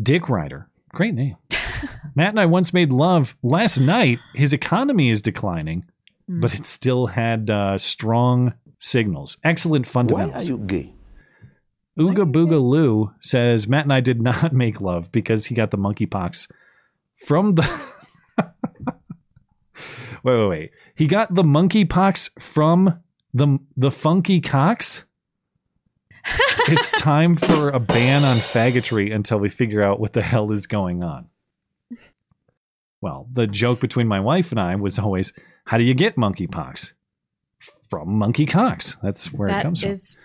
[0.02, 0.68] Dick Ryder.
[0.90, 1.36] Great name.
[2.16, 4.18] Matt and I once made love last night.
[4.34, 5.84] His economy is declining,
[6.28, 6.40] Hmm.
[6.40, 9.38] but it still had uh, strong signals.
[9.44, 10.50] Excellent fundamentals.
[10.50, 10.94] Why are you gay?
[11.98, 15.78] Ooga Booga Lou says Matt and I did not make love because he got the
[15.78, 16.50] monkeypox
[17.16, 17.62] from the.
[20.24, 20.70] wait, wait, wait.
[20.94, 23.00] He got the monkeypox from
[23.34, 25.04] the the funky cocks.
[26.68, 30.66] it's time for a ban on faggotry until we figure out what the hell is
[30.66, 31.26] going on.
[33.00, 35.32] Well, the joke between my wife and I was always,
[35.64, 36.92] "How do you get monkeypox?"
[37.90, 38.96] From monkey cocks.
[39.02, 39.90] That's where it That comes from.
[39.90, 40.16] is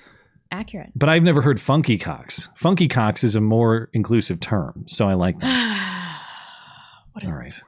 [0.52, 0.92] accurate.
[0.96, 2.50] But I've never heard funky cocks.
[2.56, 6.22] Funky cocks is a more inclusive term, so I like that.
[7.14, 7.67] what is All this world?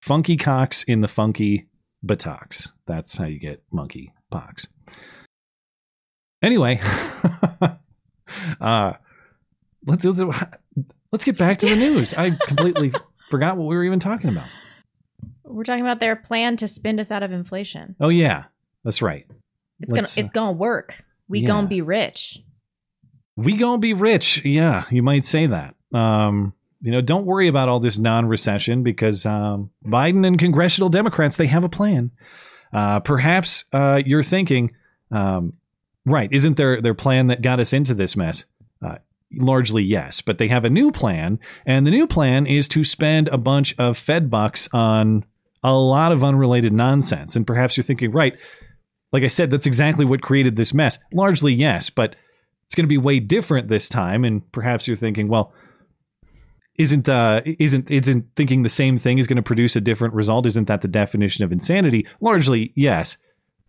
[0.00, 1.68] Funky cocks in the funky
[2.02, 2.72] buttocks.
[2.86, 4.68] That's how you get monkey pox.
[6.42, 6.80] Anyway,
[8.60, 8.92] uh,
[9.86, 10.22] let's, let's
[11.12, 12.14] let's get back to the news.
[12.14, 12.92] I completely
[13.30, 14.48] forgot what we were even talking about.
[15.44, 17.96] We're talking about their plan to spin us out of inflation.
[18.00, 18.44] Oh yeah,
[18.84, 19.26] that's right.
[19.80, 20.94] It's Let's, gonna it's gonna work.
[21.28, 21.48] We yeah.
[21.48, 22.42] gonna be rich.
[23.36, 24.44] we gonna be rich.
[24.44, 25.74] Yeah, you might say that.
[25.92, 31.36] Um, you know, don't worry about all this non-recession because um, Biden and congressional Democrats
[31.36, 32.10] they have a plan.
[32.72, 34.70] Uh, perhaps uh, you're thinking,
[35.10, 35.54] um,
[36.06, 36.32] right?
[36.32, 38.44] Isn't their their plan that got us into this mess?
[38.82, 38.96] Uh,
[39.32, 43.28] largely yes, but they have a new plan, and the new plan is to spend
[43.28, 45.24] a bunch of Fed bucks on
[45.62, 47.36] a lot of unrelated nonsense.
[47.36, 48.34] And perhaps you're thinking, right?
[49.12, 50.98] Like I said, that's exactly what created this mess.
[51.12, 52.16] Largely yes, but
[52.64, 54.24] it's going to be way different this time.
[54.24, 55.52] And perhaps you're thinking, well,
[56.80, 60.46] isn't uh isn't isn't thinking the same thing is going to produce a different result?
[60.46, 62.06] Isn't that the definition of insanity?
[62.20, 63.18] Largely yes,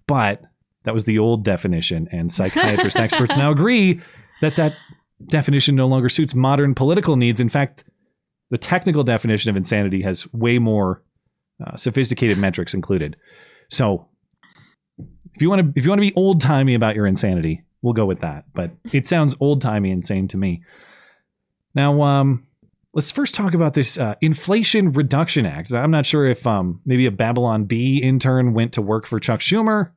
[0.08, 0.42] but
[0.84, 4.00] that was the old definition, and psychiatrist experts now agree
[4.40, 4.76] that that
[5.28, 7.42] definition no longer suits modern political needs.
[7.42, 7.84] In fact,
[8.50, 11.04] the technical definition of insanity has way more
[11.66, 13.18] uh, sophisticated metrics included.
[13.70, 14.08] So,
[15.34, 17.94] if you want to if you want to be old timey about your insanity, we'll
[17.94, 18.46] go with that.
[18.54, 20.64] But it sounds old timey insane to me.
[21.76, 22.48] Now, um,
[22.93, 25.73] let's first talk about this uh, Inflation Reduction Act.
[25.73, 29.39] I'm not sure if um, maybe a Babylon Bee intern went to work for Chuck
[29.39, 29.91] Schumer.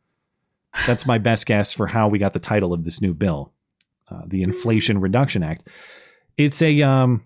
[0.87, 3.53] That's my best guess for how we got the title of this new bill,
[4.11, 5.69] uh, the Inflation Reduction Act.
[6.37, 7.25] It's a um,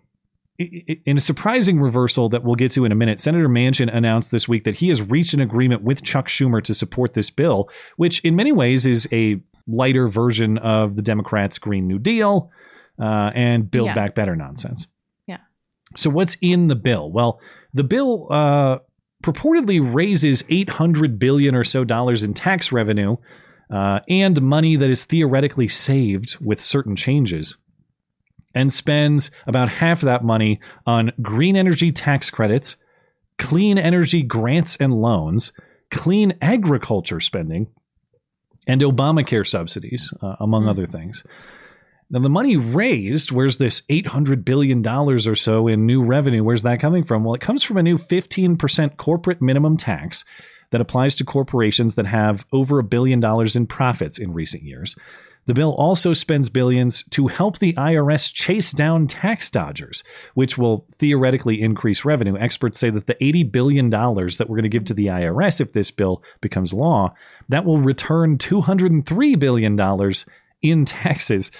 [0.59, 4.49] in a surprising reversal that we'll get to in a minute, Senator Manchin announced this
[4.49, 8.21] week that he has reached an agreement with Chuck Schumer to support this bill, which
[8.25, 12.51] in many ways is a lighter version of the Democrats' Green New Deal
[13.01, 13.95] uh, and Build Yeah.
[13.95, 14.89] Back Better nonsense.
[15.97, 17.11] So, what's in the bill?
[17.11, 17.41] Well,
[17.75, 18.79] the bill uh,
[19.23, 23.17] purportedly raises 800 billion or so dollars in tax revenue
[23.71, 27.57] uh, and money that is theoretically saved with certain changes
[28.55, 32.77] and spends about half of that money on green energy tax credits,
[33.39, 35.53] clean energy grants and loans,
[35.91, 37.69] clean agriculture spending,
[38.67, 41.25] and Obamacare subsidies, uh, among other things.
[42.11, 46.43] Now, the money raised, where's this $800 billion or so in new revenue?
[46.43, 47.23] Where's that coming from?
[47.23, 50.25] Well, it comes from a new 15% corporate minimum tax
[50.71, 54.97] that applies to corporations that have over a billion dollars in profits in recent years.
[55.45, 60.05] The bill also spends billions to help the IRS chase down tax dodgers,
[60.35, 62.37] which will theoretically increase revenue.
[62.37, 65.73] Experts say that the $80 billion that we're going to give to the IRS if
[65.73, 67.15] this bill becomes law,
[67.49, 70.13] that will return $203 billion
[70.61, 71.51] in taxes.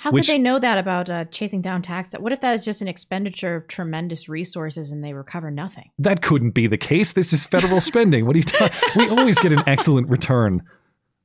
[0.00, 2.22] How which- could they know that about uh, chasing down tax debt?
[2.22, 5.90] What if that is just an expenditure of tremendous resources and they recover nothing?
[5.98, 7.12] That couldn't be the case.
[7.12, 8.24] This is federal spending.
[8.24, 8.78] What are you talking?
[8.96, 10.62] We always get an excellent return.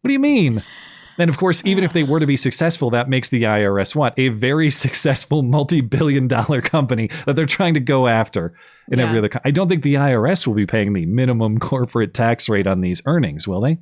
[0.02, 0.62] What do you mean?
[1.18, 4.14] And of course, even if they were to be successful, that makes the IRS what?
[4.18, 8.54] A very successful multi-billion dollar company that they're trying to go after
[8.92, 12.14] in every other co- I don't think the IRS will be paying the minimum corporate
[12.14, 13.78] tax rate on these earnings, will they?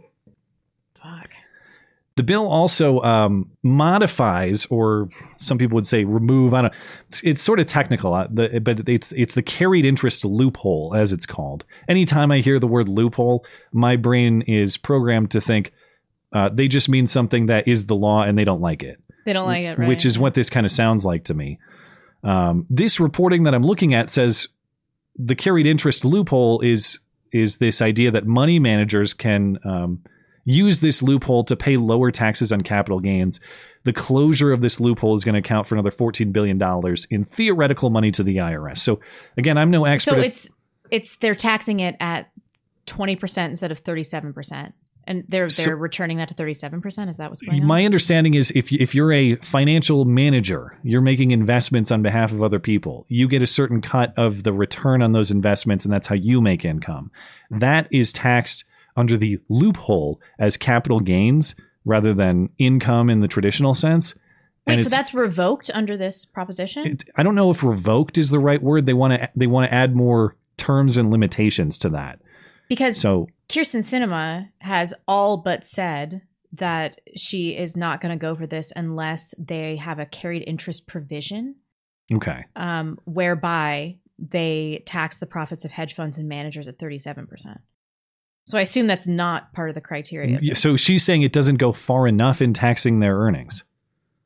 [2.15, 6.53] The bill also um, modifies, or some people would say remove.
[6.53, 6.73] I don't.
[7.05, 11.11] It's, it's sort of technical, uh, the, but it's it's the carried interest loophole, as
[11.11, 11.65] it's called.
[11.87, 15.73] Anytime I hear the word loophole, my brain is programmed to think
[16.33, 18.99] uh, they just mean something that is the law, and they don't like it.
[19.25, 19.87] They don't like it, right?
[19.87, 21.59] Which is what this kind of sounds like to me.
[22.23, 24.49] Um, this reporting that I'm looking at says
[25.15, 26.99] the carried interest loophole is
[27.31, 30.03] is this idea that money managers can um,
[30.45, 33.39] use this loophole to pay lower taxes on capital gains.
[33.83, 36.61] The closure of this loophole is going to account for another $14 billion
[37.09, 38.77] in theoretical money to the IRS.
[38.77, 38.99] So,
[39.37, 40.11] again, I'm no expert.
[40.11, 40.49] So it's
[40.93, 42.29] it's they're taxing it at
[42.85, 44.75] twenty percent instead of thirty seven percent,
[45.05, 47.09] and they're they're returning that to thirty seven percent.
[47.09, 47.67] Is that what's going on?
[47.67, 52.43] My understanding is if if you're a financial manager, you're making investments on behalf of
[52.43, 53.05] other people.
[53.09, 56.41] You get a certain cut of the return on those investments, and that's how you
[56.41, 57.11] make income.
[57.49, 58.65] That is taxed
[58.95, 61.55] under the loophole as capital gains
[61.85, 64.15] rather than income in the traditional sense.
[64.65, 66.85] Wait, so that's revoked under this proposition?
[66.87, 68.85] it- I don't know if revoked is the right word.
[68.85, 72.21] They want to they want to add more terms and limitations to that.
[72.69, 76.21] because So Kyrsten Sinema has all but said
[76.53, 80.87] that she is not going to go for this unless they have a carried interest
[80.87, 81.55] provision,
[82.13, 82.45] okay.
[82.55, 87.59] um, whereby they tax the profits of hedge funds and managers at thirty seven percent.
[88.45, 90.55] So I assume that's not part of the criteria.
[90.55, 93.63] So she's saying it doesn't go far enough in taxing their earnings.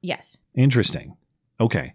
[0.02, 0.38] Yes.
[0.56, 1.16] Interesting.
[1.60, 1.94] Okay.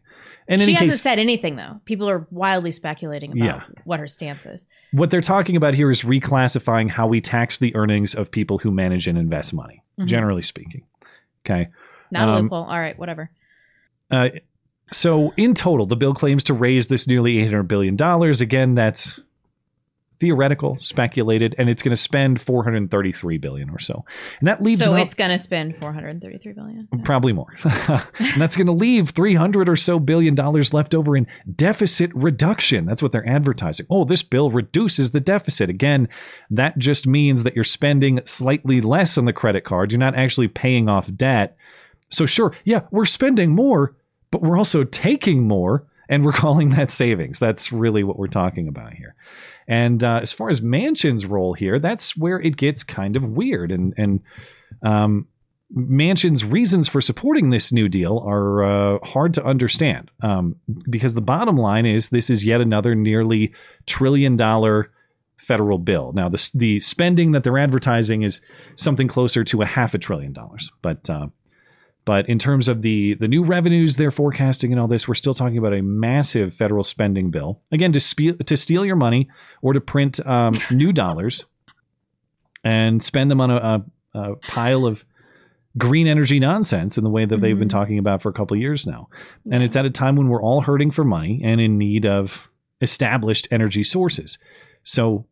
[0.49, 1.81] in she hasn't case, said anything though.
[1.85, 3.81] People are wildly speculating about Yeah.
[3.85, 4.67] what her stance is.
[4.91, 8.71] what they're talking about here is reclassifying how we tax the earnings of people who
[8.73, 10.07] manage and invest money, Mhm.
[10.07, 10.83] generally speaking.
[11.47, 11.69] Okay.
[12.11, 12.65] Not a Um, loophole.
[12.65, 13.31] All right, whatever.
[14.11, 14.31] Uh,
[14.93, 18.41] so in total, the bill claims to raise this nearly 800 billion dollars.
[18.41, 19.19] Again, that's
[20.23, 24.05] theoretical, speculated, and it's going to spend 433 billion or so,
[24.39, 26.89] and that leaves So it's going to spend 433 billion.
[26.95, 31.17] Oh, probably more, and that's going to leave 300 or so billion dollars left over
[31.17, 31.27] in
[31.57, 32.87] deficit reduction.
[32.87, 33.87] That's what they're advertising.
[33.91, 35.69] Oh, this bill reduces the deficit.
[35.69, 36.09] Again,
[36.51, 39.91] that just means that you're spending slightly less on the credit card.
[39.91, 41.57] You're not actually paying off debt.
[42.11, 43.97] So sure, yeah, we're spending more,
[44.31, 47.41] but we're also taking more, and we're calling that savings.
[47.41, 49.17] That's really what we're talking about here.
[49.69, 53.71] And uh, as far as Manchin's role here, that's where it gets kind of weird.
[53.73, 54.21] And and
[54.83, 55.29] um,
[55.75, 60.57] Manchin's reasons for supporting this New Deal are uh, hard to understand um,
[60.91, 63.53] because the bottom line is this is yet another nearly
[63.87, 64.91] trillion dollar
[65.39, 66.13] federal bill.
[66.15, 68.41] Now, the the spending that they're advertising is
[68.77, 71.29] something closer to a half a trillion dollars, but uh,
[72.05, 75.35] but in terms of the the new revenues they're forecasting and all this, we're still
[75.35, 77.61] talking about a massive federal spending bill.
[77.71, 79.29] Again, to spe- to steal your money
[79.61, 81.45] or to print um, new dollars
[82.65, 83.57] and spend them on a,
[84.15, 85.05] a, a pile of
[85.79, 88.61] green energy nonsense in the way that they've been talking about for a couple of
[88.61, 89.09] years now.
[89.51, 92.51] And it's at a time when we're all hurting for money and in need of
[92.83, 94.39] established energy sources.
[94.85, 95.25] So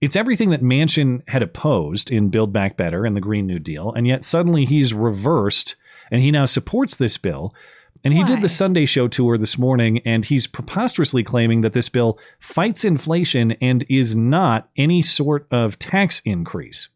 [0.00, 3.92] it's everything that Manchin had opposed in Build Back Better and the Green New Deal,
[3.92, 5.76] and yet suddenly he's reversed
[6.12, 7.52] and he now supports this bill.
[8.04, 11.88] And he did the Sunday show tour this morning, and he's preposterously claiming that this
[11.88, 16.88] bill fights inflation and is not any sort of tax increase.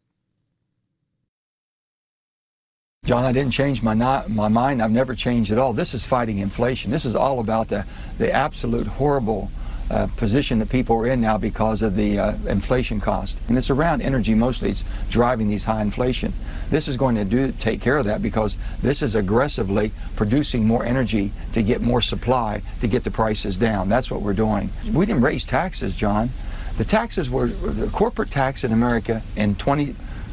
[3.05, 4.81] John, I didn't change my not, my mind.
[4.81, 5.71] I've never changed at all.
[5.71, 6.91] This is fighting inflation.
[6.91, 7.85] This is all about the
[8.17, 9.49] the absolute horrible
[9.89, 13.39] uh, position that people are in now because of the uh, inflation cost.
[13.47, 14.71] And it's around energy mostly.
[14.71, 16.33] It's driving these high inflation.
[16.69, 20.85] This is going to do take care of that because this is aggressively producing more
[20.85, 23.89] energy to get more supply to get the prices down.
[23.89, 24.69] That's what we're doing.
[24.91, 26.29] We didn't raise taxes, John.
[26.77, 29.55] The taxes were the corporate tax in America in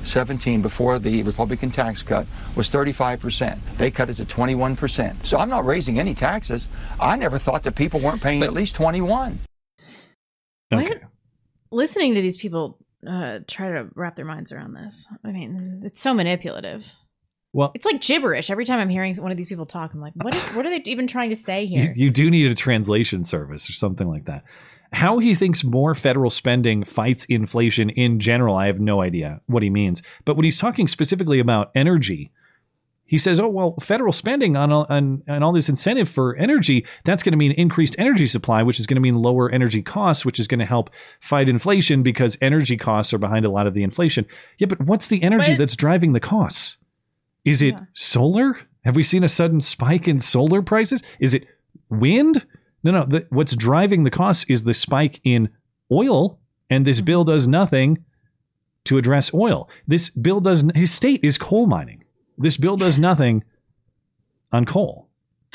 [0.05, 3.59] 2017 before the Republican tax cut was 35%.
[3.79, 5.25] They cut it to 21%.
[5.27, 6.69] So I'm not raising any taxes.
[7.01, 9.39] I never thought that people weren't paying at least 21.
[10.71, 11.01] What?
[11.71, 15.07] Listening to these people uh, try to wrap their minds around this.
[15.25, 16.95] I mean, it's so manipulative.
[17.53, 18.51] Well, It's like gibberish.
[18.51, 20.71] Every time I'm hearing one of these people talk, I'm like, what, is, what are
[20.71, 21.95] they even trying to say You, here?
[21.97, 24.45] you do need a translation service or something like that.
[24.95, 29.63] How he thinks more federal spending fights inflation in general, I have no idea what
[29.63, 30.03] he means.
[30.25, 32.31] But when he's talking specifically about energy,
[33.05, 36.87] he says, "Oh well, federal spending on all, on, on all this incentive for energy,
[37.05, 40.25] that's going to mean increased energy supply, which is going to mean lower energy costs,
[40.25, 40.91] which is going to help
[41.21, 44.27] fight inflation because energy costs are behind a lot of the inflation."
[44.59, 46.77] Yeah, but what's the energy But- that's driving the costs?
[47.45, 48.59] Is it solar?
[48.85, 51.03] Have we seen a sudden spike in solar prices?
[51.19, 51.47] Is it
[51.91, 52.47] wind?
[52.85, 53.05] No, no.
[53.07, 55.49] The, what's driving the costs is the spike in
[55.91, 56.39] oil,
[56.71, 58.05] and this bill does nothing
[58.85, 59.69] to address oil.
[59.89, 60.65] This bill does.
[60.75, 62.05] His state is coal mining.
[62.39, 63.43] This bill does nothing
[64.53, 65.09] on coal.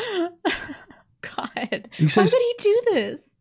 [1.22, 1.90] God.
[1.94, 3.36] He says- Why would he do this?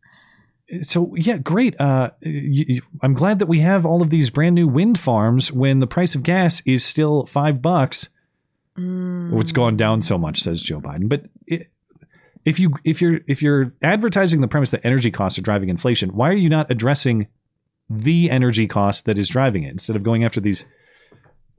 [0.87, 1.79] So yeah, great.
[1.81, 5.51] Uh, y- y- I'm glad that we have all of these brand new wind farms
[5.51, 8.09] when the price of gas is still five bucks.
[8.77, 11.09] Oh, it's gone down so much, says Joe Biden.
[11.09, 11.23] But
[12.49, 16.09] if you if you're if you're advertising the premise that energy costs are driving inflation,
[16.09, 17.27] why are you not addressing
[17.89, 20.65] the energy cost that is driving it instead of going after these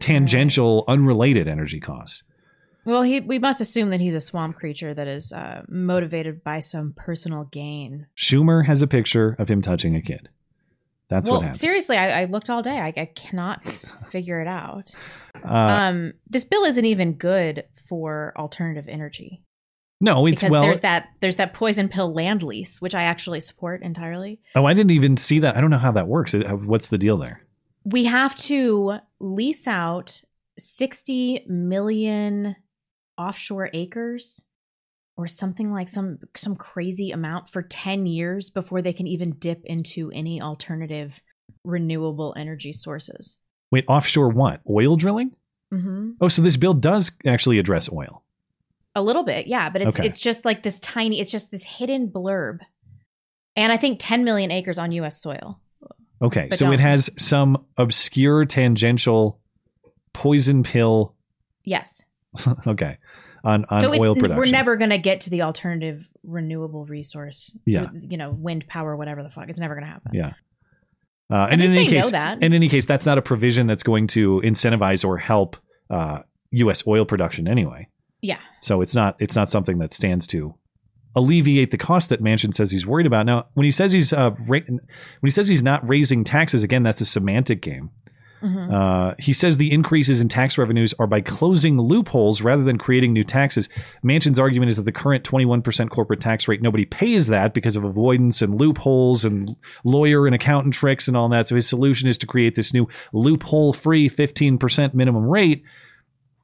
[0.00, 2.24] tangential, unrelated energy costs?
[2.84, 6.58] Well, he we must assume that he's a swamp creature that is uh, motivated by
[6.58, 8.06] some personal gain.
[8.16, 10.28] Schumer has a picture of him touching a kid.
[11.08, 11.60] That's well, what happened.
[11.60, 12.78] seriously, I, I looked all day.
[12.78, 13.62] I, I cannot
[14.10, 14.92] figure it out.
[15.44, 19.42] Uh, um, this bill isn't even good for alternative energy
[20.00, 20.62] no, it's because well.
[20.62, 24.40] there's that there's that poison pill land lease, which I actually support entirely.
[24.56, 25.56] oh, I didn't even see that.
[25.56, 26.34] I don't know how that works.
[26.34, 27.42] What's the deal there?
[27.84, 30.20] We have to lease out
[30.58, 32.56] 60 million
[33.16, 34.44] offshore acres
[35.16, 39.62] or something like some some crazy amount for 10 years before they can even dip
[39.64, 41.20] into any alternative
[41.64, 43.36] renewable energy sources.
[43.70, 44.60] Wait, offshore what?
[44.68, 45.32] Oil drilling?
[45.70, 48.24] hmm Oh, so this bill does actually address oil.
[48.94, 50.06] A little bit, yeah, but it's Okay.
[50.08, 52.58] it's just like this tiny, it's just this hidden blurb.
[53.56, 55.60] And I think 10 million acres on US soil.
[56.22, 59.40] Okay, But so it don't- has some obscure tangential
[60.12, 61.14] poison pill.
[61.64, 62.04] Yes.
[62.66, 62.98] okay,
[63.44, 64.36] on on so oil production.
[64.36, 67.56] we're never going to get to the alternative renewable resource.
[67.64, 67.88] Yeah.
[67.92, 69.48] You know, wind power, whatever the fuck.
[69.48, 70.12] It's never going to happen.
[70.14, 70.32] Yeah.
[71.32, 74.40] Uh, and in any case, in any case, that's not a provision that's going to
[74.44, 75.56] incentivize or help
[75.88, 76.86] uh, U.S.
[76.86, 77.86] oil production anyway.
[78.22, 78.38] Yeah.
[78.60, 80.54] So it's not it's not something that stands to
[81.16, 83.26] alleviate the cost that Manchin says he's worried about.
[83.26, 84.80] Now, when he says he's uh, ra- when
[85.22, 87.90] he says he's not raising taxes, again, that's a semantic game.
[88.42, 88.72] Mhm.
[88.72, 93.12] Uh, he says the increases in tax revenues are by closing loopholes rather than creating
[93.12, 93.68] new taxes.
[94.02, 97.84] Manchin's argument is that the current 21% corporate tax rate, nobody pays that because of
[97.84, 101.48] avoidance and loopholes and lawyer and accountant tricks and all that.
[101.48, 105.62] So his solution is to create this new loophole free 15% minimum rate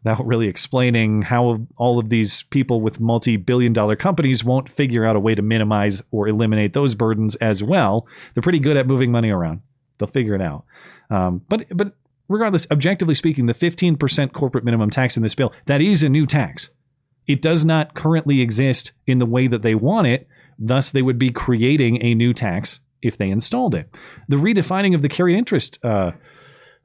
[0.06, 5.04] without really explaining how all of these people with multi billion dollar companies won't figure
[5.04, 8.06] out a way to minimize or eliminate those burdens as well.
[8.32, 9.62] They're pretty good at moving money around,
[9.98, 10.64] they'll figure it out.
[11.10, 11.94] Um, but, but
[12.28, 16.24] regardless, objectively speaking, the 15% corporate minimum tax in this bill, that is a new
[16.24, 16.70] tax.
[17.26, 20.28] It does not currently exist in the way that they want it.
[20.56, 23.92] Thus, they would be creating a new tax if they installed it.
[24.28, 26.12] The redefining of the carried interest uh,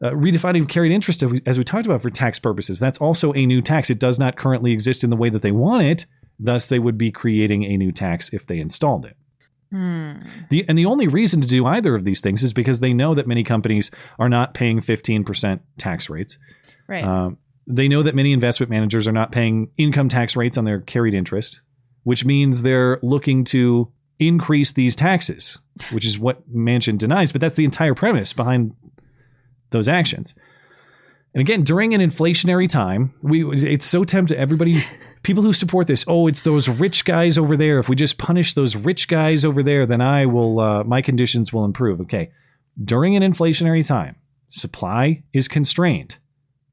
[0.03, 3.61] uh, redefining carried interest, as we- talked about for tax purposes, that's also a new
[3.61, 3.89] tax.
[3.89, 6.05] It does not currently exist in the way that they want it.
[6.39, 9.15] Thus, they would be creating a new tax if they installed it.
[9.71, 10.13] Hmm.
[10.49, 13.15] The, and the only reason to do either of these things is because they know
[13.15, 16.37] that many companies are not paying 15% tax rates.
[16.87, 17.03] Right.
[17.03, 17.37] Um,
[17.67, 21.13] they know that many investment managers are not paying income tax rates on their carried
[21.13, 21.61] interest,
[22.03, 25.59] which means they're looking to increase these taxes,
[25.91, 27.31] which is what Manchin denies.
[27.31, 28.73] But that's the entire premise behind
[29.71, 30.33] those actions.
[31.33, 34.37] And again, during an inflationary time, we it's so tempting.
[34.37, 34.83] Everybody,
[35.23, 37.79] people who support this, oh, it's those rich guys over there.
[37.79, 41.53] If we just punish those rich guys over there, then I will, uh, my conditions
[41.53, 42.01] will improve.
[42.01, 42.31] Okay,
[42.83, 44.17] during an inflationary time,
[44.49, 46.17] supply is constrained.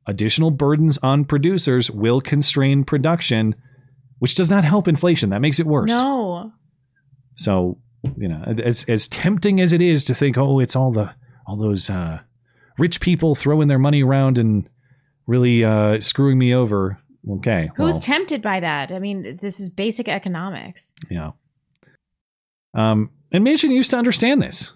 [0.06, 3.54] Additional burdens on producers will constrain production,
[4.18, 5.30] which does not help inflation.
[5.30, 5.90] That makes it worse.
[5.90, 6.50] No.
[7.36, 7.78] So,
[8.16, 11.14] you know, as as tempting as it is to think, oh, it's all the
[11.46, 12.20] all those uh,
[12.78, 14.68] rich people throwing their money around and
[15.26, 16.98] really uh, screwing me over.
[17.28, 18.90] Okay, Who's well, tempted by that?
[18.92, 20.94] I mean, this is basic economics.
[21.10, 21.32] yeah.
[22.74, 24.72] Um, and Manchin used to understand this.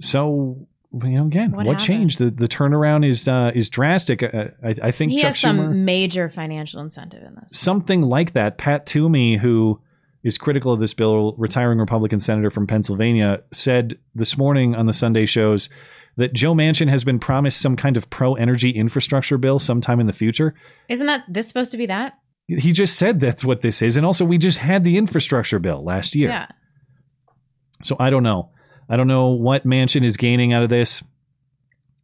[0.00, 2.18] So, you know, again, What what, changed?
[2.18, 4.22] The the turnaround is uh, is drastic.
[4.22, 7.58] Uh, I, I think He Chuck has some Schumer major financial incentive in this.
[7.58, 8.58] something like that.
[8.58, 9.80] Pat Toomey, who
[10.24, 14.92] is critical of this bill, retiring Republican senator from Pennsylvania, said this morning on the
[14.92, 15.68] Sunday shows
[16.16, 20.06] that Joe Manchin has been promised some kind of pro energy infrastructure bill sometime in
[20.06, 20.54] the future.
[20.88, 22.14] Isn't that this supposed to be that?
[22.48, 23.96] He just said that's what this is.
[23.96, 26.28] And also, we just had the infrastructure bill last year.
[26.28, 26.46] Yeah.
[27.82, 28.50] So I don't know.
[28.88, 31.02] I don't know what Manchin is gaining out of this.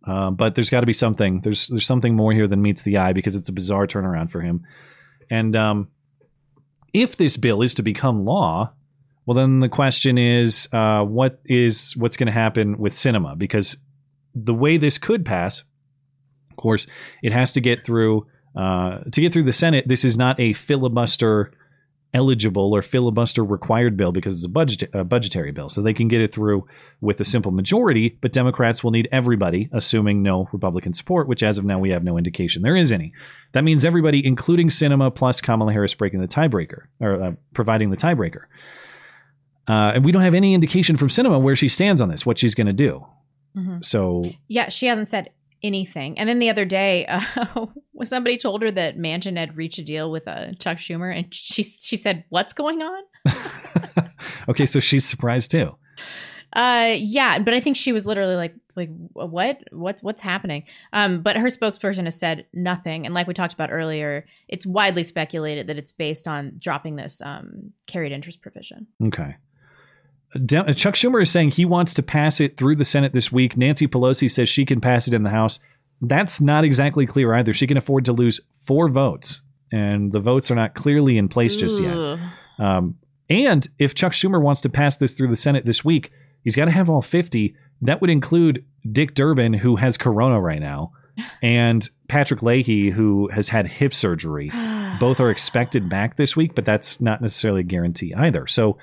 [0.07, 1.41] Uh, but there's got to be something.
[1.43, 4.41] There's there's something more here than meets the eye because it's a bizarre turnaround for
[4.41, 4.65] him.
[5.29, 5.89] And um,
[6.95, 8.73] if this bill is to become law,
[9.27, 13.37] well, then the question is, uh, what is what's going to happen with Sinema?
[13.37, 13.77] Because
[14.45, 15.65] the way this could pass,
[16.51, 16.87] of course,
[17.23, 19.87] it has to get through uh, to get through the Senate.
[19.87, 21.53] This is not a filibuster
[22.15, 26.09] eligible or filibuster required bill because it's a budget a budgetary bill, so they can
[26.09, 26.67] get it through
[27.01, 28.19] with a simple majority.
[28.21, 32.05] But Democrats will need everybody, assuming no Republican support, which as of now we have
[32.05, 33.13] no indication there is any.
[33.53, 37.97] That means everybody, including Sinema plus Kamala Harris, breaking the tiebreaker or uh, providing the
[37.97, 38.45] tiebreaker.
[39.69, 42.39] Uh, and we don't have any indication from Sinema where she stands on this, what
[42.39, 43.07] she's going to do.
[43.57, 43.85] Mhm.
[43.85, 45.31] So Yeah, she hasn't said
[45.63, 46.19] anything.
[46.19, 47.67] And then the other day, uh,
[48.05, 51.63] somebody told her that Manchin had reached a deal with uh, Chuck Schumer, and she
[51.63, 53.03] she said, "What's going on?"
[54.49, 55.77] okay, so she's surprised too.
[56.55, 60.65] Uh, yeah, but I think she was literally like, like what, what's what's happening?
[60.93, 65.03] Um, but her spokesperson has said nothing, and like we talked about earlier, it's widely
[65.03, 68.87] speculated that it's based on dropping this um carried interest provision.
[69.07, 69.37] Okay.
[70.35, 73.57] De- Chuck Schumer is saying he wants to pass it through the Senate this week.
[73.57, 75.59] Nancy Pelosi says she can pass it in the House.
[76.01, 77.55] That's not exactly clear either.
[77.55, 79.41] She can afford to lose four votes,
[79.73, 82.19] and the votes are not clearly in place just yet.
[82.59, 82.97] Um,
[83.31, 86.13] and if Chuck Schumer wants to pass this through the Senate this week,
[86.45, 87.55] he's got to have all 50.
[87.83, 90.93] That would include Dick Durbin, who has corona right now,
[91.43, 94.51] and Patrick Leahy, who has had hip surgery.
[95.01, 98.47] Both are expected back this week, but that's not necessarily a guarantee either.
[98.47, 98.79] So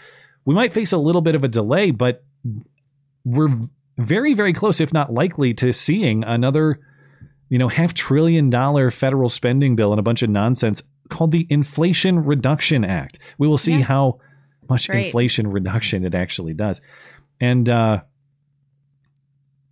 [0.45, 2.23] we might face a little bit of a delay, but
[3.23, 3.57] we're
[3.97, 6.79] very, very close, if not likely, to seeing another,
[7.49, 11.47] you know, half trillion dollar federal spending bill and a bunch of nonsense called the
[11.49, 13.19] Inflation Reduction Act.
[13.37, 14.19] We will see how
[14.69, 15.07] much Great.
[15.07, 16.81] inflation reduction it actually does.
[17.39, 18.01] And uh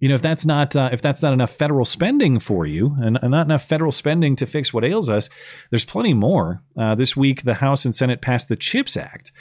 [0.04, 3.18] you know, if that's not uh, if that's not enough federal spending for you, and,
[3.22, 5.30] and not enough federal spending to fix what ails us,
[5.70, 6.62] there's plenty more.
[6.78, 9.32] Uh, this week, the House and Senate passed the CHIPS Act,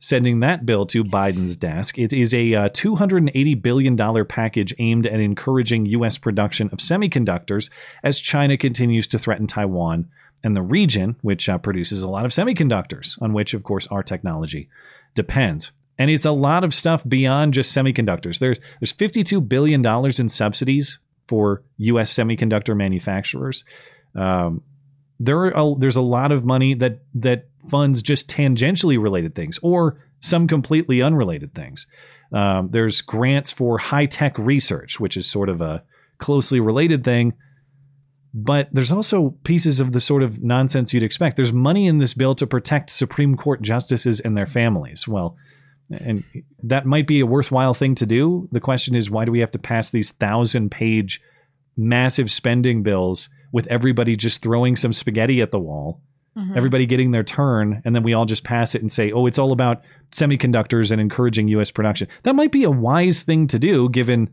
[0.00, 1.98] sending that bill to Biden's desk.
[1.98, 6.18] It is a uh, $280 billion package aimed at encouraging U.S.
[6.18, 7.70] production of semiconductors
[8.02, 10.08] as China continues to threaten Taiwan
[10.42, 14.02] and the region, which uh, produces a lot of semiconductors, on which, of course, our
[14.02, 14.70] technology
[15.14, 15.72] depends.
[15.98, 18.38] And it's a lot of stuff beyond just semiconductors.
[18.38, 20.98] There's there's 52 billion dollars in subsidies
[21.28, 22.12] for U.S.
[22.12, 23.64] semiconductor manufacturers.
[24.14, 24.62] Um,
[25.18, 29.58] there are a, there's a lot of money that that funds just tangentially related things
[29.62, 31.86] or some completely unrelated things.
[32.32, 35.82] Um, there's grants for high tech research, which is sort of a
[36.18, 37.34] closely related thing.
[38.32, 41.36] But there's also pieces of the sort of nonsense you'd expect.
[41.36, 45.08] There's money in this bill to protect Supreme Court justices and their families.
[45.08, 45.36] Well,
[45.90, 46.22] and
[46.62, 48.48] that might be a worthwhile thing to do.
[48.52, 51.20] The question is, why do we have to pass these thousand page
[51.76, 56.00] massive spending bills with everybody just throwing some spaghetti at the wall?
[56.40, 56.56] Mhm.
[56.56, 59.38] Everybody getting their turn, and then we all just pass it and say, oh, it's
[59.38, 62.08] all about semiconductors and encouraging US production.
[62.22, 64.30] That might be a wise thing to do given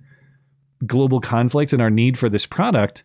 [0.86, 3.04] global conflicts and our need for this product.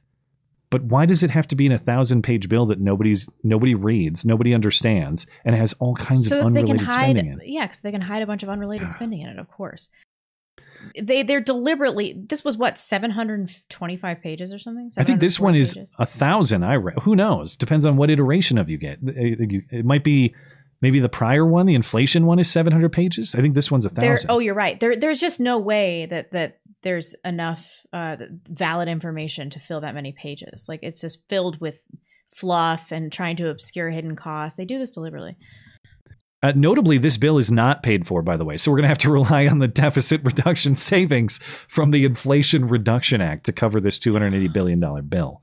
[0.71, 3.75] But why does it have to be in a thousand page bill that nobody's nobody
[3.75, 7.27] reads, nobody understands, and has all kinds so of that they can unrelated hide spending
[7.27, 7.41] in?
[7.41, 7.49] It?
[7.49, 9.91] Yeah because they can hide a bunch of unrelated spending in it of course
[11.01, 15.61] they they're deliberately this was what 725 pages or something I think this one 740
[15.61, 16.65] is a thousand.
[16.65, 16.99] I read.
[17.03, 17.57] Who knows?
[17.57, 18.99] Depends on what iteration of you get.
[19.03, 20.35] It, might be
[20.81, 23.35] maybe the prior one, the inflation one, is seven hundred pages.
[23.35, 24.31] I think this one's a there thousand.
[24.31, 28.17] oh you're right there there's just no way that that there's enough uh
[28.49, 31.77] valid information to fill that many pages like it's just filled with
[32.35, 35.37] fluff and trying to obscure hidden costs they do this deliberately
[36.43, 38.57] Uh, notably, this bill is not paid for, by the way.
[38.57, 41.39] So we're going to have to rely on the deficit reduction savings
[41.69, 45.41] from the Inflation Reduction Act to cover this $280 billion bill.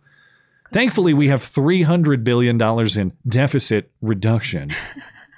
[0.71, 4.71] Thankfully, we have $300 billion in deficit reduction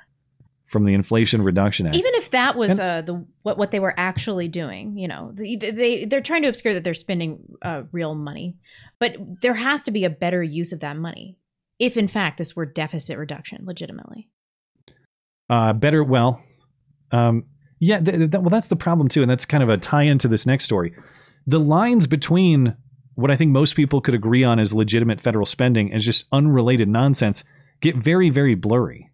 [0.67, 1.95] from the Inflation Reduction Act.
[1.95, 5.31] even if that was And- uh the what what they were actually doing you know
[5.33, 8.55] they, they they're trying to obscure that they're spending uh real money
[8.97, 11.37] but there has to be a better use of that money
[11.77, 14.29] if in fact this were deficit reduction legitimately
[15.51, 16.41] uh, better well
[17.11, 17.43] um,
[17.79, 20.27] yeah th- th- well that's the problem too and that's kind of a tie-in to
[20.27, 20.93] this next story.
[21.45, 22.75] The lines between
[23.15, 26.87] what i think most people could agree on as legitimate federal spending and just unrelated
[26.87, 27.43] nonsense
[27.81, 29.09] get very very blurry.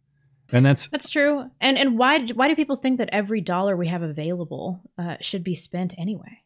[0.53, 1.49] And that's that's true.
[1.59, 5.43] And and why why do people think that every dollar we have available uh, should
[5.43, 6.39] be spent anyway?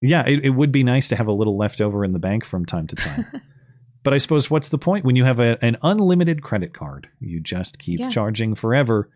[0.00, 2.44] Yeah it, it would be nice to have a little left over in the bank
[2.44, 3.26] from time to time.
[4.04, 7.08] But i suppose what's the point when you have a, an unlimited credit card?
[7.18, 8.08] You just keep Yeah.
[8.08, 9.10] charging forever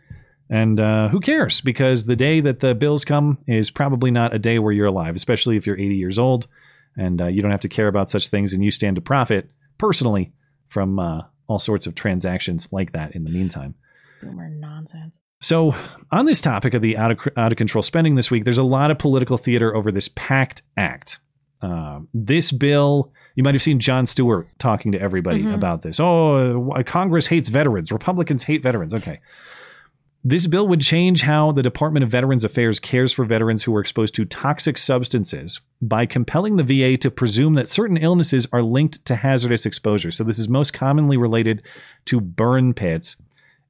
[0.51, 4.39] and uh, who cares because the day that the bills come is probably not a
[4.39, 6.47] day where you're alive especially if you're 80 years old
[6.97, 9.49] and uh, you don't have to care about such things and you stand to profit
[9.79, 10.33] personally
[10.69, 13.75] from uh, all sorts of transactions like that in the meantime
[14.23, 15.75] boomer nonsense so,
[16.13, 18.63] on this topic of the out of, out of control spending this week, there's a
[18.63, 21.19] lot of political theater over this PACT Act.
[21.63, 25.55] Um, this bill, you might have seen Jon Stewart talking to everybody Mhm.
[25.55, 25.99] about this.
[25.99, 27.91] Oh, uh, Congress hates veterans.
[27.91, 28.93] Republicans hate veterans.
[28.93, 29.21] Okay.
[30.23, 33.81] This bill would change how the Department of Veterans Affairs cares for veterans who are
[33.81, 39.03] exposed to toxic substances by compelling the VA to presume that certain illnesses are linked
[39.07, 40.11] to hazardous exposure.
[40.11, 41.63] So, this is most commonly related
[42.07, 43.17] to burn pits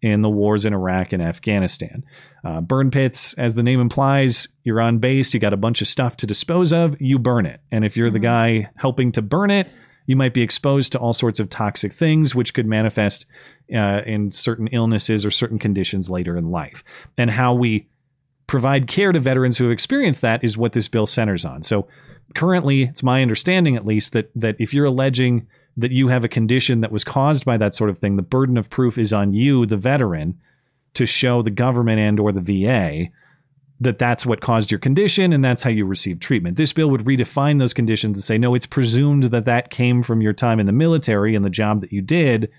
[0.02, 2.04] in the wars in Iraq and Afghanistan.
[2.42, 5.88] Uh, burn pits, as the name implies, you're on base, you got a bunch of
[5.88, 7.60] stuff to dispose of, you burn it.
[7.70, 9.72] And if you're the guy helping to burn it,
[10.06, 13.26] you might be exposed to all sorts of toxic things, which could manifest
[13.74, 16.82] uh, in certain illnesses or certain conditions later in life.
[17.16, 17.86] And how we
[18.46, 21.62] provide care to veterans who have experienced that is what this bill centers on.
[21.62, 21.86] So
[22.34, 25.46] currently, it's my understanding at least that that if you're alleging
[25.76, 28.58] that you have a condition that was caused by that sort of thing, the burden
[28.58, 30.38] of proof is on you, the veteran,
[30.94, 33.10] to show the government and or the VA
[33.80, 36.56] that that's what caused your condition and that's how you receive treatment.
[36.56, 40.20] This bill would redefine those conditions and say, no, it's presumed that that came from
[40.20, 42.50] your time in the military and the job that you did.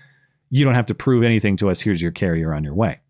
[0.50, 1.80] You don't have to prove anything to us.
[1.80, 3.00] Here's your carrier on your way.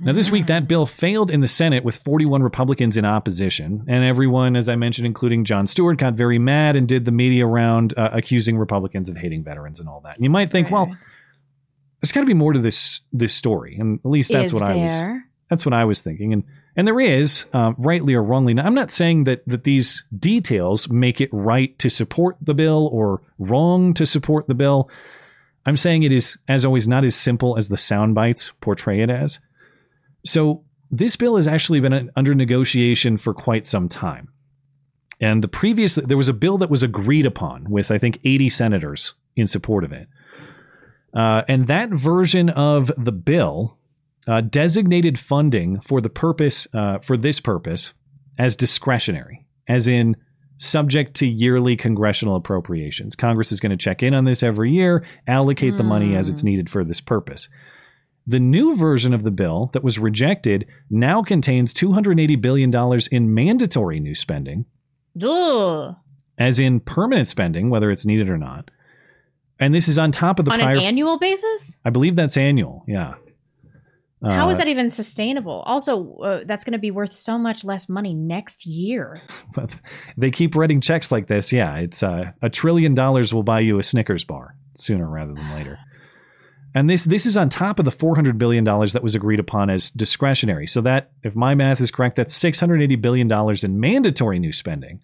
[0.00, 3.84] Now, this week, that bill failed in the Senate with 41 Republicans in opposition.
[3.86, 7.46] And everyone, as I mentioned, including Jon Stewart, got very mad and did the media
[7.46, 10.16] round uh, accusing Republicans of hating veterans and all that.
[10.16, 10.94] And you might think, well,
[12.00, 13.76] there's got to be more to this this story.
[13.78, 15.23] And at least that's Is what I was there?
[15.54, 16.32] That's what I was thinking.
[16.32, 16.44] And
[16.76, 18.52] and there is, uh, rightly or wrongly.
[18.52, 22.88] Now, I'm not saying that that these details make it right to support the bill
[22.92, 24.90] or wrong to support the bill.
[25.64, 29.08] I'm saying it is, as always, not as simple as the sound bites portray it
[29.08, 29.38] as.
[30.26, 34.28] So this bill has actually been under negotiation for quite some time.
[35.20, 38.50] And the previous, there was a bill that was agreed upon with, I think, 80
[38.50, 40.08] senators in support of it.
[41.14, 43.78] Uh, and that version of the bill
[44.26, 47.92] uh, designated funding for the purpose uh, for this purpose
[48.38, 50.16] as discretionary, as in
[50.58, 53.16] subject to yearly congressional appropriations.
[53.16, 56.44] Congress is going to check in on this every year, allocate the money as it's
[56.44, 57.48] needed for this purpose.
[58.26, 62.72] The new version of the bill that was rejected now contains $280 billion
[63.12, 64.64] in mandatory new spending,
[65.22, 65.94] Ugh.
[66.38, 68.70] as in permanent spending, whether it's needed or not.
[69.60, 70.74] And this is on top of the On prior.
[70.76, 71.76] an annual basis?
[71.84, 72.84] I believe that's annual.
[72.88, 73.14] Yeah.
[74.24, 75.62] How is Uh, that even sustainable?
[75.66, 79.20] Also, uh, that's going to be worth so much less money next year.
[80.16, 81.52] they keep writing checks like this.
[81.52, 85.54] Yeah, it's uh, a trillion dollars will buy you a Snickers bar sooner rather than
[85.54, 85.78] later.
[86.74, 89.70] And this this is on top of the 400 billion dollars that was agreed upon
[89.70, 90.66] as discretionary.
[90.66, 95.00] So that if my math is correct, that's 680 billion dollars in mandatory new spending.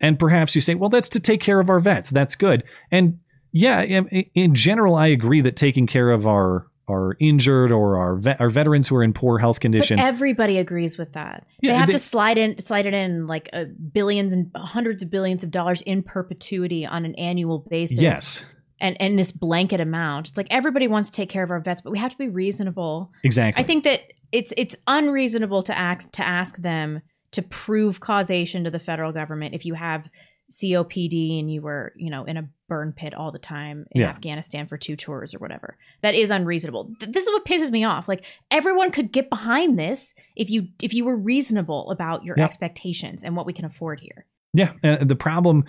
[0.00, 2.10] And perhaps you say, well, that's to take care of our vets.
[2.10, 2.64] That's good.
[2.90, 3.18] And
[3.52, 8.16] yeah, in, in general, I agree that taking care of our our injured or are
[8.16, 9.96] vet, our veterans who are in poor health condition.
[9.98, 11.46] But everybody agrees with that.
[11.60, 15.02] Yeah, they have they- to slide in, slide it in like uh, billions and hundreds
[15.02, 17.98] of billions of dollars in perpetuity on an annual basis.
[17.98, 18.44] yes,
[18.80, 20.28] and and this blanket amount.
[20.30, 22.28] It's like everybody wants to take care of our vets, but we have to be
[22.28, 23.12] reasonable.
[23.22, 23.62] exactly.
[23.62, 24.00] I think that
[24.32, 27.00] it's it's unreasonable to act to ask them
[27.32, 30.06] to prove causation to the federal government if you have
[30.52, 34.08] COPD and you were, you know, in a burn pit all the time in Yeah.
[34.08, 35.76] Afghanistan for two tours or whatever.
[36.00, 36.90] That is unreasonable.
[36.98, 38.08] Th- This is what pisses me off.
[38.08, 42.44] Like everyone could get behind this if you if you were reasonable about your Yep.
[42.46, 44.24] expectations and what we can afford here.
[44.54, 45.64] Yeah, uh, the problem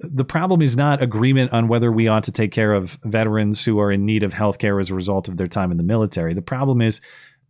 [0.00, 3.78] the problem is not agreement on whether we ought to take care of veterans who
[3.80, 6.34] are in need of health care as a result of their time in the military.
[6.34, 7.00] The problem is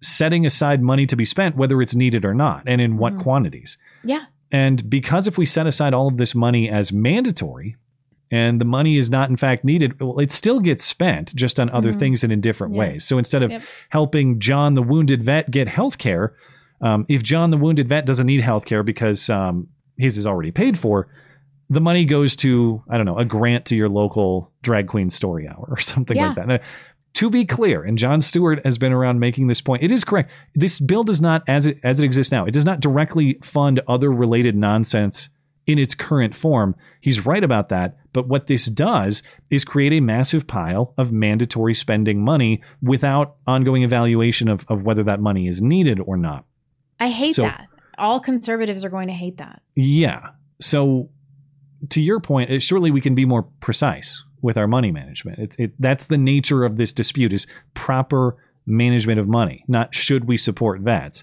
[0.01, 3.23] setting aside money to be spent whether it's needed or not and in what Mhm.
[3.23, 3.79] quantities.
[4.05, 4.25] Yeah.
[4.53, 7.77] And because if we set aside all of this money as mandatory
[8.33, 11.71] and the money is not in fact needed, well, it still gets spent just on
[11.71, 11.99] other Mhm.
[12.01, 12.79] things and in different Yeah.
[12.81, 13.05] ways.
[13.05, 13.63] So instead of Yep.
[13.91, 16.33] helping John the wounded vet get health care,
[16.81, 20.51] um, if John the wounded vet doesn't need health care because um, his is already
[20.51, 21.07] paid for,
[21.69, 25.47] the money goes to, I don't know, a grant to your local drag queen story
[25.47, 26.47] hour or something like that.
[26.49, 26.59] Now,
[27.15, 29.83] to be clear, and Jon Stewart has been around making this point.
[29.83, 30.31] It is correct.
[30.55, 33.81] This bill does not, as it as it exists now, it does not directly fund
[33.87, 35.29] other related nonsense
[35.67, 36.75] in its current form.
[37.01, 37.97] He's right about that.
[38.13, 43.83] But what this does is create a massive pile of mandatory spending money without ongoing
[43.83, 46.45] evaluation of, of whether that money is needed or not.
[46.99, 47.69] I hate So- that.
[47.99, 49.63] All conservatives are going to hate that.
[49.77, 50.31] Yeah.
[50.61, 51.11] So,
[51.91, 55.39] to your point, uh, surely we can be more precise with our money management.
[55.39, 58.37] It's it that's the nature of this dispute is proper
[58.67, 61.23] management of money, not should we support vets.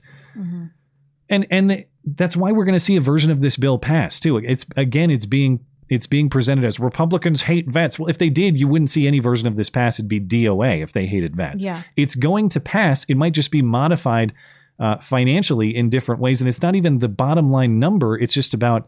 [1.30, 4.20] And and the, that's why we're going to see a version of this bill pass
[4.20, 4.38] too.
[4.38, 7.98] It's again, it's being it's being presented as Republicans hate vets.
[7.98, 10.00] Well, if they did, you wouldn't see any version of this pass.
[10.00, 11.64] It'd be DOA if they hated vets.
[11.64, 11.82] Yeah.
[11.98, 13.06] It's going to pass.
[13.06, 14.34] It might just be modified
[14.80, 18.18] uh, financially in different ways, and it's not even the bottom line number.
[18.18, 18.88] It's just about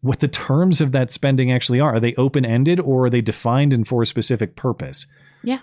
[0.00, 1.94] what the terms of that spending actually are.
[1.94, 5.06] Are they open ended or are they defined and for a specific purpose?
[5.42, 5.60] Yeah.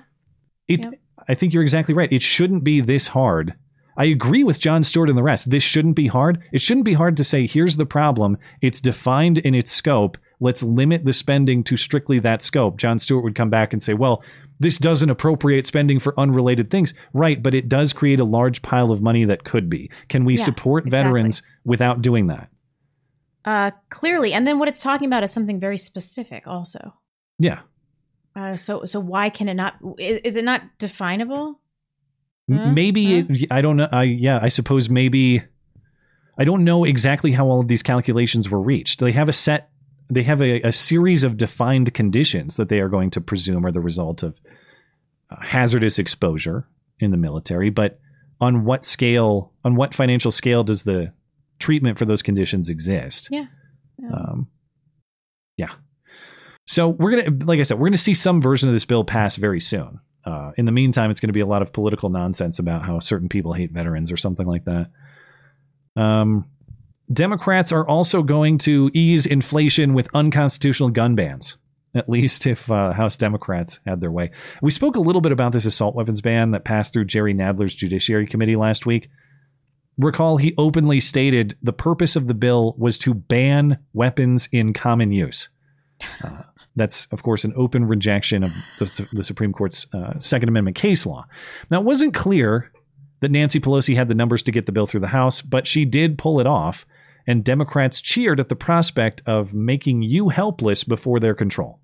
[0.67, 0.85] It,
[1.27, 2.11] I think you're exactly right.
[2.11, 3.55] It shouldn't be this hard.
[3.97, 5.49] I agree with Jon Stewart and the rest.
[5.49, 6.41] This shouldn't be hard.
[6.51, 8.37] It shouldn't be hard to say, here's the problem.
[8.61, 10.17] It's defined in its scope.
[10.39, 12.77] Let's limit the spending to strictly that scope.
[12.77, 14.21] Jon Stewart would come back and say, well,
[14.59, 16.93] this doesn't appropriate spending for unrelated things.
[17.13, 19.89] Right, but it does create a large pile of money that could be.
[20.09, 21.03] Can we Yeah, support exactly.
[21.07, 22.49] veterans without doing that?
[23.45, 26.95] Uh, clearly, and then what it's talking about is something very specific, also.
[27.37, 27.59] Yeah.
[28.35, 29.75] Uh, so, so why can it not?
[29.99, 31.61] Is, is it not definable?
[32.49, 32.71] M- Huh?
[32.71, 33.87] Maybe it, I don't know.
[33.91, 35.43] I yeah, I suppose maybe
[36.37, 38.99] I don't know exactly how all of these calculations were reached.
[38.99, 39.69] They have a set
[40.09, 43.71] they have a, a series of defined conditions that they are going to presume are
[43.71, 44.39] the result of
[45.31, 46.67] uh, hazardous exposure
[46.99, 47.99] in the military, but
[48.39, 51.11] on what scale, on what financial scale does the
[51.57, 53.29] treatment for those conditions exist?
[53.31, 53.45] Yeah.
[54.13, 54.47] Um,
[55.57, 55.71] yeah.
[56.67, 59.37] So we're gonna, like I said, we're gonna see some version of this bill pass
[59.37, 59.99] very soon.
[60.25, 62.99] Uh, in the meantime, it's going to be a lot of political nonsense about how
[62.99, 64.89] certain people hate veterans or something like that.
[65.95, 66.45] Um,
[67.11, 71.57] Democrats are also going to ease inflation with unconstitutional gun bans.
[71.93, 74.31] At least if uh, House Democrats had their way.
[74.61, 77.73] We spoke a little bit about this assault weapons ban that passed through Jerry Nadler's
[77.73, 79.09] Judiciary Committee last week.
[79.97, 85.13] Recall he openly stated the purpose of the bill was to ban weapons in common
[85.13, 85.47] use.
[86.21, 86.41] Uh,
[86.75, 91.05] that's, of course, an open rejection of the, the Supreme Court's uh, Second Amendment case
[91.05, 91.25] law.
[91.71, 92.71] Now, it wasn't clear
[93.21, 95.85] that Nancy Pelosi had the numbers to get the bill through the House, but she
[95.85, 96.85] did pull it off,
[97.25, 101.79] and Democrats cheered at the prospect of making you helpless before their control.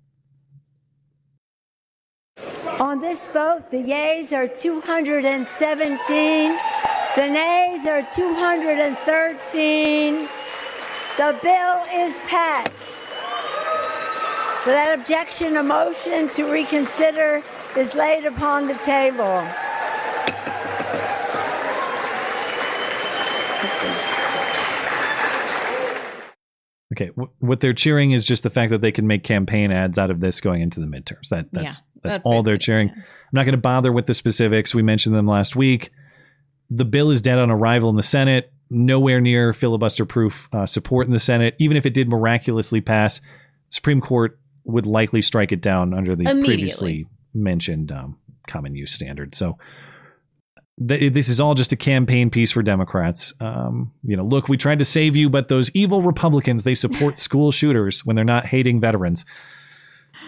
[2.78, 6.58] On this vote, the yeas are 217,
[7.14, 10.28] the nays are 213.
[11.18, 13.01] The bill is passed.
[14.64, 17.42] That objection, a motion to reconsider
[17.76, 19.44] is laid upon the table.
[26.92, 27.08] Okay,
[27.40, 30.20] what they're cheering is just the fact that they can make campaign ads out of
[30.20, 31.30] this going into the midterms.
[31.30, 32.88] That that's Yeah, that's, that's all they're basically cheering.
[32.90, 34.74] I'm not going to bother with the specifics.
[34.74, 35.90] We mentioned them last week.
[36.70, 38.52] The bill is dead on arrival in the Senate.
[38.70, 41.56] Nowhere near filibuster-proof uh, support in the Senate.
[41.58, 43.20] Even if it did miraculously pass,
[43.70, 49.34] Supreme Court would likely strike it down under the previously mentioned um, common use standard.
[49.34, 49.58] So
[50.86, 53.32] th- this is all just a campaign piece for Democrats.
[53.40, 57.18] Um, you know, look, we tried to save you, but those evil Republicans they support
[57.26, 59.24] school shooters when they're not hating veterans.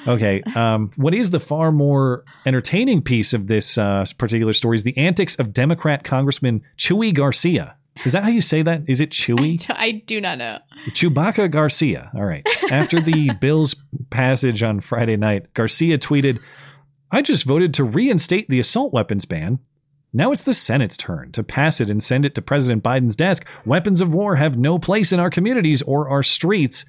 [0.07, 4.83] Okay, um, what is the far more entertaining piece of this uh, particular story is
[4.83, 7.77] the antics of Democrat Congressman Chuy Garcia.
[8.05, 8.83] Is that how you say that?
[8.89, 9.65] Is it Chewy?
[9.71, 10.59] I do not know.
[10.91, 12.11] Chewbacca Garcia.
[12.15, 12.47] All right.
[12.71, 13.77] After the bill's
[14.11, 16.41] passage on Friday night, Garcia tweeted,
[17.11, 19.61] I just voted to reinstate the assault weapons ban.
[20.13, 23.47] Now it's the Senate's turn to pass it and send it to President Biden's desk.
[23.65, 26.85] Weapons of war have no place in our communities or our streets.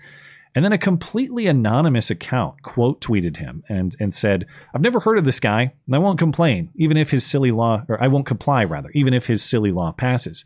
[0.53, 5.17] And then a completely anonymous account quote tweeted him and, and said, I've never heard
[5.17, 8.25] of this guy, and I won't complain, even if his silly law, or I won't
[8.25, 10.45] comply rather, even if his silly law passes.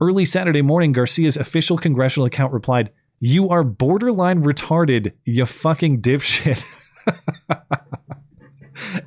[0.00, 6.64] Early Saturday morning, Garcia's official congressional account replied, You are borderline retarded, you fucking dipshit.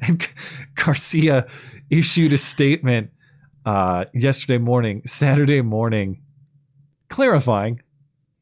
[0.01, 0.27] and
[0.75, 1.47] Garcia
[1.89, 3.11] issued a statement
[3.65, 6.21] uh, yesterday morning, Saturday morning,
[7.09, 7.81] clarifying.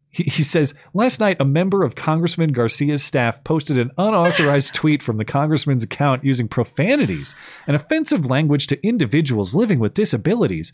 [0.09, 5.03] He, he says, Last night, a member of Congressman Garcia's staff posted an unauthorized tweet
[5.03, 7.35] from the congressman's account using profanities
[7.67, 10.73] and offensive language to individuals living with disabilities.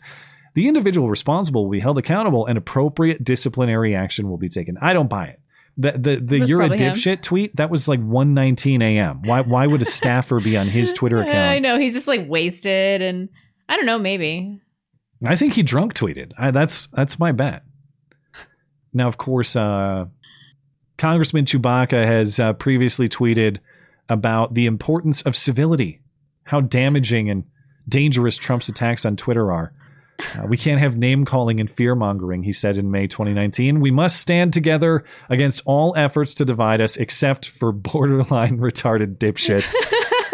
[0.56, 4.78] The individual responsible will be held accountable and appropriate disciplinary action will be taken.
[4.80, 5.40] I don't buy it.
[5.76, 6.94] The the, the you're a probably him.
[6.94, 9.20] dipshit tweet, that was like 119 a.m.
[9.22, 11.36] Why why would a staffer be on his Twitter account?
[11.36, 13.28] I know he's just like wasted, and
[13.68, 13.98] I don't know.
[13.98, 14.58] Maybe
[15.22, 16.32] I think he drunk tweeted.
[16.38, 17.62] I, that's that's my bet.
[18.94, 20.06] Now, of course, uh,
[20.96, 23.58] Congressman Chewbacca has uh, previously tweeted
[24.08, 26.00] about the importance of civility,
[26.44, 27.44] how damaging and
[27.86, 29.74] dangerous Trump's attacks on Twitter are.
[30.18, 33.80] Uh, we can't have name calling and fear mongering, he said in May 2019.
[33.80, 39.72] We must stand together against all efforts to divide us, except for borderline retarded dipshits.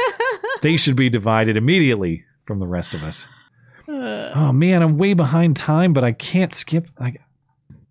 [0.62, 3.26] they should be divided immediately from the rest of us.
[3.88, 6.88] Oh man, I'm way behind time, but I can't skip.
[6.98, 7.14] I,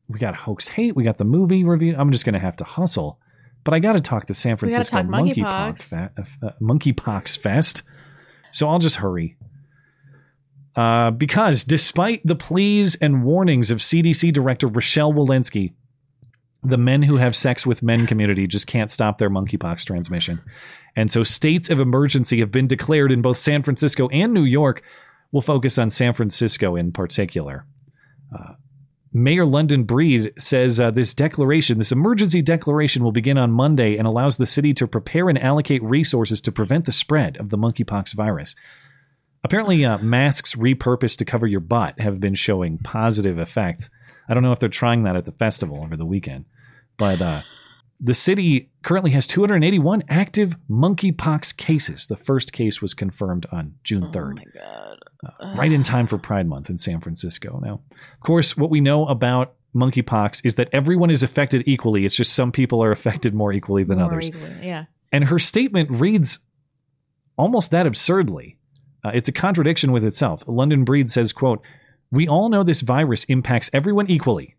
[0.07, 0.95] we got hoax hate.
[0.95, 1.95] We got the movie review.
[1.97, 3.19] I'm just gonna have to hustle.
[3.63, 7.83] But I got to talk to San Francisco monkeypox fe- uh, monkeypox fest.
[8.51, 9.37] So I'll just hurry.
[10.75, 15.73] Uh, because despite the pleas and warnings of CDC Director Rochelle Walensky,
[16.63, 20.41] the men who have sex with men community just can't stop their monkeypox transmission.
[20.95, 24.83] And so states of emergency have been declared in both San Francisco and New York.
[25.31, 27.65] We'll focus on San Francisco in particular.
[28.33, 28.53] Uh,
[29.13, 34.07] Mayor London Breed says uh, this declaration, this emergency declaration, will begin on Monday and
[34.07, 38.13] allows the city to prepare and allocate resources to prevent the spread of the monkeypox
[38.13, 38.55] virus.
[39.43, 43.89] Apparently, uh, masks repurposed to cover your butt have been showing positive effects.
[44.29, 46.45] I don't know if they're trying that at the festival over the weekend,
[46.97, 47.41] but uh,
[47.99, 52.07] the city currently has 281 active monkeypox cases.
[52.07, 54.31] The first case was confirmed on June 3rd.
[54.31, 54.97] Oh my god!
[55.57, 57.59] right in time for Pride Month in San Francisco.
[57.63, 62.05] Now, of course, what we know about monkeypox is that everyone is affected equally.
[62.05, 64.29] It's just some people are affected more equally than More others.
[64.29, 64.85] equally, yeah.
[65.11, 66.39] And her statement reads
[67.37, 68.57] almost that absurdly.
[69.03, 70.43] Uh, it's a contradiction with itself.
[70.47, 71.61] London Breed says, quote,
[72.11, 74.55] We all know this virus impacts everyone equally,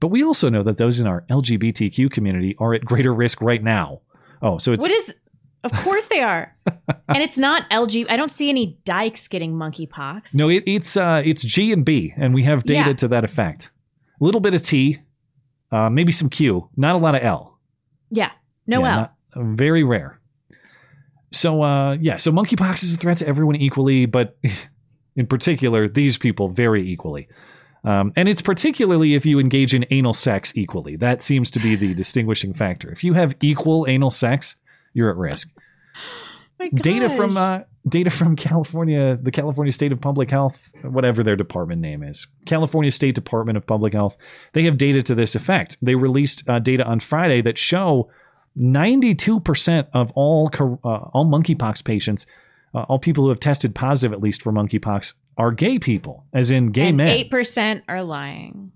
[0.00, 3.62] but we also know that those in our LGBTQ community are at greater risk right
[3.62, 4.00] now.
[4.42, 5.14] Oh, so it's what is?
[5.64, 6.54] Of course they are,
[7.08, 8.06] and it's not LG.
[8.08, 10.34] I don't see any dykes getting monkeypox.
[10.34, 12.96] No, it, it's uh, it's G and B, and we have data Yeah.
[12.96, 13.70] to that effect.
[14.20, 14.98] A little bit of T,
[15.72, 17.58] uh, maybe some Q, not a lot of L.
[18.10, 18.30] Yeah,
[18.66, 18.96] no Yeah, L.
[19.00, 19.12] not-
[19.56, 20.20] very rare.
[21.32, 24.36] So uh, yeah, so monkeypox is a threat to everyone equally, but
[25.16, 27.28] in particular, these people very equally.
[27.84, 30.96] Um, and it's particularly if you engage in anal sex equally.
[30.96, 32.90] That seems to be the distinguishing factor.
[32.90, 34.56] If you have equal anal sex,
[34.92, 35.50] you're at risk.
[36.74, 41.80] Data from uh, data from California, the California State of Public Health, whatever their department
[41.80, 44.16] name is, California State Department of Public Health.
[44.54, 45.76] They have data to this effect.
[45.82, 48.10] They released uh, data on Friday that show
[48.58, 52.26] 92% of all uh, all monkeypox patients,
[52.74, 56.50] uh, all people who have tested positive at least for monkeypox, are gay people, as
[56.50, 57.08] in gay and men.
[57.08, 58.72] Eight percent are lying.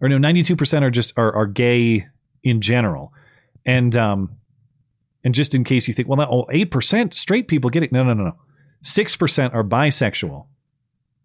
[0.00, 2.06] or no, 92% are just are, are gay
[2.42, 3.12] in general.
[3.66, 4.36] And um
[5.24, 7.92] and just in case you think, well, that, oh, 8% straight people get it.
[7.92, 8.36] No, no, no, no.
[8.82, 10.46] 6% are bisexual.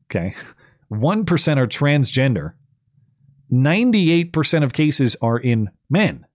[0.05, 0.35] Okay.
[0.91, 2.53] 1% are transgender.
[3.51, 6.26] 98% of cases are in men.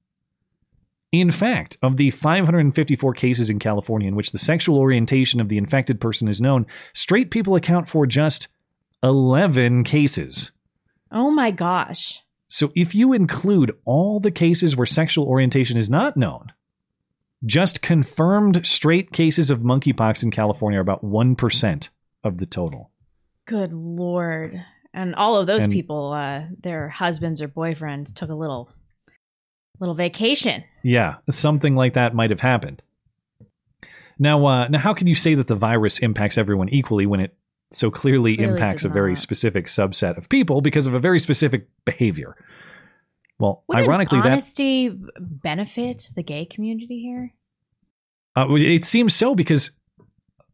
[1.12, 5.58] In fact, of the 554 cases in California in which the sexual orientation of the
[5.58, 8.48] infected person is known, straight people account for just
[9.02, 10.52] 11 cases.
[11.10, 12.20] Oh my gosh.
[12.48, 16.52] So if you include all the cases where sexual orientation is not known,
[17.44, 21.88] just confirmed straight cases of monkeypox in California are about 1%
[22.24, 22.90] of the total.
[23.46, 24.64] Good lord.
[24.94, 28.70] And all of those And- people, uh, their husbands or boyfriends took a little
[29.82, 30.62] little vacation.
[30.84, 32.82] Yeah, something like that might have happened.
[34.16, 37.36] Now, uh, now, how can you say that the virus impacts everyone equally when it
[37.72, 41.66] so clearly Clearly impacts a very specific subset of people because of a very specific
[41.84, 42.36] behavior?
[43.40, 47.34] Well, Wouldn't ironically, that honesty benefit the gay community here?
[48.36, 49.72] Uh, it seems so because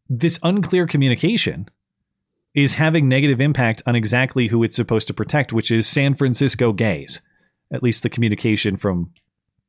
[0.09, 1.69] this unclear communication
[2.55, 6.73] is having negative impact on exactly who it's supposed to protect, which is San Francisco
[6.73, 7.21] gays.
[7.71, 9.11] At least the communication from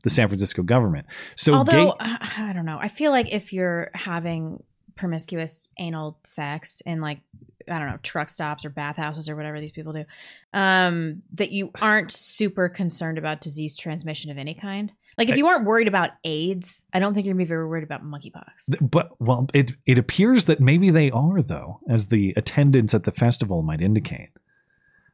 [0.03, 1.07] the San Francisco government.
[1.37, 4.63] So Although gay, I don't know, I feel like if you're having
[4.97, 7.21] promiscuous anal sex in like
[7.69, 10.05] I don't know truck stops or bathhouses or whatever these people do,
[10.53, 14.93] um, that you aren't super concerned about disease transmission of any kind.
[15.19, 17.85] Like if you aren't worried about AIDS, I don't think you're gonna be very worried
[17.85, 18.77] about monkeypox.
[18.81, 23.13] but well, it it appears that maybe they are though, as the attendance at the
[23.13, 24.31] festival might indicate.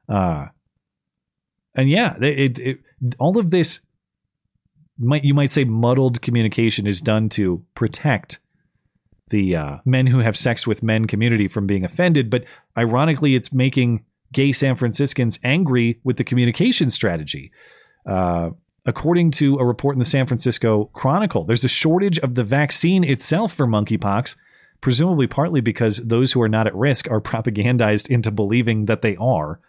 [0.09, 0.47] Uh
[1.77, 2.79] and yeah, it, it,
[3.19, 3.81] all of this
[4.99, 8.41] might you might say muddled communication is done to protect
[9.29, 12.45] the uh, men who have sex with men community from being offended, but
[12.77, 17.51] ironically, it's making gay San Franciscans angry with the communication strategy.
[18.09, 18.51] Uh,
[18.85, 23.03] according to a report in the San Francisco Chronicle, there's a shortage of the vaccine
[23.03, 24.37] itself for monkeypox,
[24.81, 29.17] presumably partly because those who are not at risk are propagandized into believing that they
[29.17, 29.61] are.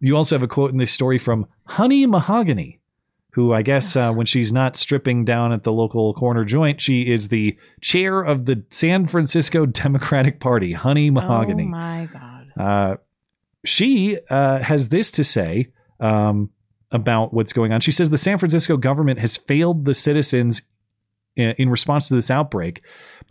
[0.00, 2.80] You also have a quote in this story from Honey Mahogany,
[3.32, 7.02] who I guess uh, when she's not stripping down at the local corner joint, she
[7.02, 10.72] is the chair of the San Francisco Democratic Party.
[10.72, 11.64] Honey Mahogany.
[11.64, 12.52] Oh my god.
[12.58, 12.96] Uh,
[13.64, 15.68] she uh, has this to say
[16.00, 16.50] um,
[16.90, 17.80] about what's going on.
[17.80, 20.62] She says the San Francisco government has failed the citizens
[21.36, 22.82] in, in response to this outbreak.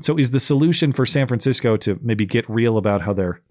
[0.01, 3.41] So, is the solution for San Francisco to maybe get real about how their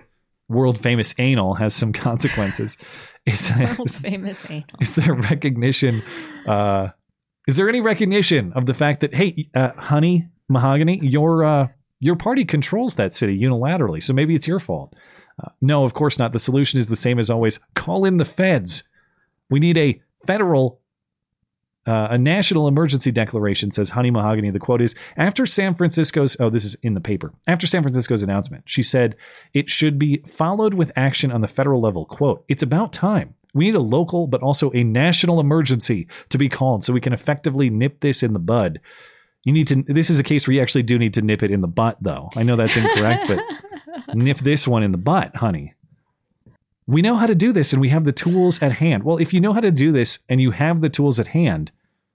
[0.51, 2.77] world famous anal has some consequences?
[3.27, 4.64] is, World is, famous anal.
[4.81, 6.02] is there recognition?
[6.47, 6.89] Uh,
[7.47, 11.68] is there any recognition of the fact that hey, uh, honey, mahogany, your uh,
[12.01, 14.94] your party controls that city unilaterally, so maybe it's your fault?
[15.43, 16.32] Uh, no, of course not.
[16.32, 17.59] The solution is the same as always.
[17.74, 18.85] Call in the feds.
[19.48, 20.80] We need a federal,
[21.86, 23.70] uh, a national emergency declaration.
[23.70, 24.51] Says Honey Mahogany.
[24.51, 26.36] The quote is after San Francisco's.
[26.39, 27.32] Oh, this is in the paper.
[27.48, 29.16] After San Francisco's announcement, she said
[29.55, 32.05] it should be followed with action on the federal level.
[32.05, 33.35] Quote: It's about time.
[33.55, 37.12] We need a local, but also a national emergency to be called so we can
[37.12, 38.81] effectively nip this in the bud.
[39.44, 39.82] You need to.
[39.82, 41.97] This is a case where you actually do need to nip it in the butt,
[42.01, 42.28] though.
[42.36, 43.40] I know that's incorrect, but
[44.15, 45.74] nip this one in the butt, honey.
[46.91, 49.05] We know how to do this and we have the tools at hand.
[49.05, 51.71] Well, if you know how to do this and you have the tools at hand,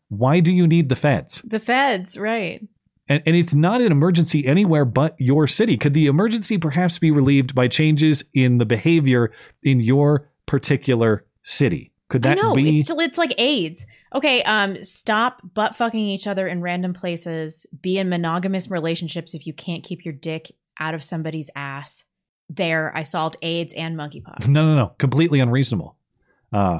[0.09, 1.41] why do you need the feds?
[1.43, 2.61] The feds, right.
[3.07, 5.77] And, and it's not an emergency anywhere but your city.
[5.77, 9.31] Could the emergency perhaps be relieved by changes in the behavior
[9.63, 11.93] in your particular city?
[12.09, 12.75] Could that I know be?
[12.75, 13.85] it's still it's like AIDS.
[14.13, 17.65] Okay, um, stop butt fucking each other in random places.
[17.81, 22.03] Be in monogamous relationships if you can't keep your dick out of somebody's ass.
[22.49, 24.47] There, I solved AIDS and monkeypox.
[24.47, 24.93] no, no, no.
[24.97, 25.95] Completely unreasonable.
[26.53, 26.79] Uh,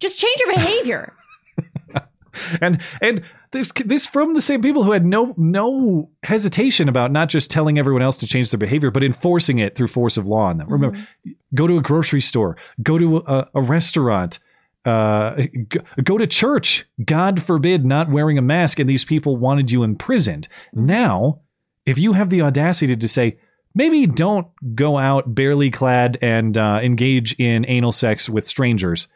[0.00, 1.12] Just change your behavior.
[2.60, 3.22] and and
[3.52, 7.78] this this from the same people who had no no hesitation about not just telling
[7.78, 10.68] everyone else to change their behavior, but enforcing it through force of law on them.
[10.68, 10.98] Remember,
[11.54, 14.38] go to a grocery store, go to a, a restaurant,
[14.84, 16.86] uh, go, go to church.
[17.04, 20.48] God forbid not wearing a mask, and these people wanted you imprisoned.
[20.72, 21.40] Now,
[21.86, 23.38] if you have the audacity to say.
[23.74, 29.08] Maybe don't go out barely clad and uh, engage in anal sex with strangers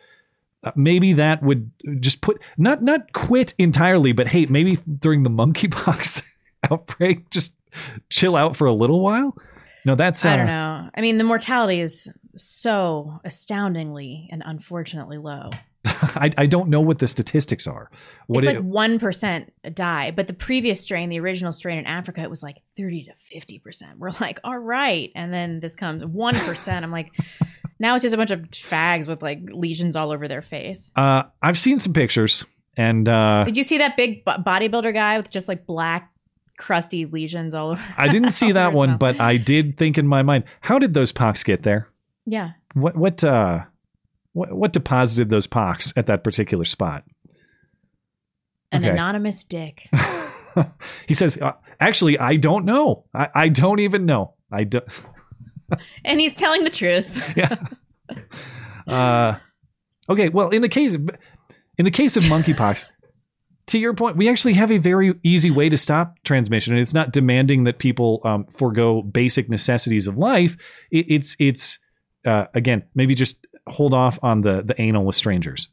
[0.64, 1.70] uh, maybe that would
[2.00, 6.22] just put not not quit entirely, but hey, maybe during the monkeypox
[6.70, 7.54] outbreak, just
[8.08, 9.36] chill out for a little while.
[9.84, 10.88] No, that's uh, I don't know.
[10.94, 15.50] I mean, the mortality is so astoundingly and unfortunately low.
[16.16, 17.90] I, I don't know what the statistics are.
[18.26, 21.86] What it's it- like one percent die, but the previous strain, the original strain in
[21.86, 23.98] Africa, it was like thirty to fifty percent.
[23.98, 26.84] We're like, all right, and then this comes one percent.
[26.84, 27.10] I'm like,
[27.78, 30.90] now it's just a bunch of fags with like lesions all over their face.
[30.96, 32.44] uh, I've seen some pictures,
[32.76, 36.10] and uh, Did you see that big bo- bodybuilder guy with just like black,
[36.56, 37.82] crusty lesions all over?
[37.98, 38.98] I didn't see that one, mouth?
[39.00, 41.88] but I did think in my mind, how did those pox get there?
[42.26, 43.64] yeah, What what uh,
[44.34, 47.04] what, what deposited those pox at that particular spot?
[48.70, 48.92] an Okay.
[48.92, 49.88] anonymous dick.
[51.08, 53.04] He says, uh, actually, I don't know.
[53.14, 54.34] I, I don't even know.
[54.52, 54.84] I don't.
[56.04, 57.32] and he's telling the truth.
[57.36, 57.56] yeah.
[58.86, 59.38] Uh,
[60.08, 60.28] okay.
[60.28, 61.10] Well, in the case of,
[61.78, 62.86] in the case of monkeypox,
[63.66, 66.94] to your point, we actually have a very easy way to stop transmission, and it's
[66.94, 70.56] not demanding that people um, forego basic necessities of life.
[70.90, 71.78] It, it's it's
[72.26, 75.68] uh, again maybe just hold off on the the anal with strangers.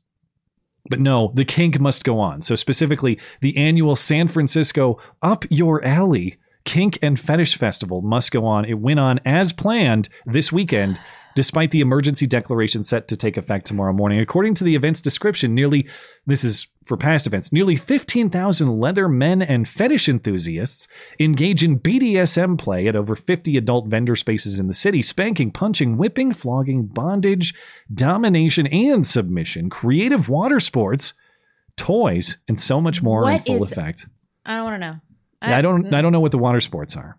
[0.89, 2.41] But no, the kink must go on.
[2.41, 8.45] So specifically, the annual San Francisco Up Your Alley Kink and Fetish Festival must go
[8.45, 8.65] on.
[8.65, 10.99] It went on as planned this weekend,
[11.35, 14.19] despite the emergency declaration set to take effect tomorrow morning.
[14.19, 15.87] According to the event's description, nearly
[16.25, 20.87] this is for past events, nearly 15,000 leather men and fetish enthusiasts
[21.19, 25.97] engage in BDSM play at over 50 adult vendor spaces in the city, spanking, punching,
[25.97, 27.53] whipping, flogging, bondage,
[27.93, 31.13] domination, and submission, creative water sports,
[31.77, 34.07] toys, and so much more in full effect.
[34.45, 34.95] I don't want to know.
[35.43, 35.93] Yeah, I don't.
[35.93, 37.17] I don't know what the water sports are.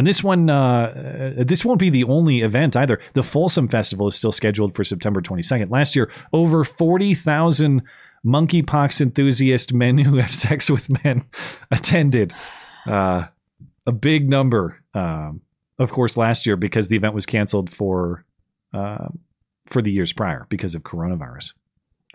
[0.00, 2.98] And this one, uh, uh, this won't be the only event either.
[3.12, 5.70] The Folsom Festival is still scheduled for September 22nd.
[5.70, 7.82] Last year, over 40,000
[8.24, 11.26] monkeypox enthusiast men who have sex with men
[11.70, 12.32] attended.
[12.86, 13.26] Uh,
[13.86, 15.42] a big number, um,
[15.78, 18.24] of course, last year because the event was canceled for
[18.72, 19.08] uh,
[19.66, 21.52] for the years prior because of coronavirus.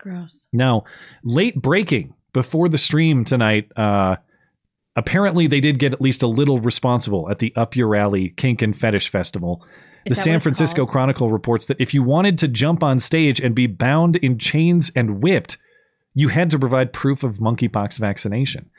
[0.00, 0.48] Gross.
[0.52, 0.82] Now,
[1.22, 3.70] late breaking before the stream tonight.
[3.76, 4.16] Uh,
[4.96, 8.62] apparently, they did get at least a little responsible at the Up Your Alley Kink
[8.62, 9.64] and Fetish Festival.
[10.04, 10.90] Is the San Francisco called?
[10.90, 14.90] Chronicle reports that if you wanted to jump on stage and be bound in chains
[14.94, 15.58] and whipped,
[16.14, 18.70] you had to provide proof of monkeypox vaccination.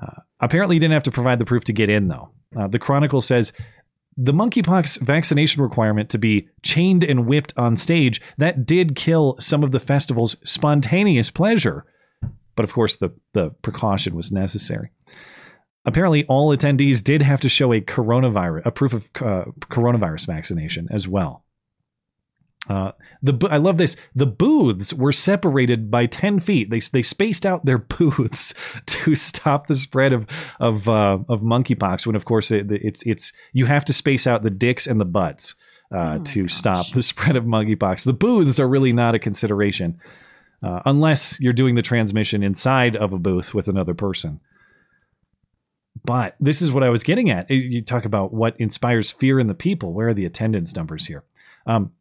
[0.00, 2.30] Uh, apparently, you didn't have to provide the proof to get in, though.
[2.58, 3.52] Uh, the Chronicle says
[4.16, 9.64] the monkeypox vaccination requirement to be chained and whipped on stage that did kill some
[9.64, 11.84] of the festival's spontaneous pleasure
[12.54, 14.90] but of course the the precaution was necessary
[15.84, 20.88] apparently all attendees did have to show a coronavirus a proof of uh, coronavirus vaccination
[20.90, 21.44] as well
[22.68, 22.92] uh,
[23.22, 23.96] the I love this.
[24.14, 26.70] The booths were separated by ten feet.
[26.70, 28.54] They they spaced out their booths
[28.86, 30.26] to stop the spread of
[30.60, 32.06] of uh, of monkeypox.
[32.06, 35.04] When of course it, it's it's you have to space out the dicks and the
[35.04, 35.54] butts
[35.94, 38.04] uh, to stop the spread of monkeypox.
[38.04, 39.98] The booths are really not a consideration
[40.62, 44.40] uh, unless you're doing the transmission inside of a booth with another person.
[46.04, 47.50] But this is what I was getting at.
[47.50, 49.92] You talk about what inspires fear in the people.
[49.92, 51.24] Where are the attendance numbers here?
[51.66, 51.92] Um,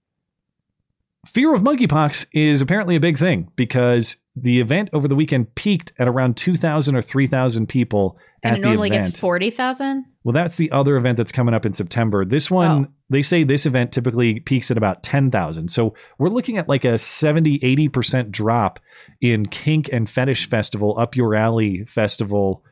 [1.26, 5.94] fear of monkeypox is apparently a big thing because the event over the weekend peaked
[6.00, 9.06] at around 2,000 or 3,000 people And at it the normally event.
[9.06, 10.06] gets forty thousand.
[10.26, 12.26] Well, that's the other event that's coming up in September.
[12.26, 15.70] This one, they say this event typically peaks at about 10,000.
[15.70, 18.80] So we're looking at like a 70, 80% drop
[19.22, 22.64] in kink and fetish festival, up your alley festival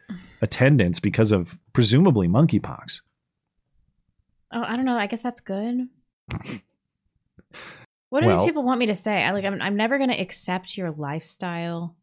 [0.41, 3.01] attendance because of presumably monkeypox.
[4.53, 4.97] Oh, I don't know.
[4.97, 5.88] I guess that's good.
[8.09, 9.23] What do Well- these people want me to say?
[9.23, 9.45] I like.
[9.45, 9.61] I'm.
[9.61, 11.95] I'm never going to accept your lifestyle,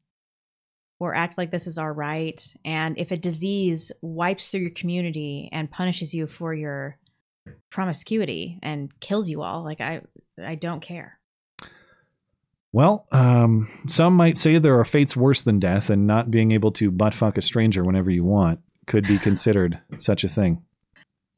[0.99, 2.43] or act like this is all right.
[2.65, 6.97] And if a disease wipes through your community and punishes you for your
[7.71, 10.01] promiscuity and kills you all, like I,
[10.43, 11.18] I don't care.
[12.73, 16.73] Well, um, some might say there are fates worse than death, and not being able
[16.73, 20.63] to butt fuck a stranger whenever you want could be considered such a thing.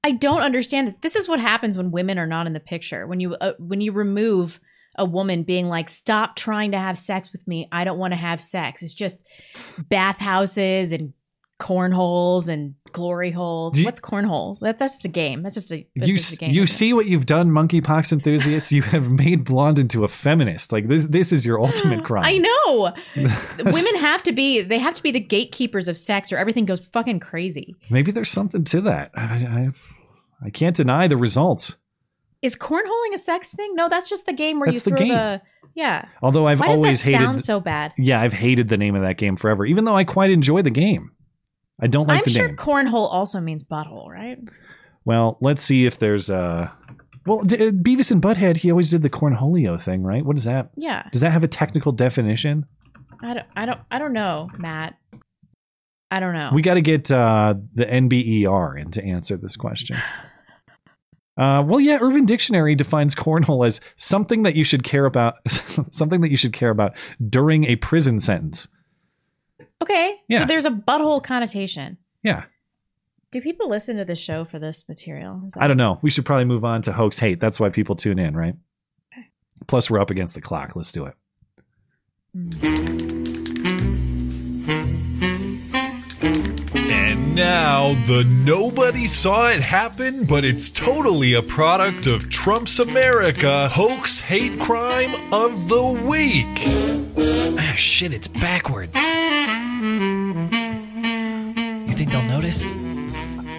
[0.02, 0.96] I don't understand this.
[1.02, 3.06] This is what happens when women are not in the picture.
[3.06, 4.58] When you uh, when you remove
[4.96, 7.68] a woman being like, "Stop trying to have sex with me.
[7.70, 9.22] I don't want to have sex." It's just
[9.78, 11.12] bathhouses and
[11.60, 13.78] cornholes and glory holes.
[13.78, 14.58] You- What's cornholes?
[14.60, 15.42] That's that's just a game.
[15.44, 16.50] That's just a that's you just a game.
[16.50, 18.72] you see what you've done, monkeypox enthusiasts.
[18.72, 20.72] You have made blonde into a feminist.
[20.72, 22.24] Like this, this is your ultimate crime.
[22.24, 22.92] I know.
[23.64, 24.62] women have to be.
[24.62, 27.76] They have to be the gatekeepers of sex, or everything goes fucking crazy.
[27.90, 29.12] Maybe there's something to that.
[29.14, 29.68] I, I,
[30.46, 31.76] I can't deny the results.
[32.42, 33.74] Is cornholing a sex thing?
[33.74, 35.14] No, that's just the game where That's you the throw game.
[35.14, 35.42] the.
[35.74, 36.06] Yeah.
[36.22, 37.22] Although I've Why always that hated.
[37.24, 37.92] sound so bad?
[37.98, 39.64] Yeah, I've hated the name of that game forever.
[39.66, 41.12] Even though I quite enjoy the game,
[41.82, 42.56] I don't like I'm the sure name.
[42.56, 44.38] cornhole also means butthole, right?
[45.04, 46.72] Well, let's see if there's a
[47.26, 50.24] Well, D- uh, Beavis and Butthead, he always did the cornholio thing, right?
[50.24, 50.70] What is that?
[50.76, 51.08] Yeah.
[51.12, 52.66] Does that have a technical definition?
[53.22, 53.46] I don't.
[53.56, 53.80] I don't.
[53.90, 54.94] I don't know, Matt.
[56.10, 56.50] I don't know.
[56.52, 59.96] We got to get uh, the NBER in to answer this question.
[61.38, 65.36] Uh, well, yeah, Urban Dictionary defines cornhole as something that you should care about,
[65.90, 66.94] something that you should care about
[67.30, 68.68] during a prison sentence.
[69.82, 70.16] Okay.
[70.28, 70.40] Yeah.
[70.40, 71.96] So there's a butthole connotation.
[72.22, 72.44] Yeah,
[73.32, 75.40] Do people listen to the show for this material?
[75.54, 75.98] That- I don't know.
[76.02, 77.40] We should probably move on to hoax hate.
[77.40, 78.54] That's why people tune in, right?
[79.66, 80.74] Plus, we're up against the clock.
[80.76, 81.14] Let's do it.
[86.22, 93.68] And now the nobody saw it happen, but it's totally a product of Trump's America
[93.68, 96.46] hoax hate crime of the week.
[97.58, 98.96] Ah, shit, it's backwards.
[102.00, 102.64] You think they'll notice?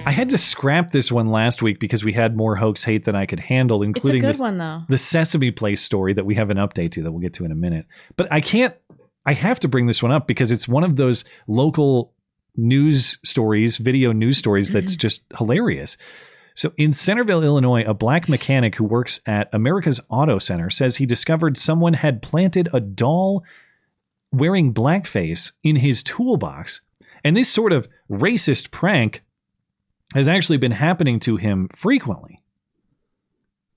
[0.08, 3.16] I had to scrap this one last week because we had more hoax hate than
[3.16, 4.82] I could handle, including good this, one, though.
[4.90, 7.52] the Sesame Place story that we have an update to that we'll get to in
[7.52, 7.86] a minute.
[8.16, 8.74] But I can't.
[9.28, 12.16] I have to bring this one up because it's one of those local
[12.56, 15.96] news stories, video news stories that's just hilarious.
[16.56, 21.06] So in Centreville, Illinois, a black mechanic who works at America's Auto Center says he
[21.06, 23.44] discovered someone had planted a doll
[24.32, 26.82] wearing blackface in his toolbox.
[27.24, 29.24] And this sort of racist prank
[30.14, 32.42] has actually been happening to him frequently.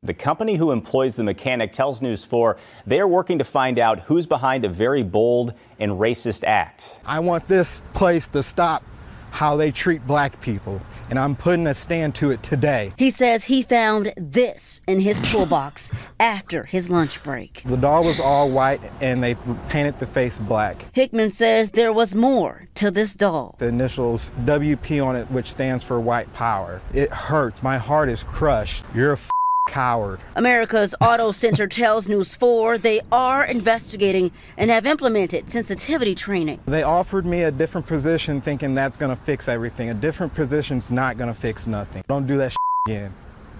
[0.03, 4.01] The company who employs the mechanic tells News 4 they are working to find out
[4.01, 6.97] who's behind a very bold and racist act.
[7.07, 8.85] I want this place to stop
[9.31, 10.81] how they treat black people,
[11.11, 12.93] and I'm putting a stand to it today.
[12.97, 17.63] He says he found this in his toolbox after his lunch break.
[17.65, 19.37] The doll was all white, and they
[19.69, 20.85] painted the face black.
[20.93, 23.57] Hickman says there was more to this doll.
[23.59, 26.81] The initials WP on it, which stands for white power.
[26.93, 27.63] It hurts.
[27.63, 28.85] My heart is crushed.
[28.95, 29.31] You're a f-
[29.75, 30.21] coward.
[30.37, 36.61] America's Auto Center tells News 4 they are investigating and have implemented sensitivity training.
[36.67, 39.91] They offered me a different position thinking that's gonna fix everything.
[39.91, 42.05] A different position's not gonna fix nothing.
[42.09, 42.55] Don't do that
[42.87, 43.13] again.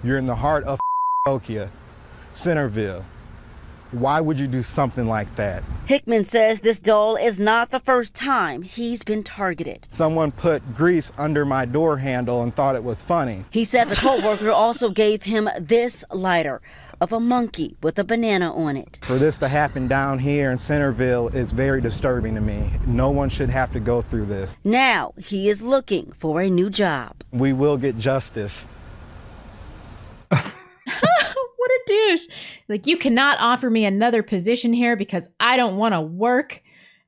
[0.03, 0.79] You're in the heart of
[1.27, 1.69] Okia,
[2.33, 3.05] Centreville.
[3.95, 5.63] Why would you do something like that?
[5.87, 9.87] Hickman says this doll is not the first time he's been targeted.
[9.89, 13.45] Someone put grease under my door handle and thought it was funny.
[13.51, 16.61] He says a coworker also gave him this lighter
[17.01, 18.99] of a monkey with a banana on it.
[19.03, 22.73] For this to happen down here in Centreville is very disturbing to me.
[22.89, 24.57] No one should have to go through this.
[24.65, 27.15] Now he is looking for a new job.
[27.31, 28.67] We will get justice.
[31.87, 32.27] douche.
[32.69, 36.63] Like, you cannot offer me another position here because I don't want to work.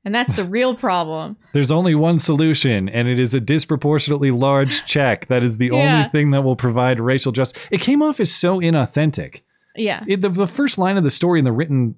[0.05, 1.37] And that's the real problem.
[1.53, 5.27] There's only one solution, and it is a disproportionately large check.
[5.27, 5.97] That is the Yeah.
[5.97, 7.61] only thing that will provide racial justice.
[7.73, 9.41] It came off as so inauthentic.
[9.75, 10.05] Yeah.
[10.07, 11.97] It- the, the first line of the story in the written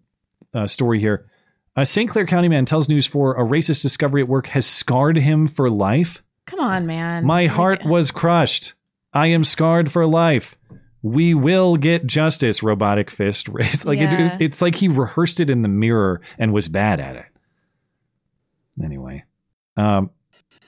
[0.54, 1.26] uh, story here
[1.76, 2.08] a St.
[2.10, 5.70] Clair County man tells News 4 a racist discovery at work has scarred him for
[5.70, 6.22] life.
[6.46, 7.24] Come on, man.
[7.24, 8.72] My heart was crushed.
[9.12, 10.56] I am scarred for life.
[11.02, 12.62] We will get justice.
[12.62, 13.86] Robotic fist raised.
[13.86, 14.34] Like Yeah.
[14.34, 17.26] it, it's like he rehearsed it in the mirror and was bad at it.
[18.82, 19.24] Anyway,
[19.76, 20.10] um,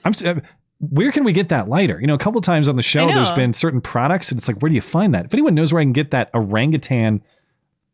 [0.03, 0.13] I'm.
[0.25, 0.35] uh,
[0.79, 1.99] Where can we get that lighter?
[2.01, 4.57] You know, a couple times on the show, there's been certain products, and it's like,
[4.61, 5.25] where do you find that?
[5.25, 7.21] If anyone knows where I can get that orangutan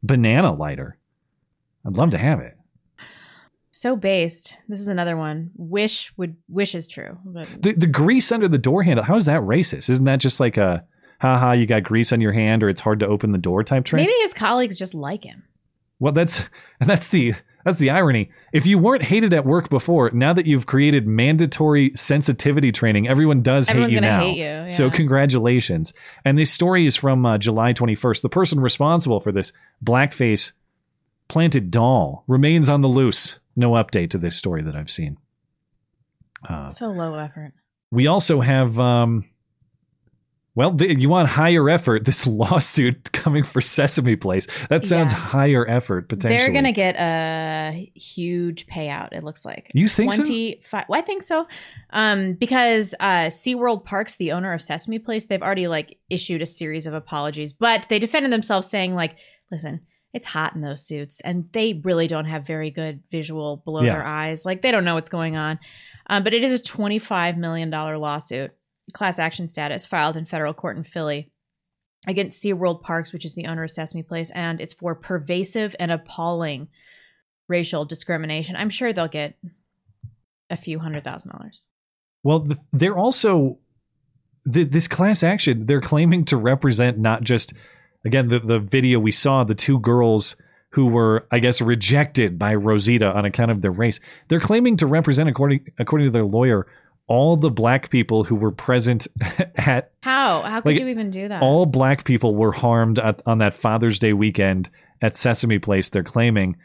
[0.01, 0.97] banana lighter,
[1.85, 2.57] I'd love to have it.
[3.72, 4.57] So based.
[4.68, 5.51] This is another one.
[5.55, 7.19] Wish would wish is true.
[7.23, 9.05] But The the grease under the door handle.
[9.05, 9.88] How is that racist?
[9.89, 10.84] Isn't that just like a,
[11.19, 13.85] haha, you got grease on your hand, or it's hard to open the door type
[13.85, 14.02] trick?
[14.02, 15.44] maybe his colleagues just like him.
[15.99, 16.48] Well, that's
[16.80, 17.34] that's the
[17.65, 18.31] that's the irony.
[18.53, 23.41] If you weren't hated at work before, now that you've created mandatory sensitivity training, everyone
[23.41, 24.19] does Everyone's hate you now.
[24.22, 25.94] hate you, So congratulations.
[26.23, 28.22] And this story is from uh, July 21st.
[28.22, 29.52] The person responsible for this
[29.84, 30.53] blackface
[31.27, 33.39] planted doll remains on the loose.
[33.57, 35.18] No update to this story that I've seen.
[36.48, 37.52] Uh, so low effort.
[37.91, 39.26] we also have, um,
[40.57, 42.03] well, th- you want higher effort.
[42.05, 44.47] This lawsuit coming for Sesame Place.
[44.69, 45.19] That sounds Yeah.
[45.19, 46.38] higher effort potentially.
[46.43, 49.09] They're gonna get a huge payout.
[49.13, 50.23] It looks like You think so?
[50.23, 51.47] 25 Well, I think so,
[51.91, 56.45] um, because uh, SeaWorld Parks, the owner of Sesame Place, they've already like issued a
[56.45, 59.15] series of apologies, but they defended themselves, saying like,
[59.51, 59.81] "Listen,
[60.13, 63.93] it's hot in those suits, and they really don't have very good visual below Yeah.
[63.93, 64.45] their eyes.
[64.45, 65.59] Like they don't know what's going on."
[66.09, 68.51] Um, but it is a twenty-five million dollar lawsuit,
[68.93, 71.30] class action status, filed in federal court in Philly
[72.07, 75.91] against SeaWorld Parks, which is the owner of Sesame Place, and it's for pervasive and
[75.91, 76.68] appalling
[77.47, 78.55] racial discrimination.
[78.55, 79.35] I'm sure they'll get
[80.49, 81.61] a few hundred thousand dollars.
[82.23, 83.59] Well, they're also
[84.51, 85.65] th- this class action.
[85.65, 87.53] They're claiming to represent not just
[88.05, 90.35] again the the video we saw the two girls
[90.72, 93.99] who were I guess rejected by Rosita on account of their race.
[94.27, 96.68] They're claiming to represent according according to their lawyer
[97.07, 99.07] all the black people who were present
[99.55, 100.41] at How?
[100.41, 101.41] How could Like, you even do that?
[101.41, 104.69] all black people were harmed at, on that Father's Day weekend
[105.01, 106.57] at Sesame Place, they're claiming.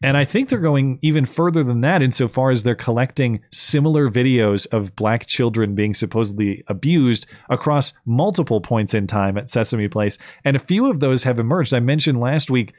[0.00, 4.66] And I think they're going even further than that insofar as they're collecting similar videos
[4.72, 10.18] of black children being supposedly abused across multiple points in time at Sesame Place.
[10.44, 11.74] And a few of those have emerged.
[11.74, 12.74] I mentioned last week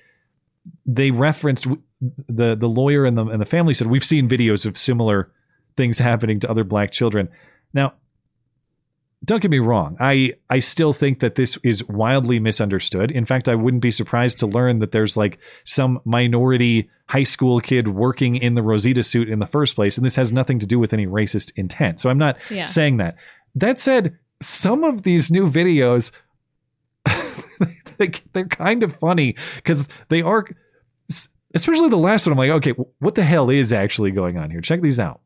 [0.85, 1.67] they referenced
[2.30, 5.30] the the lawyer and the and the family said we've seen videos of similar
[5.78, 7.30] things happening to other black children.
[7.74, 7.94] Now,
[9.26, 9.95] don't get me wrong.
[10.02, 13.10] I I still think that this is wildly misunderstood.
[13.10, 17.62] In fact, I wouldn't be surprised to learn that there's like some minority high school
[17.62, 20.66] kid working in the Rosita suit in the first place, and this has nothing to
[20.66, 22.00] do with any racist intent.
[22.02, 22.66] So I'm not Yeah.
[22.66, 23.16] saying that.
[23.56, 26.12] That said, some of these new videos
[27.98, 30.45] they- they're kind of funny because they are
[31.54, 34.60] especially the last one i'm like okay what the hell is actually going on here
[34.62, 35.22] check these out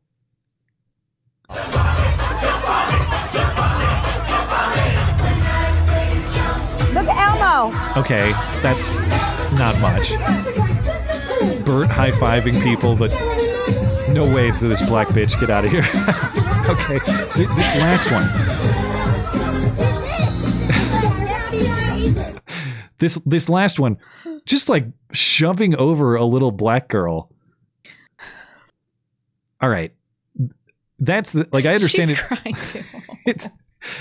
[6.94, 7.72] Look Elmo.
[7.96, 8.92] okay that's
[9.58, 10.10] not much.
[11.64, 13.12] Bert high-fiving people but
[14.12, 15.84] no way to this black bitch get out of here.
[16.68, 16.98] Okay
[17.54, 18.28] this last one.
[22.98, 23.96] This this last one
[24.44, 27.30] just like shoving over a little black girl.
[29.60, 29.92] All right
[30.98, 32.82] that's the like i understand She's it crying too.
[33.26, 33.48] it's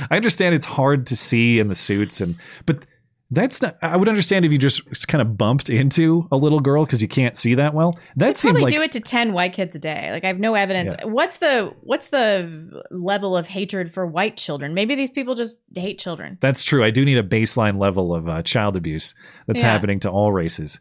[0.10, 2.86] I understand it's hard to see in the suits and but
[3.30, 6.86] that's not I would understand if you just kind of bumped into a little girl
[6.86, 7.94] because you can't see that well.
[8.15, 10.10] That seemed Probably like do it to ten white kids a day.
[10.11, 10.94] Like I have no evidence.
[10.98, 11.06] Yeah.
[11.06, 14.74] What's the what's the level of hatred for white children?
[14.74, 16.38] Maybe these people just hate children.
[16.41, 16.84] that's true.
[16.86, 19.14] I do need a baseline level of uh, child abuse
[19.45, 19.74] that's Yeah.
[19.74, 20.80] happening to all races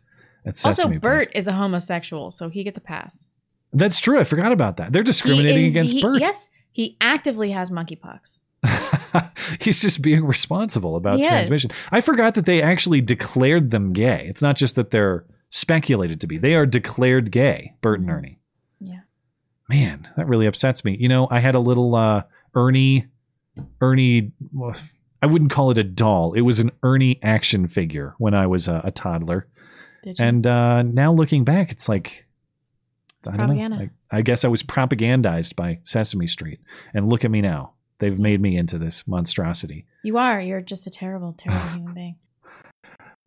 [0.65, 1.01] also, Place.
[1.01, 3.29] Bert is a homosexual, so he gets a pass.
[3.77, 4.19] That's true.
[4.19, 4.93] I forgot about that.
[4.93, 6.21] They're He discriminating is- against he- Bert.
[6.21, 8.39] Yes, he actively has monkeypox.
[9.61, 11.29] He's just being responsible about He is.
[11.29, 11.71] transmission.
[11.93, 14.27] I forgot that they actually declared them gay.
[14.29, 16.39] It's not just that they're speculated to be.
[16.39, 18.39] They are declared gay, Bert and Ernie.
[18.81, 19.01] Yeah.
[19.69, 20.97] Man, that really upsets me.
[20.99, 22.25] You know, I had a little uh
[22.55, 23.07] Ernie
[23.81, 24.75] Ernie well,
[25.23, 26.33] I wouldn't call it a doll.
[26.35, 29.47] It was an Ernie action figure when I was a, a toddler.
[30.03, 30.25] Did you?
[30.25, 32.26] And uh now looking back, it's like
[33.29, 33.77] I don't Propaganda.
[33.79, 33.89] know.
[34.11, 36.61] I, I guess I was propagandized by Sesame Street.
[36.95, 37.73] And look at me now.
[37.99, 39.87] They've made me into this monstrosity.
[40.05, 40.41] You are.
[40.41, 42.17] You're just a terrible, terrible human being.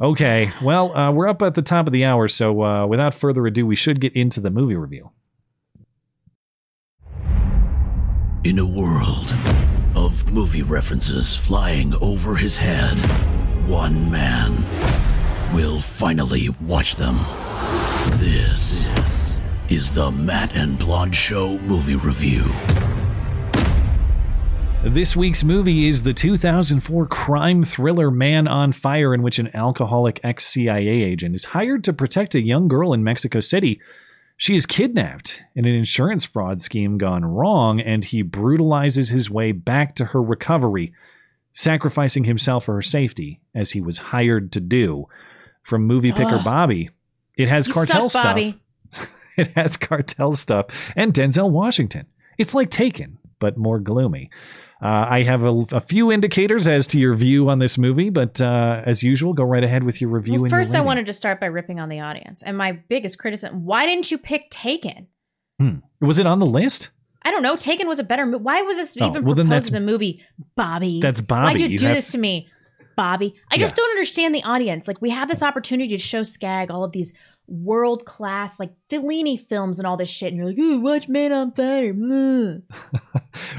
[0.02, 3.46] Okay, well, uh, we're up at the top of the hour, so uh, without further
[3.46, 5.12] ado, we should get into the movie review.
[8.46, 9.36] In a world
[9.96, 12.98] of movie references flying over his head,
[13.68, 14.64] one man
[15.54, 17.18] will finally watch them.
[18.18, 18.86] This
[19.70, 22.52] is the Matt and Blonde Show movie review.
[24.84, 30.20] This week's movie is the 2004 crime thriller Man on Fire, in which an alcoholic
[30.24, 33.80] ex CIA agent is hired to protect a young girl in Mexico City.
[34.38, 39.52] She is kidnapped in an insurance fraud scheme gone wrong, and he brutalizes his way
[39.52, 40.94] back to her recovery,
[41.54, 45.06] sacrificing himself for her safety, as he was hired to do.
[45.62, 46.44] From movie picker Ugh.
[46.44, 46.90] Bobby,
[47.38, 48.34] it has You cartel suck, stuff.
[48.34, 48.60] Bobby.
[49.44, 52.06] It has cartel stuff and Denzel Washington.
[52.38, 54.30] It's like Taken, but more gloomy.
[54.82, 58.40] Uh, I have a, a few indicators as to your view on this movie, but
[58.40, 60.40] uh, as usual, go right ahead with your review.
[60.42, 62.42] Well, first, I wanted to start by ripping on the audience.
[62.44, 65.08] And my biggest criticism: Why didn't you pick Taken?
[66.02, 66.92] Was it on the list?
[67.24, 67.58] I don't know.
[67.58, 68.42] Taken was a better movie.
[68.44, 70.24] Why was this Oh, even well, proposed as a movie,
[70.56, 71.02] Bobby?
[71.02, 71.44] That's Bobby.
[71.46, 72.48] Why'd you You do have this to- to me,
[72.96, 73.36] Bobby?
[73.52, 73.84] I just Yeah.
[73.84, 74.88] don't understand the audience.
[74.88, 77.12] Like we have this opportunity to show Skag all of these
[77.50, 81.32] world class like Fellini films and all this shit, and you're like, "Ooh, watch Man
[81.32, 82.62] on Fire." mm."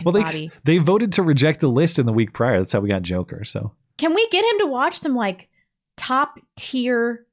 [0.04, 0.50] Well, they Bobby.
[0.64, 2.58] they voted to reject the list in the week prior.
[2.58, 3.44] That's how we got Joker.
[3.44, 5.48] So Can we get him to watch some like
[5.96, 7.26] top tier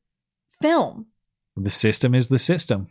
[0.61, 1.07] film?
[1.55, 2.87] the system is the system.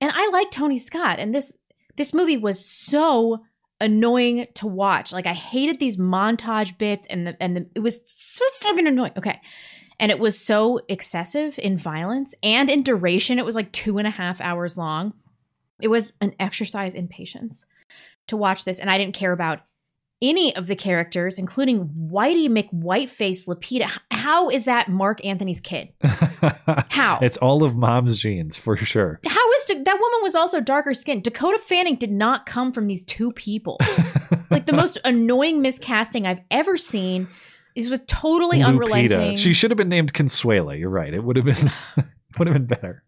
[0.00, 1.52] And I like Tony Scott, and this
[1.96, 3.42] this movie was so
[3.80, 5.12] annoying to watch.
[5.12, 9.12] Like I hated these montage bits, and the and the, it was so fucking annoying.
[9.16, 9.40] Okay,
[10.02, 13.38] and it was so excessive in violence and in duration.
[13.38, 15.14] It was like two and a half hours long.
[15.80, 17.64] It was an exercise in patience
[18.26, 19.60] to watch this, and I didn't care about
[20.20, 23.90] any of the characters, including Whitey McWhiteface Lupita.
[24.10, 25.90] How is that Marc Anthony's kid?
[26.02, 27.20] How?
[27.22, 29.20] It's all of mom's genes for sure.
[29.24, 31.22] How is Da- that woman was also darker skinned?
[31.22, 33.78] Dakota Fanning did not come from these two people.
[34.50, 37.28] like the most annoying miscasting I've ever seen.
[37.74, 38.66] This was totally Lupita.
[38.66, 39.36] unrelenting.
[39.36, 40.78] She should have been named Consuela.
[40.78, 41.12] You're right.
[41.12, 41.70] It would have been
[42.38, 43.02] would have been better.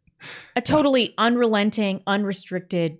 [0.57, 2.99] a totally unrelenting, unrestricted,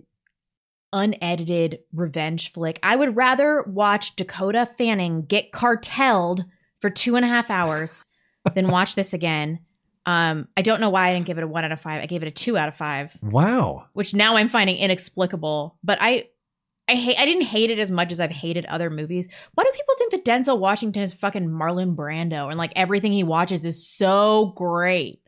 [0.93, 2.79] unedited revenge flick.
[2.83, 6.41] I would rather watch Dakota Fanning get cartelled
[6.81, 8.05] for two and a half hours
[8.55, 9.59] than watch this again.
[10.05, 12.01] Um, I don't know why I didn't give it a one out of five.
[12.01, 13.85] I gave it a two out of five, Wow.
[13.93, 15.77] which now I'm finding inexplicable.
[15.83, 16.25] But I,
[16.87, 17.17] I hate.
[17.17, 19.27] I didn't hate it as much as I've hated other movies.
[19.55, 23.23] Why do people think that Denzel Washington is fucking Marlon Brando and like everything he
[23.23, 25.21] watches is so great?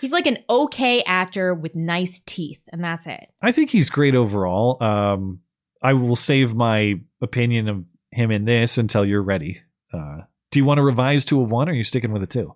[0.00, 3.28] He's like an okay actor with nice teeth, and that's it.
[3.42, 4.82] I think he's great overall.
[4.82, 5.40] Um,
[5.82, 9.60] I will save my opinion of him in this until you're ready.
[9.92, 10.20] Uh,
[10.50, 12.54] do you want to revise to a one, or are you sticking with a two?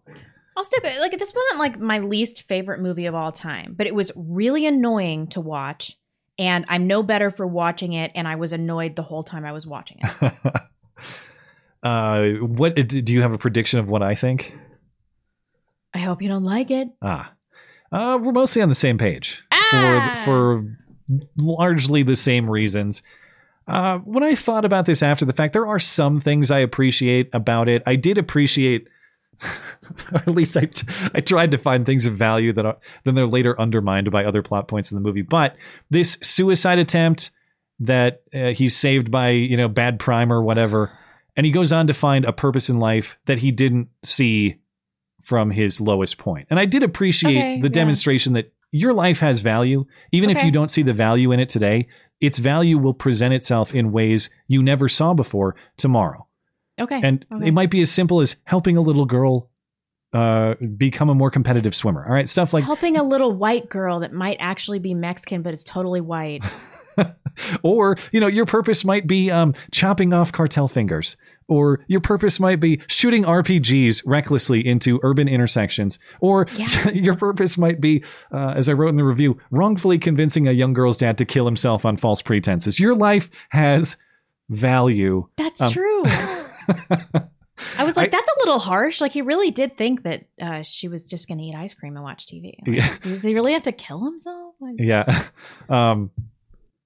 [0.57, 3.87] I'll stick with like this wasn't like my least favorite movie of all time, but
[3.87, 5.99] it was really annoying to watch,
[6.39, 9.53] and I'm no better for watching it, and I was annoyed the whole time I
[9.53, 10.33] was watching it.
[11.83, 14.57] Uh, what do you have a prediction of what I think?
[15.93, 16.89] I hope you don't like it.
[17.03, 17.31] Ah,
[17.93, 20.17] uh, we're mostly on the same page Ah!
[20.25, 23.03] for for largely the same reasons.
[23.69, 27.29] Uh, when I thought about this after the fact, there are some things I appreciate
[27.35, 27.83] about it.
[27.85, 28.89] I did appreciate,
[30.15, 30.69] at least I,
[31.15, 34.43] I tried to find things of value that are, then they're later undermined by other
[34.43, 35.23] plot points in the movie.
[35.23, 35.57] But
[35.91, 37.31] this suicide attempt
[37.81, 40.91] that uh, he's saved by you know bad prime or whatever,
[41.37, 44.57] and he goes on to find a purpose in life that he didn't see
[45.23, 46.47] from his lowest point.
[46.51, 47.73] And I did appreciate Okay, the yeah.
[47.73, 51.49] demonstration that your life has value, even if you don't see the value in it
[51.49, 51.87] today.
[52.21, 56.27] Its value will present itself in ways you never saw before tomorrow.
[56.81, 57.47] Okay, And okay.
[57.49, 59.51] it might be as simple as helping a little girl
[60.13, 62.05] uh, become a more competitive swimmer.
[62.07, 65.53] All right, stuff like helping a little white girl that might actually be Mexican but
[65.53, 66.45] is totally white.
[67.63, 71.17] or you know your purpose might be um, chopping off cartel fingers
[71.49, 76.47] or your purpose might be shooting rpgs recklessly into urban intersections or
[76.95, 80.73] your purpose might be uh, as i wrote in the review wrongfully convincing a young
[80.73, 83.97] girl's dad to kill himself on false pretenses your life has
[84.49, 86.05] value That's Um, true.
[87.79, 89.01] I was like, that's a little harsh.
[89.01, 91.95] Like he really did think that uh, she was just going to eat ice cream
[91.97, 92.55] and watch TV.
[92.67, 92.95] Like, Yeah.
[93.03, 94.55] Does he really have to kill himself?
[94.61, 95.23] Like, yeah
[95.69, 96.11] um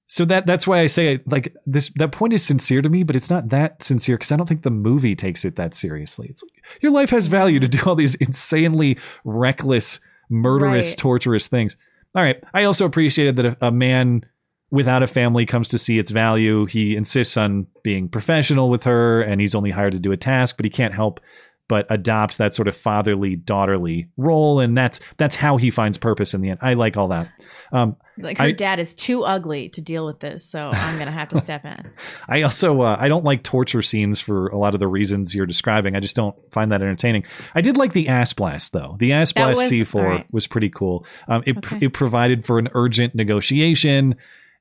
[0.06, 3.14] so that that's why i say like this that point is sincere to me but
[3.14, 6.42] it's not that sincere because i don't think the movie takes it that seriously it's
[6.42, 10.00] like your life has value to do all these insanely reckless
[10.30, 10.98] murderous Right.
[10.98, 11.76] torturous things
[12.14, 14.24] all right i also appreciated that a, a man
[14.70, 19.22] without a family comes to see its value he insists on being professional with her
[19.22, 21.20] and he's only hired to do a task but he can't help
[21.68, 26.34] but adopts that sort of fatherly daughterly role and that's that's how he finds purpose
[26.34, 27.28] in the end i like all that
[27.72, 31.06] um like her I- dad is too ugly to deal with this, so I'm going
[31.06, 31.88] to have to step in.
[32.28, 35.46] I also uh, I don't like torture scenes for a lot of the reasons you're
[35.46, 35.94] describing.
[35.94, 37.22] I just don't find that entertaining.
[37.54, 38.96] I did like the ass blast though.
[38.98, 40.26] The ass blast was- C4 all right.
[40.32, 41.06] was pretty cool.
[41.28, 41.78] Um, it Okay.
[41.82, 44.16] it provided for an urgent negotiation.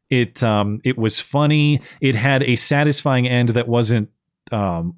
[0.09, 1.81] It um it was funny.
[2.01, 4.09] It had a satisfying end that wasn't
[4.51, 4.95] um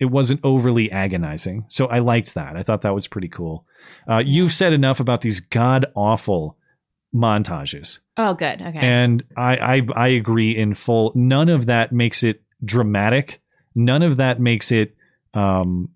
[0.00, 1.64] it wasn't overly agonizing.
[1.68, 2.56] So I liked that.
[2.56, 3.66] I thought that was pretty cool.
[4.08, 6.56] Uh, You've said enough about these god awful
[7.14, 8.00] montages.
[8.16, 8.60] Oh, good.
[8.60, 8.78] Okay.
[8.78, 11.12] And I, I I agree in full.
[11.14, 13.40] None of that makes it dramatic.
[13.74, 14.96] None of that makes it
[15.34, 15.90] um,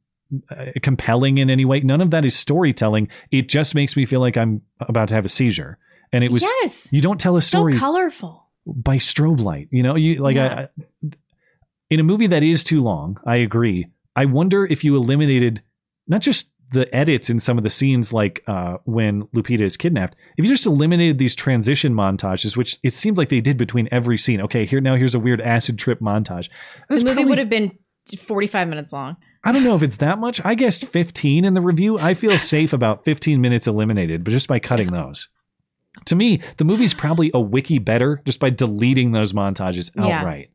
[0.50, 1.80] uh, compelling in any way.
[1.80, 3.08] None of that is storytelling.
[3.30, 5.78] It just makes me feel like I'm about to have a seizure.
[6.12, 6.92] And it was Yes.
[6.92, 7.72] you don't tell a story.
[7.72, 8.41] so story colorful.
[8.66, 9.68] By strobe light.
[9.70, 10.66] You know, you like Yeah.
[10.66, 11.10] I, I,
[11.90, 13.18] in a movie that is too long.
[13.26, 13.86] I agree.
[14.16, 15.62] I wonder if you eliminated
[16.06, 20.16] not just the edits in some of the scenes, like uh, when Lupita is kidnapped.
[20.38, 24.16] If you just eliminated these transition montages, which it seemed like they did between every
[24.16, 24.40] scene.
[24.40, 26.48] Okay, here now here's a weird acid trip montage.
[26.88, 27.72] That's the movie probably- would have been
[28.18, 29.16] 45 minutes long.
[29.44, 30.40] I don't know if it's that much.
[30.44, 31.98] I guessed 15 in the review.
[31.98, 35.28] I feel safe about 15 minutes eliminated, but just by cutting those.
[36.06, 40.20] To me, the movie's probably a wiki better just by deleting those montages Yeah.
[40.20, 40.50] outright.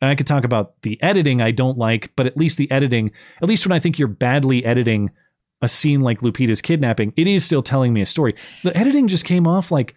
[0.00, 3.10] And I could talk about the editing I don't like, but at least the editing,
[3.42, 5.10] at least when I think you're badly editing
[5.62, 8.34] a scene like Lupita's kidnapping, it is still telling me a story.
[8.62, 9.94] The editing just came off like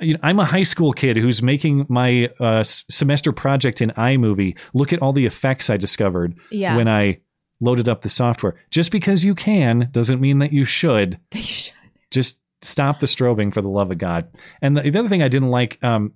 [0.00, 4.56] you know, I'm a high school kid who's making my uh, semester project in iMovie.
[4.72, 6.74] Look at all the effects I discovered Yeah.
[6.76, 7.18] when I
[7.60, 8.54] loaded up the software.
[8.70, 11.18] Just because you can doesn't mean that you should.
[11.34, 11.74] you should.
[12.10, 14.28] Just stop the strobing for the love of God.
[14.60, 16.12] And the, the other thing I didn't like, um,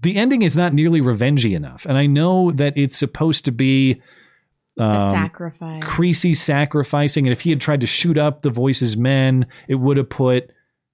[0.00, 1.84] the ending is not nearly revengey enough.
[1.84, 4.00] And I know that it's supposed to be
[4.78, 5.82] A um, sacrifice.
[5.84, 7.26] Creasy sacrificing.
[7.26, 10.50] And if he had tried to shoot up the voices men, it would have put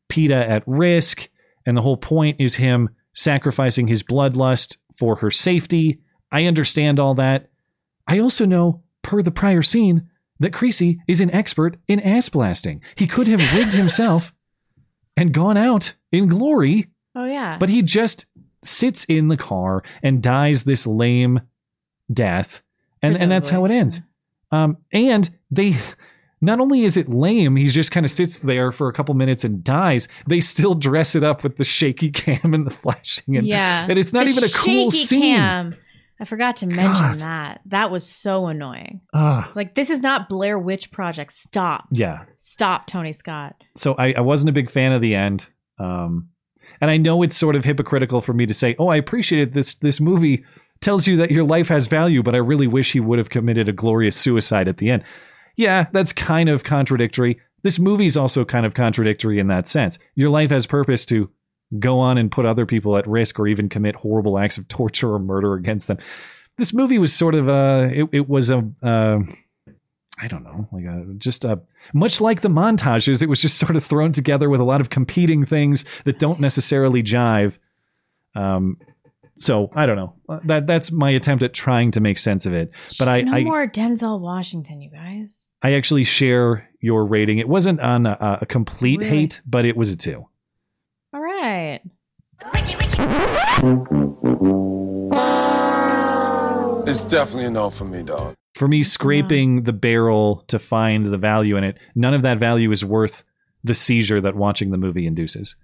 [0.09, 1.29] Pita at risk.
[1.65, 6.01] And the whole point is him sacrificing his bloodlust for her safety.
[6.33, 7.51] I understand all that.
[8.07, 10.09] I also know, per the prior scene,
[10.41, 12.81] that Creasy is an expert in ass blasting.
[12.97, 14.33] He could have rigged himself
[15.19, 17.57] and gone out in glory, Oh yeah.
[17.59, 18.27] but he just
[18.65, 21.41] sits in the car and dies this lame
[22.13, 22.63] death.
[23.03, 24.01] And, and that's how it ends.
[24.51, 25.75] Um, and they
[26.41, 29.45] not only is it lame, he just kind of sits there for a couple minutes
[29.45, 30.09] and dies.
[30.27, 33.87] They still dress it up with the shaky cam and the flashing, and yeah.
[33.89, 35.37] and it's not The even a cool scene.
[35.37, 35.77] Cam.
[36.21, 37.19] I forgot to mention God.
[37.19, 37.61] that.
[37.67, 39.01] That was so annoying.
[39.15, 39.53] Ah.
[39.55, 41.33] Like this is not Blair Witch Project.
[41.33, 41.87] Stop.
[41.93, 43.55] Yeah, Stop, Tony Scott.
[43.77, 45.49] so I, I wasn't a big fan of the end.
[45.79, 46.29] Um,
[46.81, 49.75] and I know it's sort of hypocritical for me to say, "Oh, I appreciated this.
[49.75, 50.45] This movie
[50.81, 53.69] tells you that your life has value," but I really wish he would have committed
[53.69, 55.05] a glorious suicide at the end.
[55.57, 57.41] Yeah, that's kind of contradictory.
[57.63, 59.99] This movie's also kind of contradictory in that sense.
[60.15, 61.31] Your life has purpose to
[61.79, 65.13] go on and put other people at risk or even commit horrible acts of torture
[65.13, 65.99] or murder against them.
[66.57, 69.19] This movie was sort of a it, it was a uh,
[70.21, 71.61] I don't know, like a just a
[71.95, 74.91] much like the montages, it was just sort of thrown together with a lot of
[74.91, 77.55] competing things that don't necessarily jive.
[78.35, 78.79] Um,
[79.37, 80.15] so I don't know.
[80.29, 82.73] Uh, That that's my attempt at trying to make sense of it.
[82.99, 85.51] But I, no I more Denzel Washington, you guys.
[85.63, 87.39] I actually share your rating.
[87.39, 89.11] It wasn't on a, a complete Really?
[89.11, 90.27] hate, but it was a two.
[92.45, 93.79] All right.
[96.87, 98.35] It's definitely a no for me, dog.
[98.55, 102.71] For me, scraping the barrel to find the value in it, none of that value
[102.73, 103.25] is worth
[103.63, 105.55] the seizure that watching the movie induces.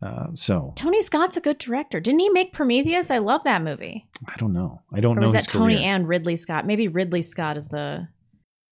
[0.00, 1.98] Uh, so Tony Scott's a good director.
[1.98, 3.10] Didn't he make Prometheus?
[3.10, 4.06] I love that movie.
[4.28, 4.80] I don't know.
[4.94, 5.86] I don't or know was his that Tony career.
[5.88, 6.64] and Ridley Scott?
[6.66, 8.06] Maybe Ridley Scott is the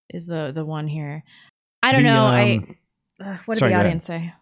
[0.08, 1.24] is the the one here.
[1.82, 2.26] I don't The, know.
[2.26, 2.60] um, I
[3.24, 3.86] uh, what did sorry, the go ahead.
[3.86, 4.32] audience say?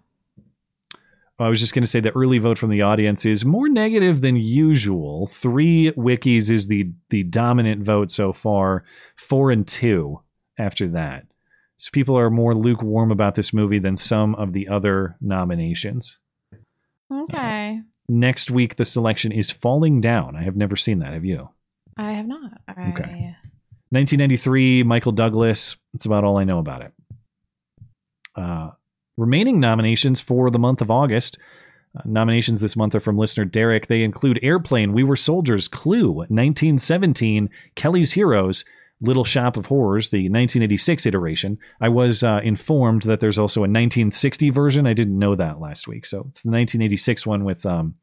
[1.39, 4.20] I was just going to say the early vote from the audience is more negative
[4.20, 5.27] than usual.
[5.27, 8.85] Three wikis is the the dominant vote so far.
[9.16, 10.20] Four and two
[10.59, 11.27] after that.
[11.77, 16.19] So people are more lukewarm about this movie than some of the other nominations.
[17.12, 20.36] Okay, Next week, the selection is Falling Down.
[20.36, 21.15] I have never seen that.
[21.15, 21.48] Have you?
[21.97, 22.52] I have not.
[22.69, 23.36] I, Okay.
[23.90, 25.77] 1993, Michael Douglas.
[25.93, 26.93] That's about all I know about it.
[28.36, 28.70] Uh,
[29.16, 31.38] remaining nominations for the month of August.
[31.96, 33.86] Uh, nominations this month are from listener Derek.
[33.86, 38.64] They include Airplane, We Were Soldiers, Clue, 1917, Kelly's Heroes,
[39.00, 41.58] Little Shop of Horrors, the 1986 iteration.
[41.80, 44.86] I was uh, informed that there's also a 1960 version.
[44.86, 46.06] I didn't know that last week.
[46.06, 47.94] So it's the 1986 one with um,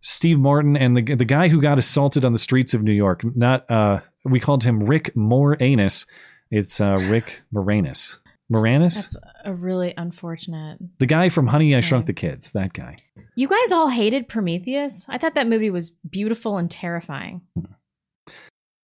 [0.00, 3.22] Steve Martin and the the guy who got assaulted on the streets of New York.
[3.36, 6.06] Not uh, we called him Rick Moranis.
[6.50, 8.16] It's uh, Rick Moranis.
[8.50, 10.78] Moranis, That's a really unfortunate.
[10.98, 12.50] the guy from Honey I Shrunk the Kids.
[12.52, 12.96] That guy.
[13.36, 15.04] You guys all hated Prometheus.
[15.08, 17.42] I thought that movie was beautiful and terrifying.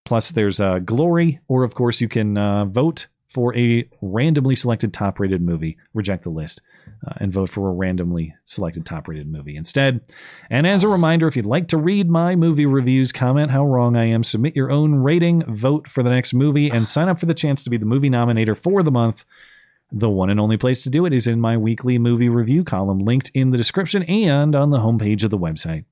[0.05, 4.95] Plus, there's uh, Glory, or of course, you can uh, vote for a randomly selected
[4.95, 6.63] top rated movie, reject the list,
[7.07, 10.01] uh, and vote for a randomly selected top rated movie instead.
[10.49, 13.97] And as a reminder, if you'd like to read my movie reviews, comment how wrong
[13.97, 17.27] I am, submit your own rating, vote for the next movie, and sign up for
[17.27, 19.25] the chance to be the movie nominator for the month.
[19.93, 22.99] The one and only place to do it is in my weekly movie review column,
[22.99, 25.85] linked in the description and on the homepage of the website.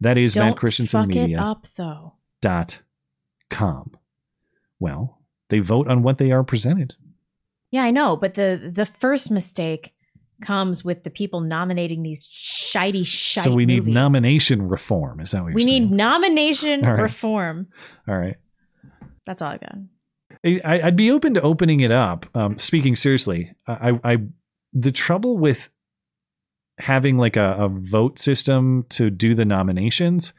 [0.00, 2.14] That is Don't Matt Christiansen fuck Media it up though.
[2.42, 2.82] dot
[3.50, 3.92] com.
[4.80, 6.94] Well, they vote on what they are presented.
[7.70, 9.92] Yeah, I know, but the the first mistake
[10.42, 13.94] comes with the people nominating these shitey shite so we need movies.
[13.94, 15.20] nomination reform.
[15.20, 15.84] Is that what you're We saying?
[15.84, 17.00] need nomination All right.
[17.02, 17.68] reform.
[18.06, 18.36] All right.
[19.24, 19.76] That's all I got.
[20.46, 22.26] I, I'd be open to opening it up.
[22.34, 24.18] Um, speaking seriously, I, I,
[24.72, 25.70] the trouble with
[26.78, 30.32] having like a, a vote system to do the nominations,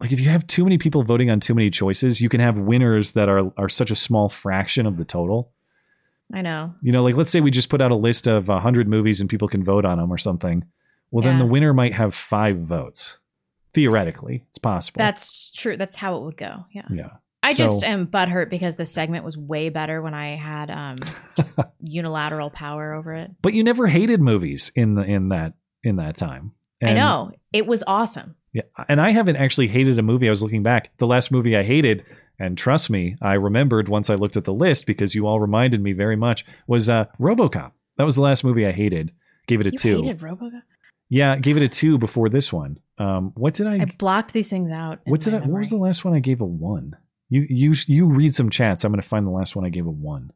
[0.00, 2.58] like if you have too many people voting on too many choices, you can have
[2.58, 5.52] winners that are are such a small fraction of the total.
[6.34, 6.74] I know.
[6.82, 9.20] You know, like let's say we just put out a list of a hundred movies
[9.20, 10.64] and people can vote on them or something.
[11.10, 13.18] Well, then the winner might have five votes.
[13.74, 14.98] Theoretically, it's possible.
[14.98, 15.76] That's true.
[15.76, 16.64] That's how it would go.
[16.72, 16.86] Yeah.
[16.90, 17.10] yeah.
[17.42, 20.98] I just am butthurt because the segment was way better when I had um
[21.36, 23.30] just unilateral power over it.
[23.42, 26.52] But you never hated movies in the in that in that time.
[26.82, 27.32] I know.
[27.52, 28.34] It was awesome.
[28.52, 30.26] Yeah, and I haven't actually hated a movie.
[30.26, 30.90] I was looking back.
[30.98, 32.04] The last movie I hated,
[32.38, 35.80] and trust me, I remembered once I looked at the list because you all reminded
[35.82, 37.72] me very much was uh, RoboCop.
[37.96, 39.12] That was the last movie I hated.
[39.46, 40.02] Gave it a You two.
[40.02, 40.62] hated RoboCop.
[41.08, 42.78] Yeah, gave it a two before this one.
[42.98, 43.82] Um, what did I?
[43.82, 45.00] I blocked these things out.
[45.04, 45.38] what did I?
[45.38, 46.96] What was the last one I gave a one?
[47.32, 48.84] You you you read some chats.
[48.84, 50.32] I'm going to find the last one I gave a one.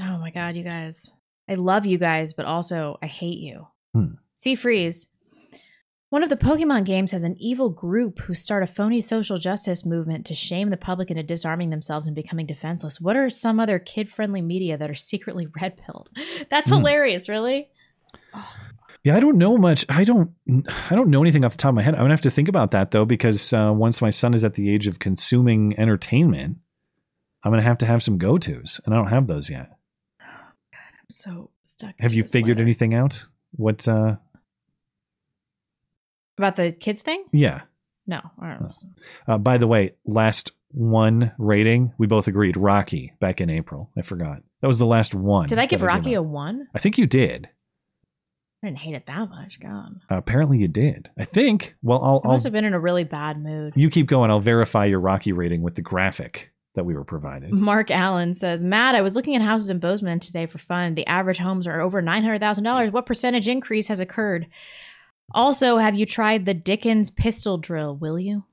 [0.00, 1.12] Oh my god, you guys.
[1.46, 3.66] I love you guys, but also I hate you.
[3.94, 4.14] Hmm.
[4.34, 5.08] Sea Freeze.
[6.08, 9.84] One of the Pokemon games has an evil group who start a phony social justice
[9.84, 12.98] movement to shame the public into disarming themselves and becoming defenseless.
[13.00, 16.08] What are some other kid friendly media that are secretly red pilled?
[16.50, 16.76] That's Hmm.
[16.76, 17.68] hilarious, really?
[19.06, 19.86] Yeah, I don't know much.
[19.88, 20.32] I don't.
[20.90, 21.94] I don't know anything off the top of my head.
[21.94, 24.54] I'm gonna have to think about that though, because uh, once my son is at
[24.54, 26.56] the age of consuming entertainment,
[27.44, 29.70] I'm gonna have to have some go tos, and I don't have those yet.
[30.20, 31.94] Oh God, I'm so stuck.
[32.00, 32.64] Have you figured letter.
[32.64, 33.26] anything out?
[33.52, 33.86] What?
[33.86, 34.16] uh
[36.36, 37.26] about the kids thing?
[37.32, 37.60] Yeah.
[38.08, 38.72] No, I don't.
[39.28, 43.88] Uh, by the way, last one rating, we both agreed Rocky back in April.
[43.96, 45.46] I forgot that was the last one.
[45.46, 46.66] Did I give Rocky gave a one?
[46.74, 47.48] I think you did.
[48.62, 49.60] I didn't hate it that much.
[49.60, 51.10] God, apparently, you did.
[51.18, 51.76] I think.
[51.82, 52.20] Well, I'll.
[52.24, 53.74] I I'll must have been in a really bad mood.
[53.76, 54.30] you keep going.
[54.30, 57.52] I'll verify your Rocky rating with the graphic that we were provided.
[57.52, 60.94] Mark Allen says, Matt, I was looking at houses in Bozeman today for fun.
[60.94, 62.92] The average homes are over $900,000.
[62.92, 64.46] What percentage increase has occurred?
[65.32, 67.96] Also, have you tried the Dicken's pistol drill?
[67.96, 68.44] Will you?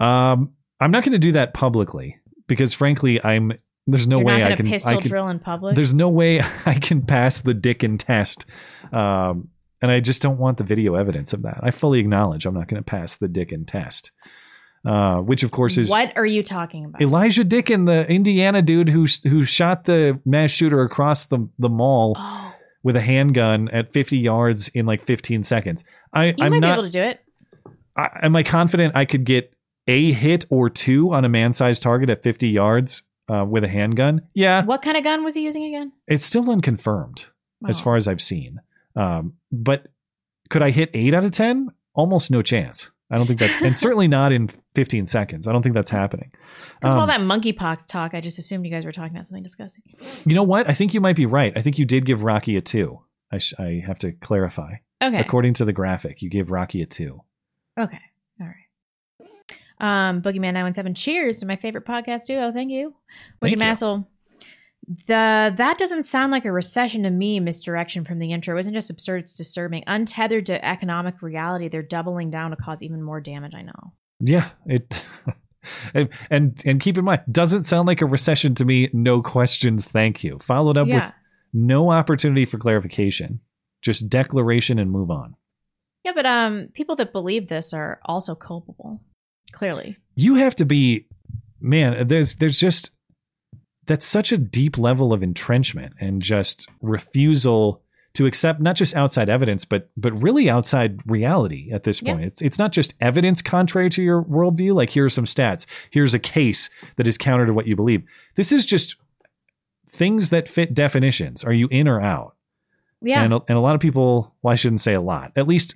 [0.00, 3.52] Um, I'm not going to do that publicly because, frankly, I'm.
[3.86, 4.66] There's no You're way I can.
[4.66, 5.74] pistol I can- drill in public?
[5.76, 8.46] There's no way I can pass the Dicken's test,
[8.92, 9.48] um,
[9.82, 11.60] and I just don't want the video evidence of that.
[11.62, 14.10] I fully acknowledge I'm not going to pass the Dicken's test,
[14.86, 17.02] uh, which of course is What are you talking about?
[17.02, 22.16] Elijah Dicken, the Indiana dude who who shot the mass shooter across the the mall
[22.18, 22.52] Oh.
[22.82, 25.84] with a handgun at 50 yards in like 15 seconds.
[26.12, 26.68] I, You I'm might not.
[26.68, 27.20] be able to do it.
[27.96, 29.52] I, am I confident I could get
[29.86, 33.02] a hit or two on a man-sized target at 50 yards
[33.32, 34.22] uh, with a handgun?
[34.34, 35.92] Yeah, What kind of gun was he using again?
[36.06, 37.26] it's still unconfirmed
[37.68, 38.60] as far as I've seen.
[38.96, 39.86] Um, but
[40.50, 41.68] could I hit eight out of 10?
[41.94, 42.90] Almost no chance.
[43.10, 45.46] I don't think that's, and certainly not in 15 seconds.
[45.48, 46.30] I don't think that's happening.
[46.80, 49.26] Because of all Um, that monkeypox talk, I just assumed you guys were talking about
[49.26, 49.82] something disgusting.
[50.26, 50.68] You know what?
[50.68, 51.52] I think you might be right.
[51.56, 53.00] I think you did give Rocky a two.
[53.32, 54.74] I, sh- I have to clarify.
[55.02, 55.18] Okay.
[55.18, 57.20] According to the graphic, you gave Rocky a two.
[57.78, 58.00] Okay.
[59.84, 62.50] Um, Boogeyman 917, cheers to my favorite podcast duo.
[62.52, 62.94] Thank you.
[63.42, 63.58] Wicked.
[63.58, 64.08] Massel.
[65.06, 68.58] The that doesn't sound like a recession to me, misdirection from the intro.
[68.58, 69.82] Isn't just absurd, it's disturbing.
[69.86, 73.92] Untethered to economic reality, they're doubling down to cause even more damage, I know.
[74.20, 75.02] Yeah, it.
[75.94, 78.90] and, and and keep in mind, doesn't sound like a recession to me.
[78.92, 80.38] No questions, thank you.
[80.38, 81.06] Followed up Yeah.
[81.06, 81.12] with
[81.54, 83.40] no opportunity for clarification,
[83.80, 85.34] just declaration and move on.
[86.04, 89.00] Yeah, but um people that believe this are also culpable.
[89.54, 89.96] Clearly.
[90.14, 91.06] You have to be,
[91.60, 92.08] man.
[92.08, 92.90] There's there's just
[93.86, 97.80] that's such a deep level of entrenchment and just refusal
[98.14, 102.14] to accept not just outside evidence, but but really outside reality at this Yeah.
[102.14, 102.26] point.
[102.26, 104.74] It's it's not just evidence contrary to your worldview.
[104.74, 105.66] Like here are some stats.
[105.90, 108.04] Here's a case that is counter to what you believe.
[108.36, 108.96] This is just
[109.90, 111.44] things that fit definitions.
[111.44, 112.34] Are you in or out?
[113.02, 113.22] Yeah.
[113.22, 115.32] And a, and a lot of people, well, I shouldn't say a lot.
[115.36, 115.74] At least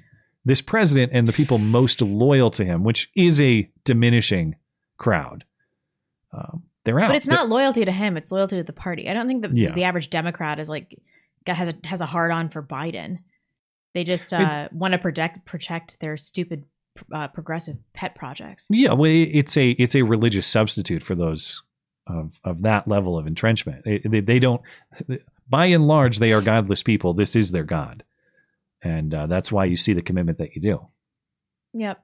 [0.48, 4.56] this president and the people most loyal to him, which is a diminishing
[4.98, 5.44] crowd,
[6.32, 7.08] um, they're out.
[7.08, 9.08] But it's not loyalty to him, it's loyalty to the party.
[9.08, 9.72] I don't think the Yeah.
[9.74, 10.98] the average Democrat is like
[11.46, 13.18] got has a has a hard on for Biden.
[13.94, 16.64] They just uh, want to protect protect their stupid
[17.12, 18.66] uh, progressive pet projects.
[18.70, 21.62] Yeah, well, it's a it's a religious substitute for those
[22.06, 23.86] of of that level of entrenchment.
[23.86, 24.60] It- they, they don't,
[25.48, 27.12] by and large, they are godless people.
[27.14, 28.04] This is their god,
[28.82, 30.86] and uh, that's why you see the commitment that you do.
[31.74, 32.02] Yep.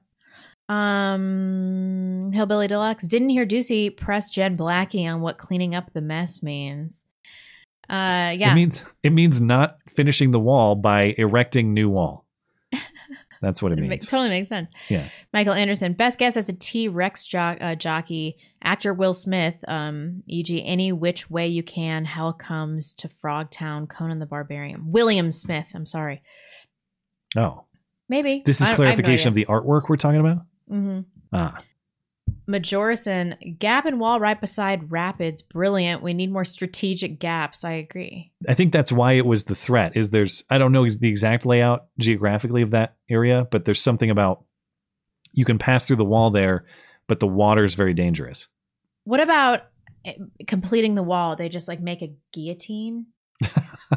[0.67, 6.41] Um, Hillbilly Deluxe didn't hear Doocy press Jen Psaki on what cleaning up the mess
[6.41, 7.05] means.
[7.87, 8.51] Uh, yeah.
[8.51, 12.25] It means it means not finishing the wall by erecting new wall.
[13.41, 14.03] That's what it means.
[14.03, 14.71] It totally makes sense.
[14.89, 15.07] Yeah.
[15.31, 20.23] Michael Anderson, best guess as a T Rex jo- uh, jockey, actor Will Smith, um,
[20.25, 24.91] e.g., any which way you can, hell comes to Frogtown, Conan the Barbarian.
[24.91, 26.23] William Smith, I'm sorry.
[27.35, 27.65] Oh,
[28.09, 28.43] Maybe.
[28.45, 30.45] this is clarification of the artwork we're talking about.
[30.69, 31.01] hmm
[31.33, 31.57] Ah,
[32.47, 36.03] Majorison, gap and wall right beside rapids, brilliant.
[36.03, 37.63] We need more strategic gaps.
[37.63, 38.31] I agree.
[38.47, 39.97] I think that's why it was the threat.
[39.97, 44.09] Is there's I don't know the exact layout geographically of that area, but there's something
[44.09, 44.43] about
[45.33, 46.65] you can pass through the wall there,
[47.07, 48.47] but the water is very dangerous.
[49.05, 49.63] What about
[50.05, 50.13] eh,
[50.47, 51.35] completing the wall?
[51.35, 53.07] They just like make a guillotine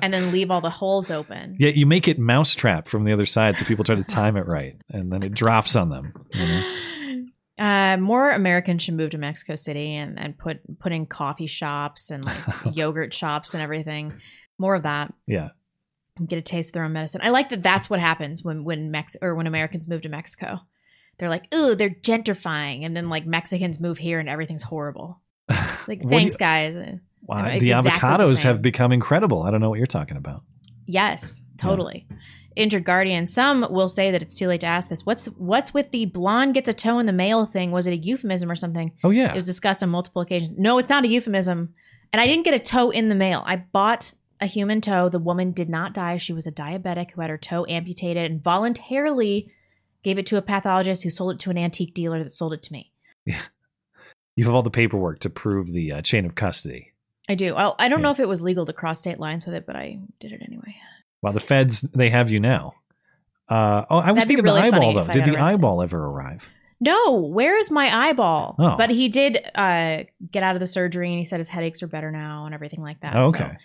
[0.03, 1.57] and then leave all the holes open.
[1.59, 4.47] Yeah, you make it mousetrap from the other side, so people try to time it
[4.47, 6.13] right, and then it drops on them.
[6.33, 6.75] you know?
[7.61, 12.11] Uh, more Americans should move to Mexico City and, and put put in coffee shops
[12.13, 12.37] and like
[12.73, 14.13] yogurt shops and everything.
[14.59, 15.13] More of that.
[15.27, 15.49] Yeah,
[16.25, 17.21] Get a taste of their own medicine.
[17.25, 17.65] I like that.
[17.65, 20.61] That's what happens when when Mex or when Americans move to Mexico.
[21.19, 25.21] They're like, ooh, they're gentrifying, and then like Mexicans move here and everything's horrible.
[25.89, 26.99] Like, thanks, you- guys.
[27.23, 28.53] Wow, the exactly avocados same.
[28.53, 29.43] have become incredible.
[29.43, 30.43] I don't know what you're talking about.
[30.87, 32.07] Yes, totally.
[32.57, 33.27] injured guardian.
[33.27, 35.05] Some will say that it's too late to ask this.
[35.05, 37.71] What's what's with the blonde gets a toe in the mail thing?
[37.71, 38.93] Was it a euphemism or something?
[39.05, 39.33] Oh yeah.
[39.33, 40.59] It was discussed on multiple occasions.
[40.59, 41.75] No, it's not a euphemism.
[42.13, 43.43] And I didn't get a toe in the mail.
[43.47, 45.09] I bought a human toe.
[45.11, 46.17] The woman did not die.
[46.17, 49.53] She was a diabetic who had her toe amputated and voluntarily
[50.03, 52.63] gave it to a pathologist who sold it to an antique dealer that sold it
[52.63, 52.93] to me.
[53.27, 53.41] Yeah.
[54.37, 56.93] You have all the paperwork to prove the uh, chain of custody.
[57.29, 57.55] I do.
[57.55, 59.77] Well, I don't know if it was legal to cross state lines with it, but
[59.77, 60.75] I did it anyway.
[61.23, 62.73] Well, the feds they have you now.
[63.49, 65.07] Uh, oh, I was That'd thinking really the eyeball though.
[65.13, 65.55] Did the arrested.
[65.55, 66.43] eyeball ever arrive?
[66.81, 68.55] No, where is my eyeball?
[68.59, 68.77] Oh.
[68.79, 71.89] But he did uh, get out of the surgery and he said his headaches are
[71.89, 73.17] better now and everything like that.
[73.17, 73.57] Oh, so- okay.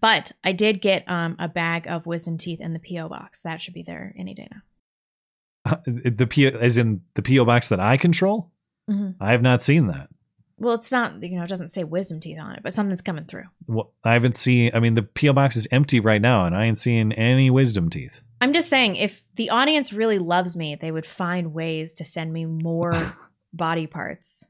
[0.00, 3.42] But I did get um, a bag of wisdom teeth in the PO box.
[3.42, 5.72] That should be there any day now.
[5.72, 6.50] Uh, the P.O.
[6.58, 8.50] as in the PO box that I control.
[8.88, 9.16] Mhm.
[9.20, 10.08] I have not seen that.
[10.58, 13.24] Well, it's not you know it doesn't say wisdom teeth on it, but something's coming
[13.24, 13.44] through.
[13.66, 14.70] Well, I haven't seen.
[14.74, 17.90] I mean, the PO box is empty right now, and I ain't seeing any wisdom
[17.90, 18.22] teeth.
[18.40, 22.32] I'm just saying, if the audience really loves me, they would find ways to send
[22.32, 22.94] me more
[23.52, 24.44] body parts.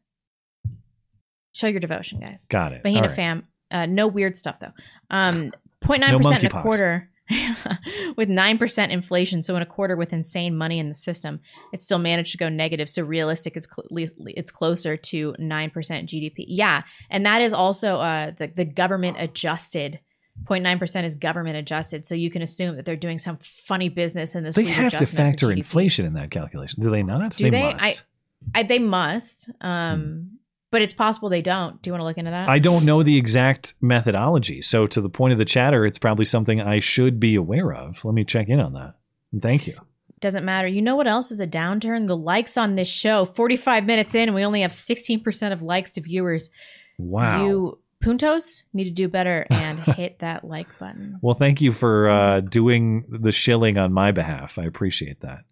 [1.52, 2.46] Show your devotion, guys.
[2.50, 2.84] Got it.
[2.84, 3.10] Bahina right.
[3.10, 3.46] fam.
[3.70, 4.72] Uh, no weird stuff though.
[5.10, 5.52] Um,
[5.84, 7.08] 0.9 No percent in a quarter.
[8.16, 11.40] with 9% inflation so in a quarter with insane money in the system
[11.72, 12.88] it still managed to go negative.
[12.88, 13.86] So realistic it's cl-
[14.28, 20.00] it's closer to 9% gdp yeah and that is also uh, the, the government adjusted.
[20.44, 24.44] 0.9% is government adjusted so you can assume that they're doing some funny business in
[24.44, 27.32] this They have to factor inflation in that calculation, do they not?
[27.32, 28.06] do they, must.
[28.54, 30.37] I, I they must um
[30.70, 33.02] but it's possible they don't do you want to look into that I don't know
[33.02, 34.62] the exact methodology.
[34.62, 38.04] So, to the point of the chatter, it's probably something I should be aware of.
[38.04, 38.94] Let me check in on that.
[39.40, 39.78] Thank you.
[40.20, 40.66] doesn't matter.
[40.68, 42.06] You know what else is a downturn?
[42.06, 43.24] The likes on this show.
[43.26, 46.50] 45 minutes in, we only have 16% of likes to viewers.
[46.98, 47.44] Wow.
[47.44, 51.18] You puntos need to do better and hit that like button.
[51.20, 54.58] Well, thank you for uh, doing the shilling on my behalf.
[54.58, 55.44] I appreciate that.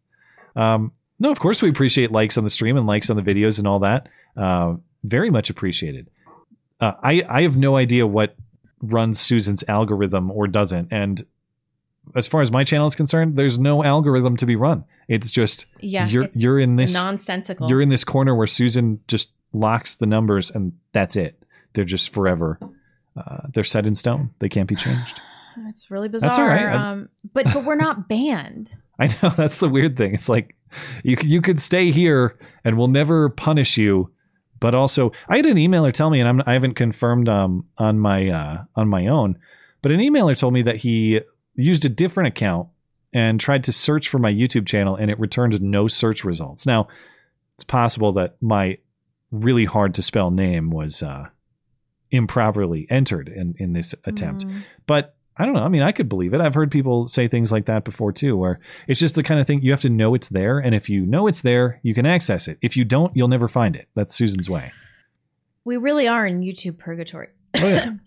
[0.60, 3.58] Um, no, of course we appreciate likes on the stream and likes on the videos
[3.58, 4.08] and all that.
[4.36, 4.76] Uh,
[5.08, 6.08] very much appreciated.
[6.80, 8.36] Uh, I I have no idea what
[8.82, 11.24] runs Susan's algorithm or doesn't, and
[12.14, 14.84] as far as my channel is concerned, there's no algorithm to be run.
[15.08, 17.68] It's just Yeah, you're you're in this nonsensical.
[17.68, 21.42] You're in this corner where Susan just locks the numbers, and that's it.
[21.72, 22.58] They're just forever.
[23.16, 24.30] Uh, they're set in stone.
[24.40, 25.20] They can't be changed.
[25.70, 26.28] It's really bizarre.
[26.28, 26.74] That's all right.
[26.74, 28.76] Um, but but we're not banned.
[28.98, 30.12] I know that's the weird thing.
[30.12, 30.54] It's like
[31.02, 34.10] you you could stay here and we'll never punish you,
[34.60, 37.98] but also I had an emailer tell me, and I'm, I haven't confirmed um on
[37.98, 39.38] my uh, on my own,
[39.82, 41.20] but an emailer told me that he
[41.54, 42.68] used a different account
[43.12, 46.66] and tried to search for my YouTube channel, and it returned no search results.
[46.66, 46.88] Now
[47.54, 48.78] it's possible that my
[49.30, 51.28] really hard to spell name was uh,
[52.10, 54.44] improperly entered in in this attempt,
[54.86, 55.62] but I don't know.
[55.62, 56.40] I mean, I could believe it.
[56.40, 58.58] I've heard people say things like that before too, where
[58.88, 60.58] it's just the kind of thing you have to know it's there.
[60.58, 62.58] And if you know it's there, you can access it.
[62.62, 63.88] If you don't, you'll never find it.
[63.94, 64.72] That's Susan's way.
[65.64, 67.28] We really are in YouTube purgatory.
[67.58, 67.90] Oh, yeah.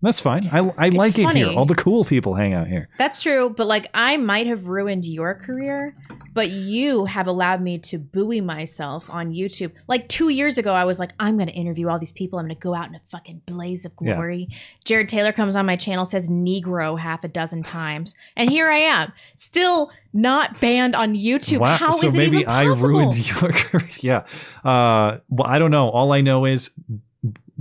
[0.00, 0.48] That's fine.
[0.52, 1.48] I, I like it here.
[1.48, 2.88] All the cool people hang out here.
[2.98, 5.96] That's true, but like I might have ruined your career,
[6.34, 9.72] but you have allowed me to buoy myself on YouTube.
[9.88, 12.38] Like two years ago, I was like, I'm going to interview all these people.
[12.38, 14.14] I'm going to go out in a fucking blaze of Yeah.
[14.14, 14.48] glory.
[14.84, 18.78] Jared Taylor comes on my channel, says Negro half a dozen times, and here I
[18.78, 21.58] am, still not banned on YouTube.
[21.58, 21.76] Wow.
[21.76, 23.88] How is so it maybe I ruined your career.
[24.00, 24.18] yeah.
[24.64, 25.88] Uh, well, I don't know.
[25.88, 26.70] All I know is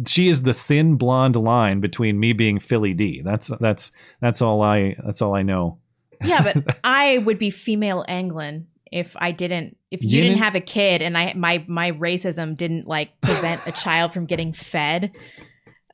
[0.08, 3.22] she is the thin blonde line between me being Philly D.
[3.22, 5.80] That's that's that's all I that's all I know.
[6.24, 10.44] Yeah, but I would be female Anglin if I didn't if you Yin didn't and-
[10.44, 14.54] have a kid and I my my racism didn't like prevent a child from getting
[14.54, 15.12] fed.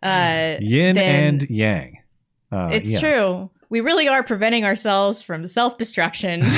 [0.04, 2.00] Uh Yin and yang.
[2.52, 3.00] Uh, it's yeah.
[3.00, 3.50] true.
[3.70, 6.44] We really are preventing ourselves from self-destruction.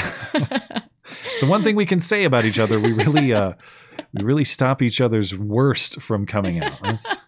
[1.38, 3.54] So one thing we can say about each other, we really uh
[4.14, 6.80] we really stop each other's worst from coming out.
[6.82, 7.22] That's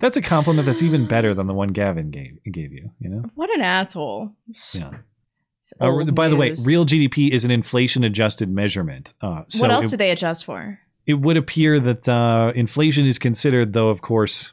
[0.00, 3.24] that's a compliment that's even better than the one Gavin gave gave you, you know?
[3.34, 4.32] what an asshole.
[4.72, 4.90] Yeah.
[5.80, 9.14] Uh, by the way, real GDP is an inflation adjusted measurement.
[9.20, 10.80] Uh, so what else it, do they adjust for?
[11.10, 14.52] it would appear that uh, inflation is considered, though, of course,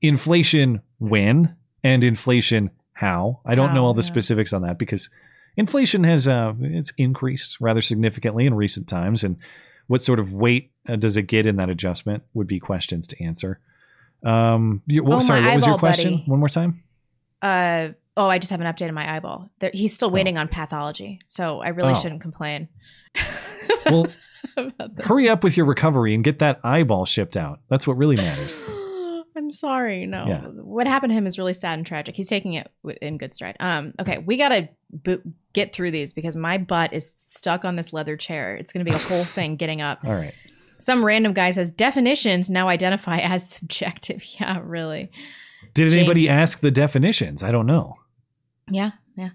[0.00, 3.40] inflation when and inflation how.
[3.44, 4.06] I don't know all the yeah.
[4.06, 5.10] specifics on that because
[5.56, 9.36] inflation has uh, it's increased rather significantly in recent times, and
[9.86, 13.22] what sort of weight uh, does it get in that adjustment would be questions to
[13.24, 13.60] answer.
[14.24, 16.12] Um, you, well, Oh, sorry, what was your question?
[16.18, 16.24] buddy.
[16.26, 16.82] One more time.
[17.40, 19.50] Uh oh, I just haven't updated my eyeball.
[19.58, 22.00] There, he's still waiting on pathology, so I really Oh.
[22.00, 22.68] shouldn't complain.
[23.86, 24.06] Well,
[25.02, 27.60] hurry up with your recovery and get that eyeball shipped out.
[27.68, 28.60] That's what really matters.
[29.36, 30.06] I'm sorry.
[30.06, 30.40] No, Yeah.
[30.46, 32.14] what happened to him is really sad and tragic.
[32.16, 32.70] He's taking it
[33.00, 33.56] in good stride.
[33.60, 37.92] Um, okay, we gotta bo- get through these because my butt is stuck on this
[37.92, 38.54] leather chair.
[38.56, 40.00] It's gonna be a whole thing getting up.
[40.04, 40.34] All right.
[40.78, 44.24] Some random guy says definitions now identify as subjective.
[44.40, 45.10] Yeah, really.
[45.74, 47.42] Did anybody ask the definitions?
[47.42, 47.94] I don't know.
[48.70, 49.30] Yeah, yeah.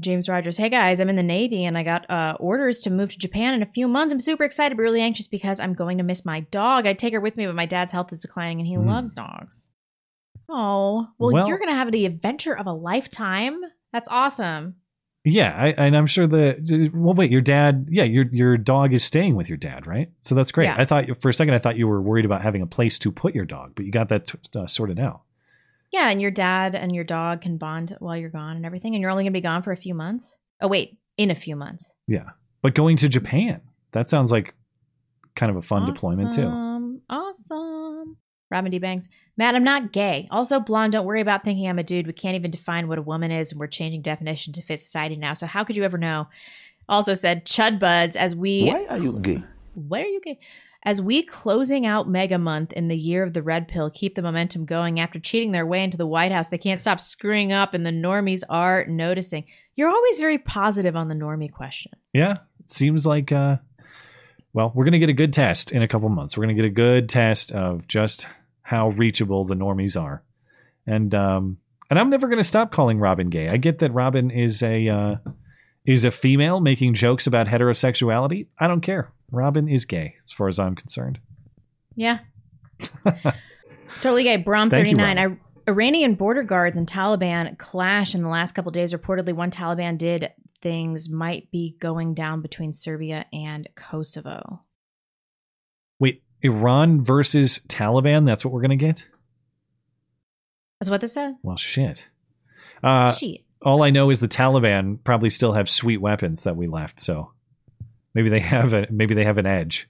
[0.00, 3.10] James Rogers, hey guys, I'm in the Navy and I got uh, orders to move
[3.10, 4.12] to Japan in a few months.
[4.12, 6.86] I'm super excited, but really anxious because I'm going to miss my dog.
[6.86, 8.86] I'd take her with me, but my dad's health is declining and he Hmm.
[8.88, 9.66] loves dogs.
[10.48, 13.60] Oh, well, Well- you're going to have the adventure of a lifetime.
[13.92, 14.76] That's awesome.
[15.24, 17.12] Yeah, I, and I'm sure the well.
[17.12, 17.88] Wait, your dad?
[17.90, 20.10] Yeah, your your dog is staying with your dad, right?
[20.20, 20.66] So that's great.
[20.66, 20.76] Yeah.
[20.78, 23.12] I thought for a second I thought you were worried about having a place to
[23.12, 25.22] put your dog, but you got that t- uh, sorted out.
[25.90, 28.94] Yeah, and your dad and your dog can bond while you're gone and everything.
[28.94, 30.36] And you're only going to be gone for a few months.
[30.60, 31.94] Oh, wait, in a few months.
[32.06, 32.30] Yeah,
[32.62, 34.54] but going to Japan that sounds like
[35.34, 36.46] kind of a fun deployment too.
[36.46, 37.02] Awesome.
[37.08, 38.16] Awesome.
[38.50, 38.78] Robin D.
[38.78, 39.08] Banks.
[39.36, 40.26] Matt, I'm not gay.
[40.30, 42.06] Also, blonde, don't worry about thinking I'm a dude.
[42.06, 45.16] We can't even define what a woman is, and we're changing definition to fit society
[45.16, 45.34] now.
[45.34, 46.28] So how could you ever know?
[46.88, 49.42] Also said, Chud Buds, as we Why are you gay?
[49.74, 50.38] why are you gay?
[50.88, 54.22] As we closing out Mega Month in the year of the red pill, keep the
[54.22, 55.00] momentum going.
[55.00, 57.90] After cheating their way into the White House, they can't stop screwing up, and the
[57.90, 59.44] normies are noticing.
[59.74, 61.92] You're always very positive on the normie question.
[62.14, 63.30] Yeah, it seems like.
[63.30, 63.58] uh
[64.54, 66.38] Well, we're gonna get a good test in a couple months.
[66.38, 68.26] We're gonna get a good test of just
[68.62, 70.22] how reachable the normies are,
[70.86, 71.58] and um
[71.90, 73.50] and I'm never gonna stop calling Robin gay.
[73.50, 75.16] I get that Robin is a uh
[75.84, 78.46] is a female making jokes about heterosexuality.
[78.58, 79.12] I don't care.
[79.30, 81.20] Robin is gay as far as I'm concerned.
[81.94, 82.20] Yeah.
[84.00, 84.36] totally gay.
[84.36, 85.18] Brom 39.
[85.18, 85.36] I,
[85.68, 88.94] Iranian border guards and Taliban clash in the last couple days.
[88.94, 90.30] Reportedly, one Taliban did
[90.62, 94.62] things might be going down between Serbia and Kosovo.
[95.98, 98.24] Wait, Iran versus Taliban?
[98.24, 99.08] That's what we're gonna get?
[100.80, 101.36] That's what this said?
[101.42, 102.08] Well, shit.
[102.82, 103.40] Uh, Shit.
[103.62, 107.32] All I know is the Taliban probably still have sweet weapons that we left, so
[108.14, 109.88] maybe they have a maybe they have an edge.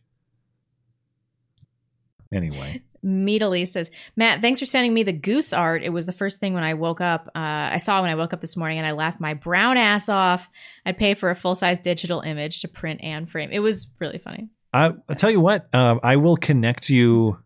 [2.33, 5.83] Anyway, Meadily says, Matt, thanks for sending me the goose art.
[5.83, 7.29] It was the first thing when I woke up.
[7.29, 7.39] Uh,
[7.73, 10.49] I saw when I woke up this morning and I laughed my brown ass off.
[10.85, 13.51] I'd pay for a full size digital image to print and frame.
[13.53, 14.49] It was really funny.
[14.73, 17.39] I I tell you what, um, I will connect you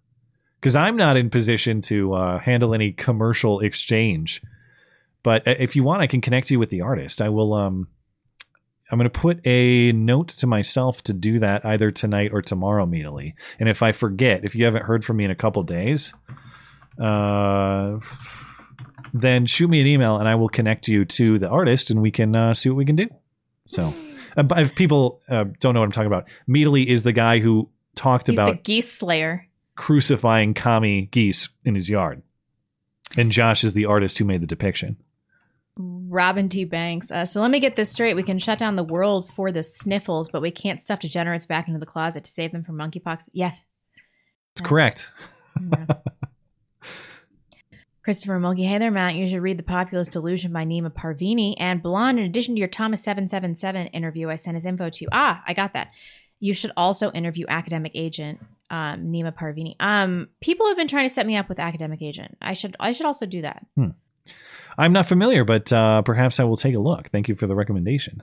[0.60, 4.42] because I'm not in position to uh, handle any commercial exchange.
[5.22, 7.20] But uh, if you want, I can connect you with the artist.
[7.20, 7.54] I will.
[7.54, 7.88] Um,
[8.92, 12.84] I'm going to put a note to myself to do that either tonight or tomorrow
[12.84, 13.34] immediately.
[13.58, 16.12] And if I forget, if you haven't heard from me in a couple days,
[17.02, 17.98] uh,
[19.14, 22.10] then shoot me an email and I will connect you to the artist and we
[22.10, 23.08] can uh, see what we can do.
[23.66, 23.94] So,
[24.36, 27.70] uh, if people uh, don't know what I'm talking about, Meadly is the guy who
[27.94, 29.48] talked He's the about geese slayer.
[29.74, 32.22] crucifying commie geese in his yard.
[33.16, 34.96] And Josh is the artist who made the depiction.
[36.12, 36.64] Robin T.
[36.64, 37.10] Banks.
[37.10, 38.14] Uh, so let me get this straight.
[38.14, 41.66] We can shut down the world for the sniffles, but we can't stuff degenerates back
[41.68, 43.30] into the closet to save them from monkeypox.
[43.32, 43.64] Yes.
[44.54, 45.10] It's correct.
[48.04, 48.68] Christopher Mulkey.
[48.68, 49.14] Hey there, Matt.
[49.14, 51.54] You should read The Populist Delusion by Neema Parvini.
[51.58, 55.08] And Blonde, in addition to your Thomas777 interview, I sent his info to you.
[55.12, 55.92] Ah, I got that.
[56.40, 59.76] You should also interview academic agent um, Neema Parvini.
[59.78, 62.36] Um, people have been trying to set me up with academic agent.
[62.42, 63.64] I should I should also do that.
[63.76, 63.90] Hmm.
[64.78, 67.08] I'm not familiar, but uh, perhaps I will take a look.
[67.08, 68.22] Thank you for the recommendation.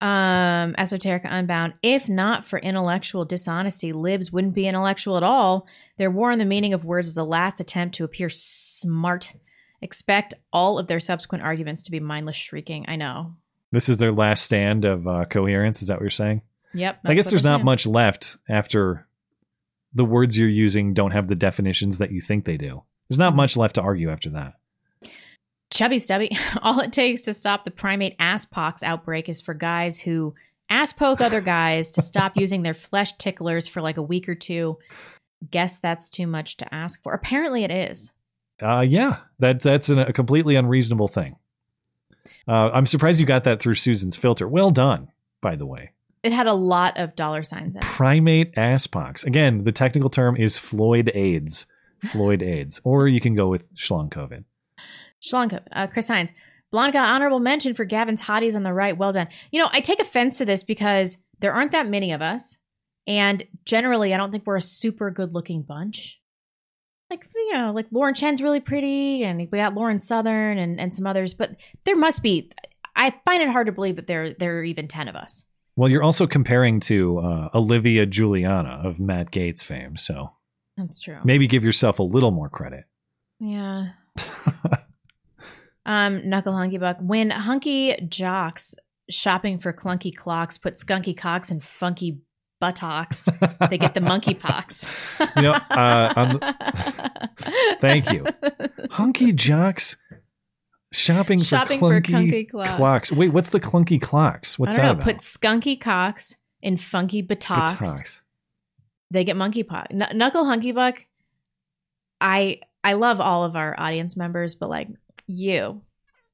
[0.00, 1.74] Um, Esoterica Unbound.
[1.82, 5.66] If not for intellectual dishonesty, libs wouldn't be intellectual at all.
[5.96, 9.32] Their war on the meaning of words is the last attempt to appear smart.
[9.80, 12.84] Expect all of their subsequent arguments to be mindless shrieking.
[12.88, 13.34] I know.
[13.72, 15.80] This is their last stand of uh, coherence.
[15.80, 16.42] Is that what you're saying?
[16.74, 17.00] Yep.
[17.04, 17.64] I guess there's not saying.
[17.64, 19.06] much left after
[19.94, 22.82] the words you're using don't have the definitions that you think they do.
[23.08, 23.20] There's Mm-hmm.
[23.20, 24.54] not much left to argue after that.
[25.74, 26.30] Chubby Stubby.
[26.62, 30.34] All it takes to stop the primate ass pox outbreak is for guys who
[30.70, 34.34] ass poke other guys to stop using their flesh ticklers for like a week or
[34.34, 34.78] two.
[35.50, 37.12] Guess that's too much to ask for.
[37.12, 38.12] Apparently, it is.
[38.62, 41.36] Uh, yeah, that that's an, a completely unreasonable thing.
[42.46, 44.46] Uh, I'm surprised you got that through Susan's filter.
[44.46, 45.08] Well done,
[45.42, 45.90] by the way.
[46.22, 47.84] It had a lot of dollar signs in it.
[47.84, 49.26] Primate asspox.
[49.26, 51.66] Again, the technical term is Floyd AIDS.
[52.12, 54.44] Floyd AIDS, or you can go with schlong COVID.
[55.24, 56.30] Schlanko, uh, Chris Hines.
[56.70, 58.96] Blanca, honorable mention for Gavin's hotties on the right.
[58.96, 59.28] Well done.
[59.52, 62.58] You know, I take offense to this because there aren't that many of us.
[63.06, 66.20] And generally, I don't think we're a super good looking bunch.
[67.10, 70.92] Like, you know, like Lauren Chen's really pretty, and we got Lauren Southern and, and
[70.92, 71.54] some others, but
[71.84, 72.50] there must be.
[72.96, 75.44] I find it hard to believe that there, there are even 10 of us.
[75.76, 80.30] Well, you're also comparing to uh, Olivia Julianna of Matt Gaetz fame, so
[80.76, 81.18] That's true.
[81.24, 82.84] Maybe give yourself a little more credit.
[83.38, 83.88] Yeah.
[85.86, 86.98] um, Knuckle Hunky Buck.
[87.00, 88.74] When hunky jocks
[89.10, 92.18] shopping for clunky clocks put skunky cocks and funky
[92.60, 93.28] buttocks,
[93.70, 94.86] they get the monkey pox.
[95.36, 96.52] You know, uh,
[97.80, 98.24] thank you.
[98.90, 99.96] Hunky jocks
[100.92, 103.12] shopping for Shopping for clunky clunky clocks.
[103.12, 104.58] Wait, what's the clunky clocks?
[104.58, 104.90] What's that know.
[104.92, 105.04] about?
[105.04, 107.72] Put skunky cocks in funky buttocks.
[107.72, 108.22] Buttocks.
[109.10, 109.88] They get monkey pox.
[109.90, 111.04] Kn- Knuckle Hunky Buck.
[112.20, 114.88] I I love all of our audience members, but like
[115.26, 115.80] you,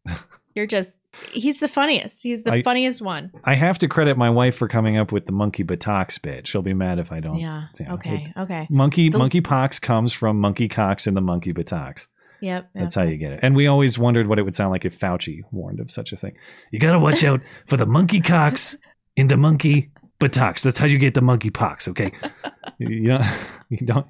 [0.54, 0.98] you're just
[1.32, 2.22] he's the funniest.
[2.22, 3.30] He's the I- funniest one.
[3.44, 6.46] I have to credit my wife for coming up with the monkey buttocks bit.
[6.46, 7.38] She'll be mad if I don't.
[7.38, 7.64] Yeah.
[7.78, 8.24] Yeah, Okay.
[8.36, 8.66] it- Okay.
[8.70, 12.08] Monkey The- monkey pox comes from monkey cocks and the monkey buttocks.
[12.42, 12.70] Yep.
[12.74, 13.40] That's how you get it.
[13.42, 16.16] And we always wondered what it would sound like if Fauci warned of such a
[16.16, 16.32] thing.
[16.70, 18.76] You got to watch out for the monkey cocks
[19.14, 20.62] in the monkey buttocks.
[20.62, 21.86] That's how you get the monkey pox.
[21.88, 22.12] Okay.
[22.78, 23.26] you don't.
[23.68, 24.06] You don't.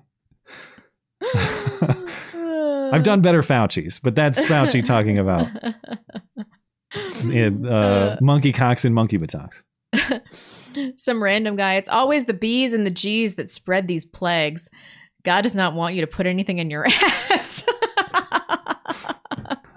[2.93, 5.47] I've done better Fauci's, but that's Fauci talking about
[7.65, 9.63] uh, monkey cocks and monkey buttocks.
[10.97, 11.75] Some random guy.
[11.75, 14.69] It's always the B's and the G's that spread these plagues.
[15.25, 16.87] God does not want you to put anything in your
[17.31, 17.65] ass.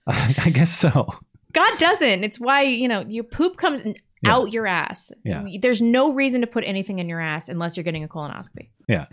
[0.08, 1.08] I guess so.
[1.54, 2.24] God doesn't.
[2.24, 3.82] It's why, you know, your poop comes
[4.22, 4.36] Yeah.
[4.36, 5.12] out your ass.
[5.24, 5.46] Yeah.
[5.62, 8.70] There's no reason to put anything in your ass unless you're getting a colonoscopy.
[8.88, 9.06] Yeah.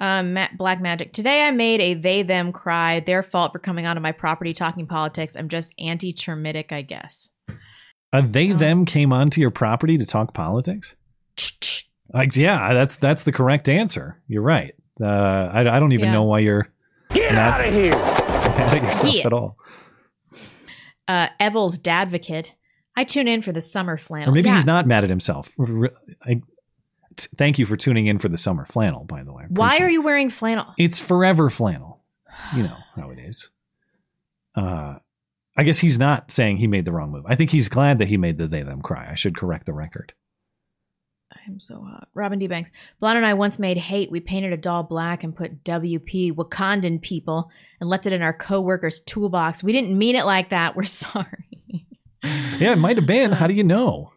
[0.00, 1.12] Um, Ma- Black Magic.
[1.12, 3.00] Today I made a they them cry.
[3.00, 5.36] Their fault for coming onto my property talking politics.
[5.36, 7.30] I'm just anti termitic, I guess.
[8.12, 10.94] Uh, they them came onto your property to talk politics.
[12.14, 14.18] Like, yeah, that's that's the correct answer.
[14.28, 14.72] You're right.
[14.98, 16.12] Uh, I, I don't even Yeah.
[16.14, 16.66] know why you're
[17.10, 17.90] Get out of here.
[17.92, 19.26] mad at yourself Yeah.
[19.26, 19.58] at all.
[21.06, 22.52] Uh, Evel's Dadvocate.
[22.96, 24.30] I tune in for the summer flannel.
[24.30, 24.54] Or maybe Yeah.
[24.56, 25.52] he's not mad at himself.
[25.58, 25.90] R-
[26.26, 26.40] I,
[27.18, 29.44] t- thank you for tuning in for the summer flannel, by the way.
[29.48, 30.66] Why are you wearing flannel?
[30.78, 32.02] It's forever flannel.
[32.54, 33.50] You know how it is.
[34.54, 34.96] Uh,
[35.56, 37.24] I guess he's not saying he made the wrong move.
[37.26, 39.08] I think he's glad that he made the they them cry.
[39.10, 40.12] I should correct the record.
[41.46, 42.08] I'm so hot.
[42.14, 42.46] Robin D.
[42.46, 42.70] Banks.
[43.00, 44.10] Blonde and I once made hate.
[44.10, 48.32] We painted a doll black and put WP, Wakandan people, and left it in our
[48.32, 49.62] co-worker's toolbox.
[49.62, 50.76] We didn't mean it like that.
[50.76, 51.86] We're sorry.
[52.22, 53.32] Yeah, it might have been.
[53.32, 54.12] How do you know?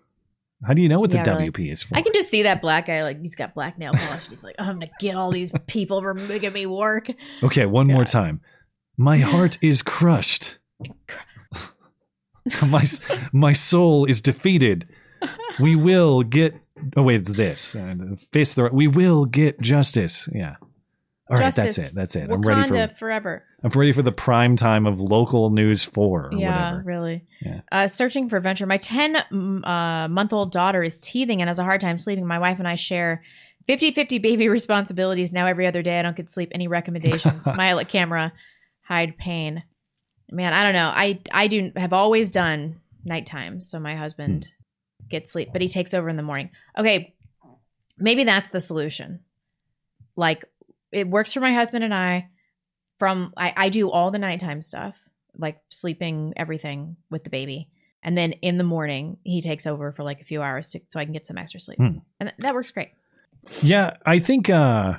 [0.65, 1.51] How do you know what Yeah, the really.
[1.51, 1.97] WP is for?
[1.97, 4.27] I can just see that black guy, like, he's got black nail polish.
[4.27, 7.09] He's like, I'm going to get all these people for making me work.
[7.41, 8.41] Okay, one more time.
[8.97, 10.59] My heart is crushed.
[12.67, 12.83] my
[13.31, 14.87] my soul is defeated.
[15.59, 16.55] We will get.
[16.95, 17.75] Oh wait, it's this.
[17.75, 18.55] Uh, the fist.
[18.55, 20.27] The, we will get justice.
[20.33, 20.55] Yeah.
[21.31, 21.91] All right, that's it.
[21.93, 22.29] That's it.
[22.29, 22.99] Wakanda I'm ready for.
[22.99, 23.43] forever.
[23.63, 26.83] I'm ready for the prime time of local news four or yeah, whatever.
[26.83, 27.25] really.
[27.39, 27.61] Yeah.
[27.71, 28.65] Uh, searching for adventure.
[28.65, 32.25] My 10 mm, uh, month old daughter is teething and has a hard time sleeping.
[32.27, 33.23] My wife and I share
[33.67, 35.31] 50 50 baby responsibilities.
[35.31, 36.51] Now, every other day, I don't get sleep.
[36.53, 37.45] Any recommendations?
[37.49, 38.33] Smile at camera,
[38.81, 39.63] hide pain.
[40.29, 40.91] Man, I don't know.
[40.93, 43.61] I, I do have always done nighttime.
[43.61, 44.47] So my husband
[45.09, 46.49] gets sleep, but he takes over in the morning.
[46.77, 47.13] Okay.
[47.97, 49.21] Maybe that's the solution.
[50.17, 50.43] Like,
[50.91, 52.29] it works for my husband and I
[52.99, 54.95] from I, I do all the nighttime stuff
[55.37, 57.69] like sleeping everything with the baby
[58.03, 60.99] and then in the morning he takes over for like a few hours to, so
[60.99, 61.99] i can get some extra sleep Hmm.
[62.19, 62.89] and th- that works great
[63.63, 64.95] Yeah, I think uh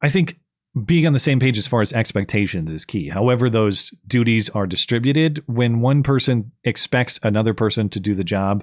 [0.00, 0.38] I think
[0.84, 3.08] being on the same page as far as expectations is key.
[3.08, 8.62] However, those duties are distributed, when one person expects another person to do the job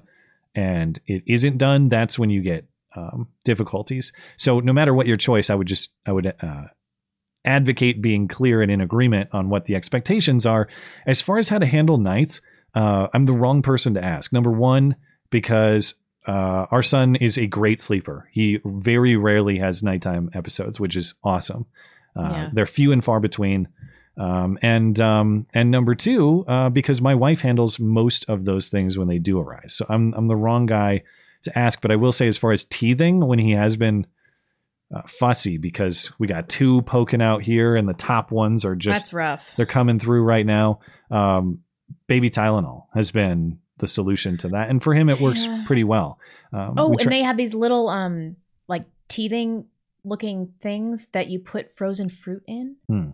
[0.55, 4.13] and it isn't done, that's when you get um, difficulties.
[4.37, 6.63] So, no matter what your choice, I would just I would uh,
[7.43, 10.67] advocate being clear and in agreement on what the expectations are.
[11.05, 12.41] As far as how to handle nights,
[12.73, 14.33] uh, I'm the wrong person to ask.
[14.33, 14.95] Number one,
[15.29, 15.95] because
[16.27, 18.29] uh, our son is a great sleeper.
[18.31, 21.67] He very rarely has nighttime episodes, which is awesome.
[22.15, 22.49] Uh, Yeah.
[22.53, 23.67] They're few and far between.
[24.17, 28.97] Um, and um, and number two, uh, because my wife handles most of those things
[28.97, 29.73] when they do arise.
[29.73, 31.03] So I'm I'm the wrong guy
[31.45, 31.81] to ask.
[31.81, 34.05] But I will say, as far as teething, when he has been
[34.95, 39.05] uh, fussy, because we got two poking out here, and the top ones are just
[39.05, 39.43] That's rough.
[39.57, 40.79] They're coming through right now.
[41.09, 41.59] Um,
[42.07, 45.63] baby Tylenol has been the solution to that, and for him, it works Yeah.
[45.65, 46.19] pretty well.
[46.53, 48.35] Um, oh we and they have these little um
[48.67, 49.65] like teething
[50.03, 53.09] looking things that you put frozen fruit in Hmm.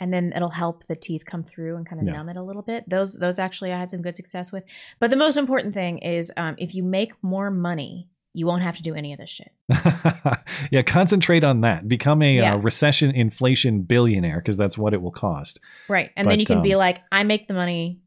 [0.00, 2.14] And then it'll help the teeth come through and kind of Yeah.
[2.14, 4.64] numb it a little bit those those actually i had some good success with
[5.00, 8.76] but the most important thing is um, if you make more money you won't have
[8.76, 9.52] to do any of this shit
[10.70, 11.88] yeah, concentrate on that.
[11.88, 12.54] Become a Yeah.
[12.54, 15.60] uh, recession inflation billionaire because that's what it will cost.
[15.88, 16.10] Right.
[16.16, 18.00] And then you can be um, like, I make the money,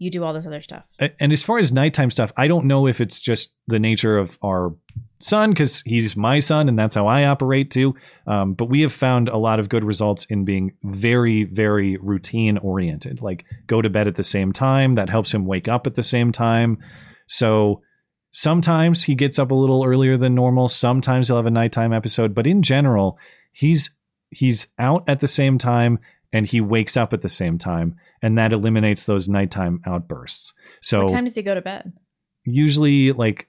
[0.00, 0.86] you do all this other stuff.
[1.20, 4.38] And as far as nighttime stuff, I don't know if it's just the nature of
[4.42, 4.74] our
[5.20, 7.94] son because he's my son and that's how I operate too.
[8.26, 12.56] Um, but we have found a lot of good results in being very, very routine
[12.56, 13.20] oriented.
[13.20, 14.94] Like go to bed at the same time.
[14.94, 16.78] That helps him wake up at the same time.
[17.28, 17.82] So
[18.30, 20.68] sometimes he gets up a little earlier than normal.
[20.68, 22.34] Sometimes he'll have a nighttime episode.
[22.34, 23.18] But in general,
[23.52, 23.90] he's
[24.30, 25.98] he's out at the same time
[26.32, 27.96] and he wakes up at the same time.
[28.22, 30.52] And that eliminates those nighttime outbursts.
[30.82, 31.92] So what time does he go to bed?
[32.44, 33.48] usually like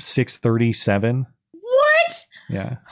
[0.00, 1.26] six thirty seven.
[1.52, 2.26] What?
[2.50, 2.76] Yeah.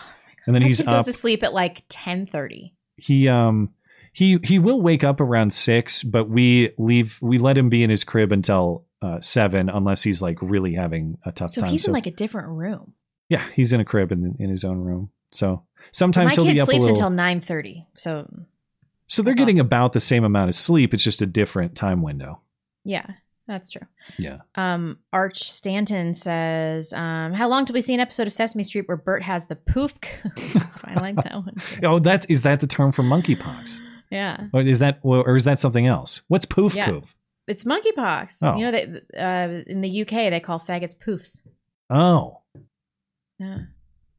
[0.47, 0.87] And then My he's up.
[0.87, 2.73] goes to sleep at like ten thirty.
[2.97, 3.71] He um
[4.13, 7.91] he he will wake up around six, but we leave we let him be in
[7.91, 11.71] his crib until uh, seven unless he's like really having a tough So time.
[11.71, 12.93] he's in like a different room.
[13.29, 15.11] yeah, he's in a crib in in his own room.
[15.33, 17.85] So But sometimes my he'll be kid up a sleeps until nine thirty.
[17.97, 18.31] So
[19.07, 20.93] so they're getting about the same amount of sleep.
[20.95, 22.41] It's just a different time window.
[22.85, 23.07] yeah,
[23.47, 23.87] that's true.
[24.19, 24.39] Yeah.
[24.57, 28.89] Um, Arch Stanton says, um, "How long till we see an episode of Sesame Street
[28.89, 29.95] where Bert has the poof?"
[30.85, 31.55] I like that one.
[31.59, 31.81] too.
[31.85, 33.81] Oh, that's is that the term for monkeypox?
[34.11, 36.23] Yeah, Or is that or is that something else?
[36.29, 36.91] What's poof Yeah.
[36.91, 37.13] poof?
[37.49, 38.43] it's monkeypox.
[38.43, 38.57] Oh.
[38.57, 41.43] You know that uh, in the UK they call faggots poofs.
[41.91, 42.41] Oh,
[43.39, 43.59] Yeah.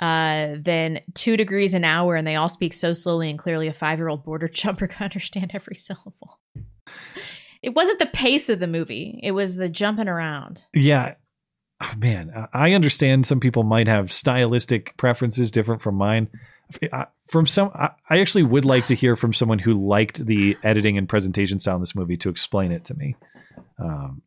[0.00, 3.68] uh, than two degrees an hour, and they all speak so slowly and clearly.
[3.68, 6.40] A five-year-old border jumper can understand every syllable.
[7.62, 10.64] It wasn't the pace of the movie; it was the jumping around.
[10.74, 11.14] Yeah.
[11.80, 16.28] Oh, man, I- I understand some people might have stylistic preferences different from mine.
[16.92, 20.98] I- From some, I actually would like to hear from someone who liked the editing
[20.98, 23.16] and presentation style in this movie to explain it to me,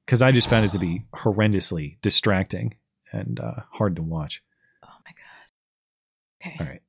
[0.05, 2.75] because I just found it to be horrendously distracting
[3.11, 4.41] and uh, hard to watch.
[4.83, 6.47] Oh my god!
[6.49, 6.81] Okay, All right,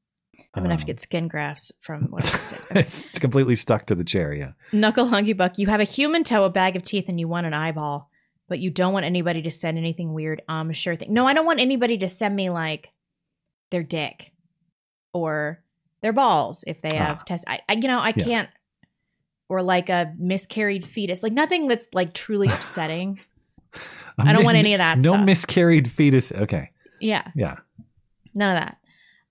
[0.54, 2.60] I'm gonna have to Um, get skin grafts from what I just did.
[2.76, 4.32] it's completely stuck to the chair.
[4.32, 4.52] Yeah.
[4.72, 7.46] Knuckle Hunky Buck, you have a human toe, a bag of teeth, and you want
[7.46, 8.10] an eyeball,
[8.48, 10.42] but you don't want anybody to send anything weird.
[10.48, 11.12] Um, sure thing.
[11.12, 12.90] No, I don't want anybody to send me like
[13.70, 14.32] their dick
[15.12, 15.62] or
[16.02, 17.24] their balls if they have Ah.
[17.24, 17.44] test.
[17.48, 18.24] I, I, you know, I Yeah.
[18.24, 18.48] can't.
[19.48, 23.18] Or like a miscarried fetus, like nothing that's like truly upsetting.
[24.18, 25.24] I don't want any of that No stuff.
[25.24, 26.32] miscarried fetus.
[26.32, 26.70] Okay.
[27.00, 27.56] yeah, Yeah.
[28.34, 28.76] none of that.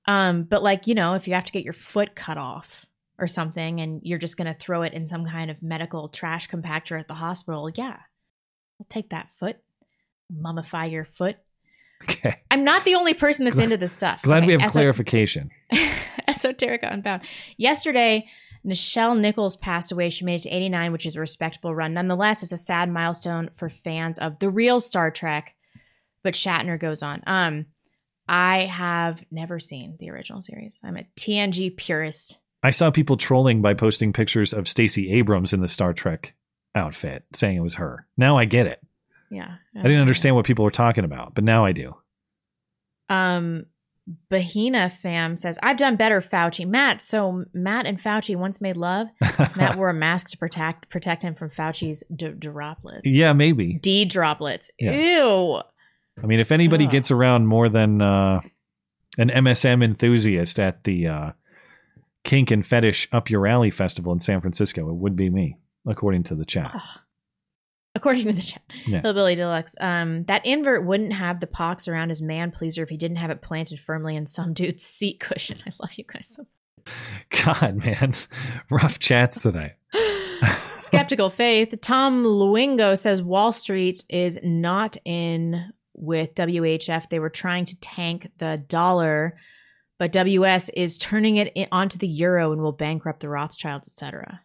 [0.05, 2.85] Um, but like you know, if you have to get your foot cut off
[3.19, 6.99] or something, and you're just gonna throw it in some kind of medical trash compactor
[6.99, 7.97] at the hospital, yeah,
[8.79, 9.57] I'll take that foot,
[10.33, 11.37] mummify your foot.
[12.03, 12.39] Okay.
[12.51, 14.21] I'm not the only person that's Glad- into this stuff.
[14.21, 15.49] Glad we Okay, have eso- clarification.
[16.27, 17.23] Esoteric Unbound.
[17.57, 18.27] Yesterday,
[18.65, 20.09] Nichelle Nichols passed away.
[20.09, 21.93] She made it to 89, which is a respectable run.
[21.93, 25.55] Nonetheless, it's a sad milestone for fans of the real Star Trek.
[26.23, 27.21] But Shatner goes on.
[27.25, 27.67] Um,
[28.27, 30.81] I have never seen the original series.
[30.83, 32.39] I'm a TNG purist.
[32.61, 36.33] I saw people trolling by posting pictures of Stacey Abrams in the Star Trek
[36.75, 38.05] outfit, saying it was her.
[38.17, 38.81] Now I get it.
[39.29, 39.55] Yeah.
[39.75, 41.95] I didn't understand what people were talking about, but now I do.
[43.09, 43.65] Um,
[44.31, 46.65] Bahina fam says, I've done better, Fauci.
[46.65, 49.07] Matt, so Matt and Fauci once made love.
[49.55, 53.01] Matt wore a mask to protect protect him from Fauci's d- droplets.
[53.05, 53.73] Yeah, maybe.
[53.81, 54.69] D droplets.
[54.79, 54.93] Yeah.
[54.93, 55.61] Ew.
[56.23, 56.91] I mean, if anybody Ugh.
[56.91, 58.41] gets around more than uh,
[59.17, 61.31] an MSM enthusiast at the uh,
[62.23, 66.23] Kink and Fetish Up Your Alley Festival in San Francisco, it would be me, according
[66.23, 66.81] to the chat.
[67.97, 68.61] According to the chat.
[68.85, 69.01] Yeah.
[69.01, 69.75] Hillbilly Deluxe.
[69.81, 73.31] Um, that invert wouldn't have the pox around his man pleaser if he didn't have
[73.31, 75.57] it planted firmly in some dude's seat cushion.
[75.67, 76.45] I love you guys so
[77.43, 78.13] God, man,
[78.69, 79.73] rough chats tonight.
[80.79, 81.73] Skeptical Faith.
[81.81, 87.09] Tom Luingo says Wall Street is not in with WHF.
[87.09, 89.37] They were trying to tank the dollar,
[89.97, 94.41] but WS is turning it onto the euro and will bankrupt the Rothschilds, etc.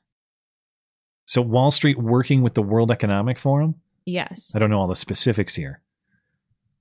[1.33, 3.77] So Wall Street working with the World Economic Forum.
[4.05, 4.53] Yes.
[4.55, 5.81] I don't know all the specifics here,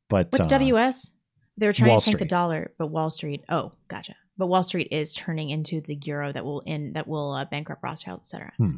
[0.09, 1.11] but What's uh, WS?
[1.55, 3.45] They were trying Wall to tank the dollar, but Wall Street.
[3.47, 4.13] Oh, gotcha.
[4.37, 7.81] But Wall Street is turning into the euro that will in that will uh, bankrupt
[7.81, 8.51] Rothschild, etc.
[8.57, 8.77] Hmm.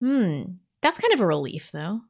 [0.00, 0.42] Hmm.
[0.82, 2.02] That's kind of a relief, though.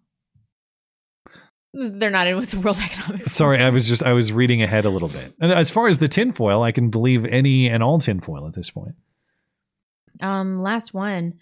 [1.73, 3.31] They're not in with the World Economic.
[3.31, 5.33] Sorry, I was just I was reading ahead a little bit.
[5.41, 8.69] And as far as the tinfoil, I can believe any and all tinfoil at this
[8.69, 8.97] point.
[10.21, 11.39] Um, last one.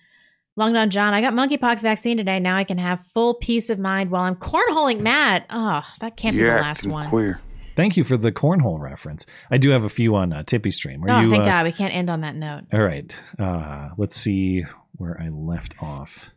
[0.57, 2.39] Long Don John, I got monkeypox vaccine today.
[2.39, 5.47] Now I can have full peace of mind while I'm cornholing Matt.
[5.51, 7.09] Oh, that can't be the last one.
[7.09, 7.41] Queer.
[7.77, 9.27] Thank you for the cornhole reference.
[9.51, 11.03] I do have a few on uh, TipeeeStream.
[11.03, 11.65] Are oh, you, thank uh, God.
[11.65, 12.65] We can't end on that note.
[12.73, 13.19] All right.
[13.37, 16.31] Uh, let's see where I left off.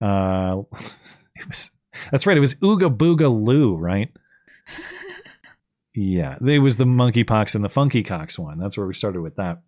[0.00, 0.62] Uh,
[1.34, 1.72] it was
[2.10, 2.36] that's right.
[2.36, 4.10] It was Ooga Booga Loo, right?
[5.94, 8.58] yeah, it was the monkeypox and the funky cox one.
[8.58, 9.62] That's where we started with that.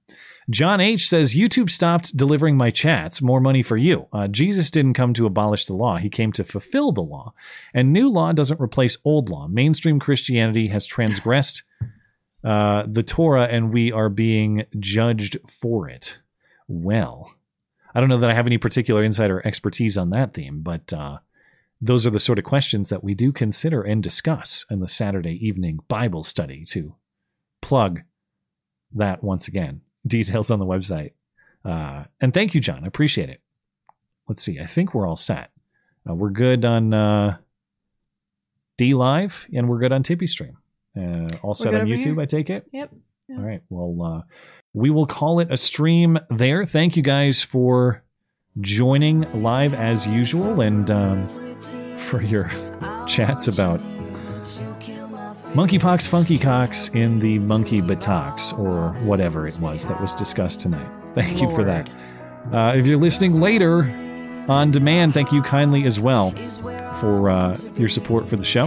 [0.50, 3.23] John H says YouTube stopped delivering my chats.
[3.23, 4.08] More money for you.
[4.12, 7.32] Uh, Jesus didn't come to abolish the law; he came to fulfill the law.
[7.73, 9.48] And new law doesn't replace old law.
[9.48, 11.62] Mainstream Christianity has transgressed
[12.44, 16.18] uh, the Torah, and we are being judged for it.
[16.68, 17.34] Well,
[17.94, 20.92] I don't know that I have any particular insight or expertise on that theme, but
[20.92, 21.18] uh,
[21.81, 25.47] those are the sort of questions that we do consider and discuss in the Saturday
[25.47, 26.97] evening Bible study to
[27.62, 28.02] plug
[28.92, 29.81] that once again.
[30.07, 31.12] Details on the website.
[31.65, 32.84] Uh, and thank you, John.
[32.84, 33.41] I appreciate it.
[34.28, 34.60] Let's see.
[34.60, 35.50] I think we're all set.
[36.08, 37.36] Uh, we're good on uh,
[38.78, 40.57] DLive and we're good on TipeeeStream.
[40.97, 42.20] Uh, all set on YouTube, here.
[42.20, 42.66] I take it?
[42.73, 42.92] Yep.
[43.31, 43.62] All right.
[43.68, 44.23] Well, uh,
[44.74, 46.66] we will call it a stream there.
[46.66, 48.02] Thank you guys for
[48.60, 51.28] joining live as usual and um,
[51.97, 52.50] for your
[53.07, 53.81] chats about
[55.55, 60.86] monkeypox, funky cocks in the monkey buttocks or whatever it was that was discussed tonight.
[61.15, 61.89] Thank you for that.
[62.52, 63.84] Uh, if you're listening later
[64.49, 66.33] on demand, thank you kindly as well
[66.99, 68.66] for uh, your support for the show.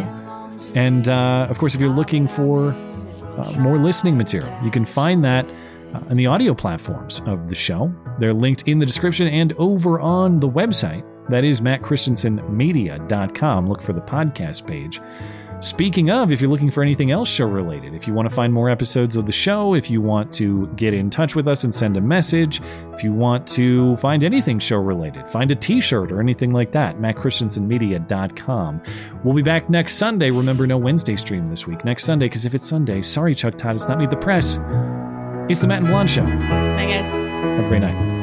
[0.76, 5.24] And uh, of course, if you're looking for uh, more listening material, you can find
[5.24, 5.46] that
[5.94, 7.94] uh, on the audio platforms of the show.
[8.20, 11.04] They're linked in the description and over on the website.
[11.30, 13.70] That is mattchristiansenmedia.com.
[13.70, 15.02] Look for the podcast page.
[15.60, 18.54] Speaking of, if you're looking for anything else show related, if you want to find
[18.54, 21.74] more episodes of the show, if you want to get in touch with us and
[21.74, 22.62] send a message,
[22.94, 26.72] if you want to find anything show related, find a t shirt or anything like
[26.74, 28.82] that, mattchristiansenmedia.com.
[29.24, 30.30] We'll be back next Sunday.
[30.30, 31.84] Remember, no Wednesday stream this week.
[31.84, 34.60] Next Sunday, because if it's Sunday, sorry, Chuck Todd, it's not Meet the Press.
[35.50, 36.24] It's the Matt and Blonde Show.
[36.24, 37.06] Bye, guys.
[37.06, 38.17] Have a great night.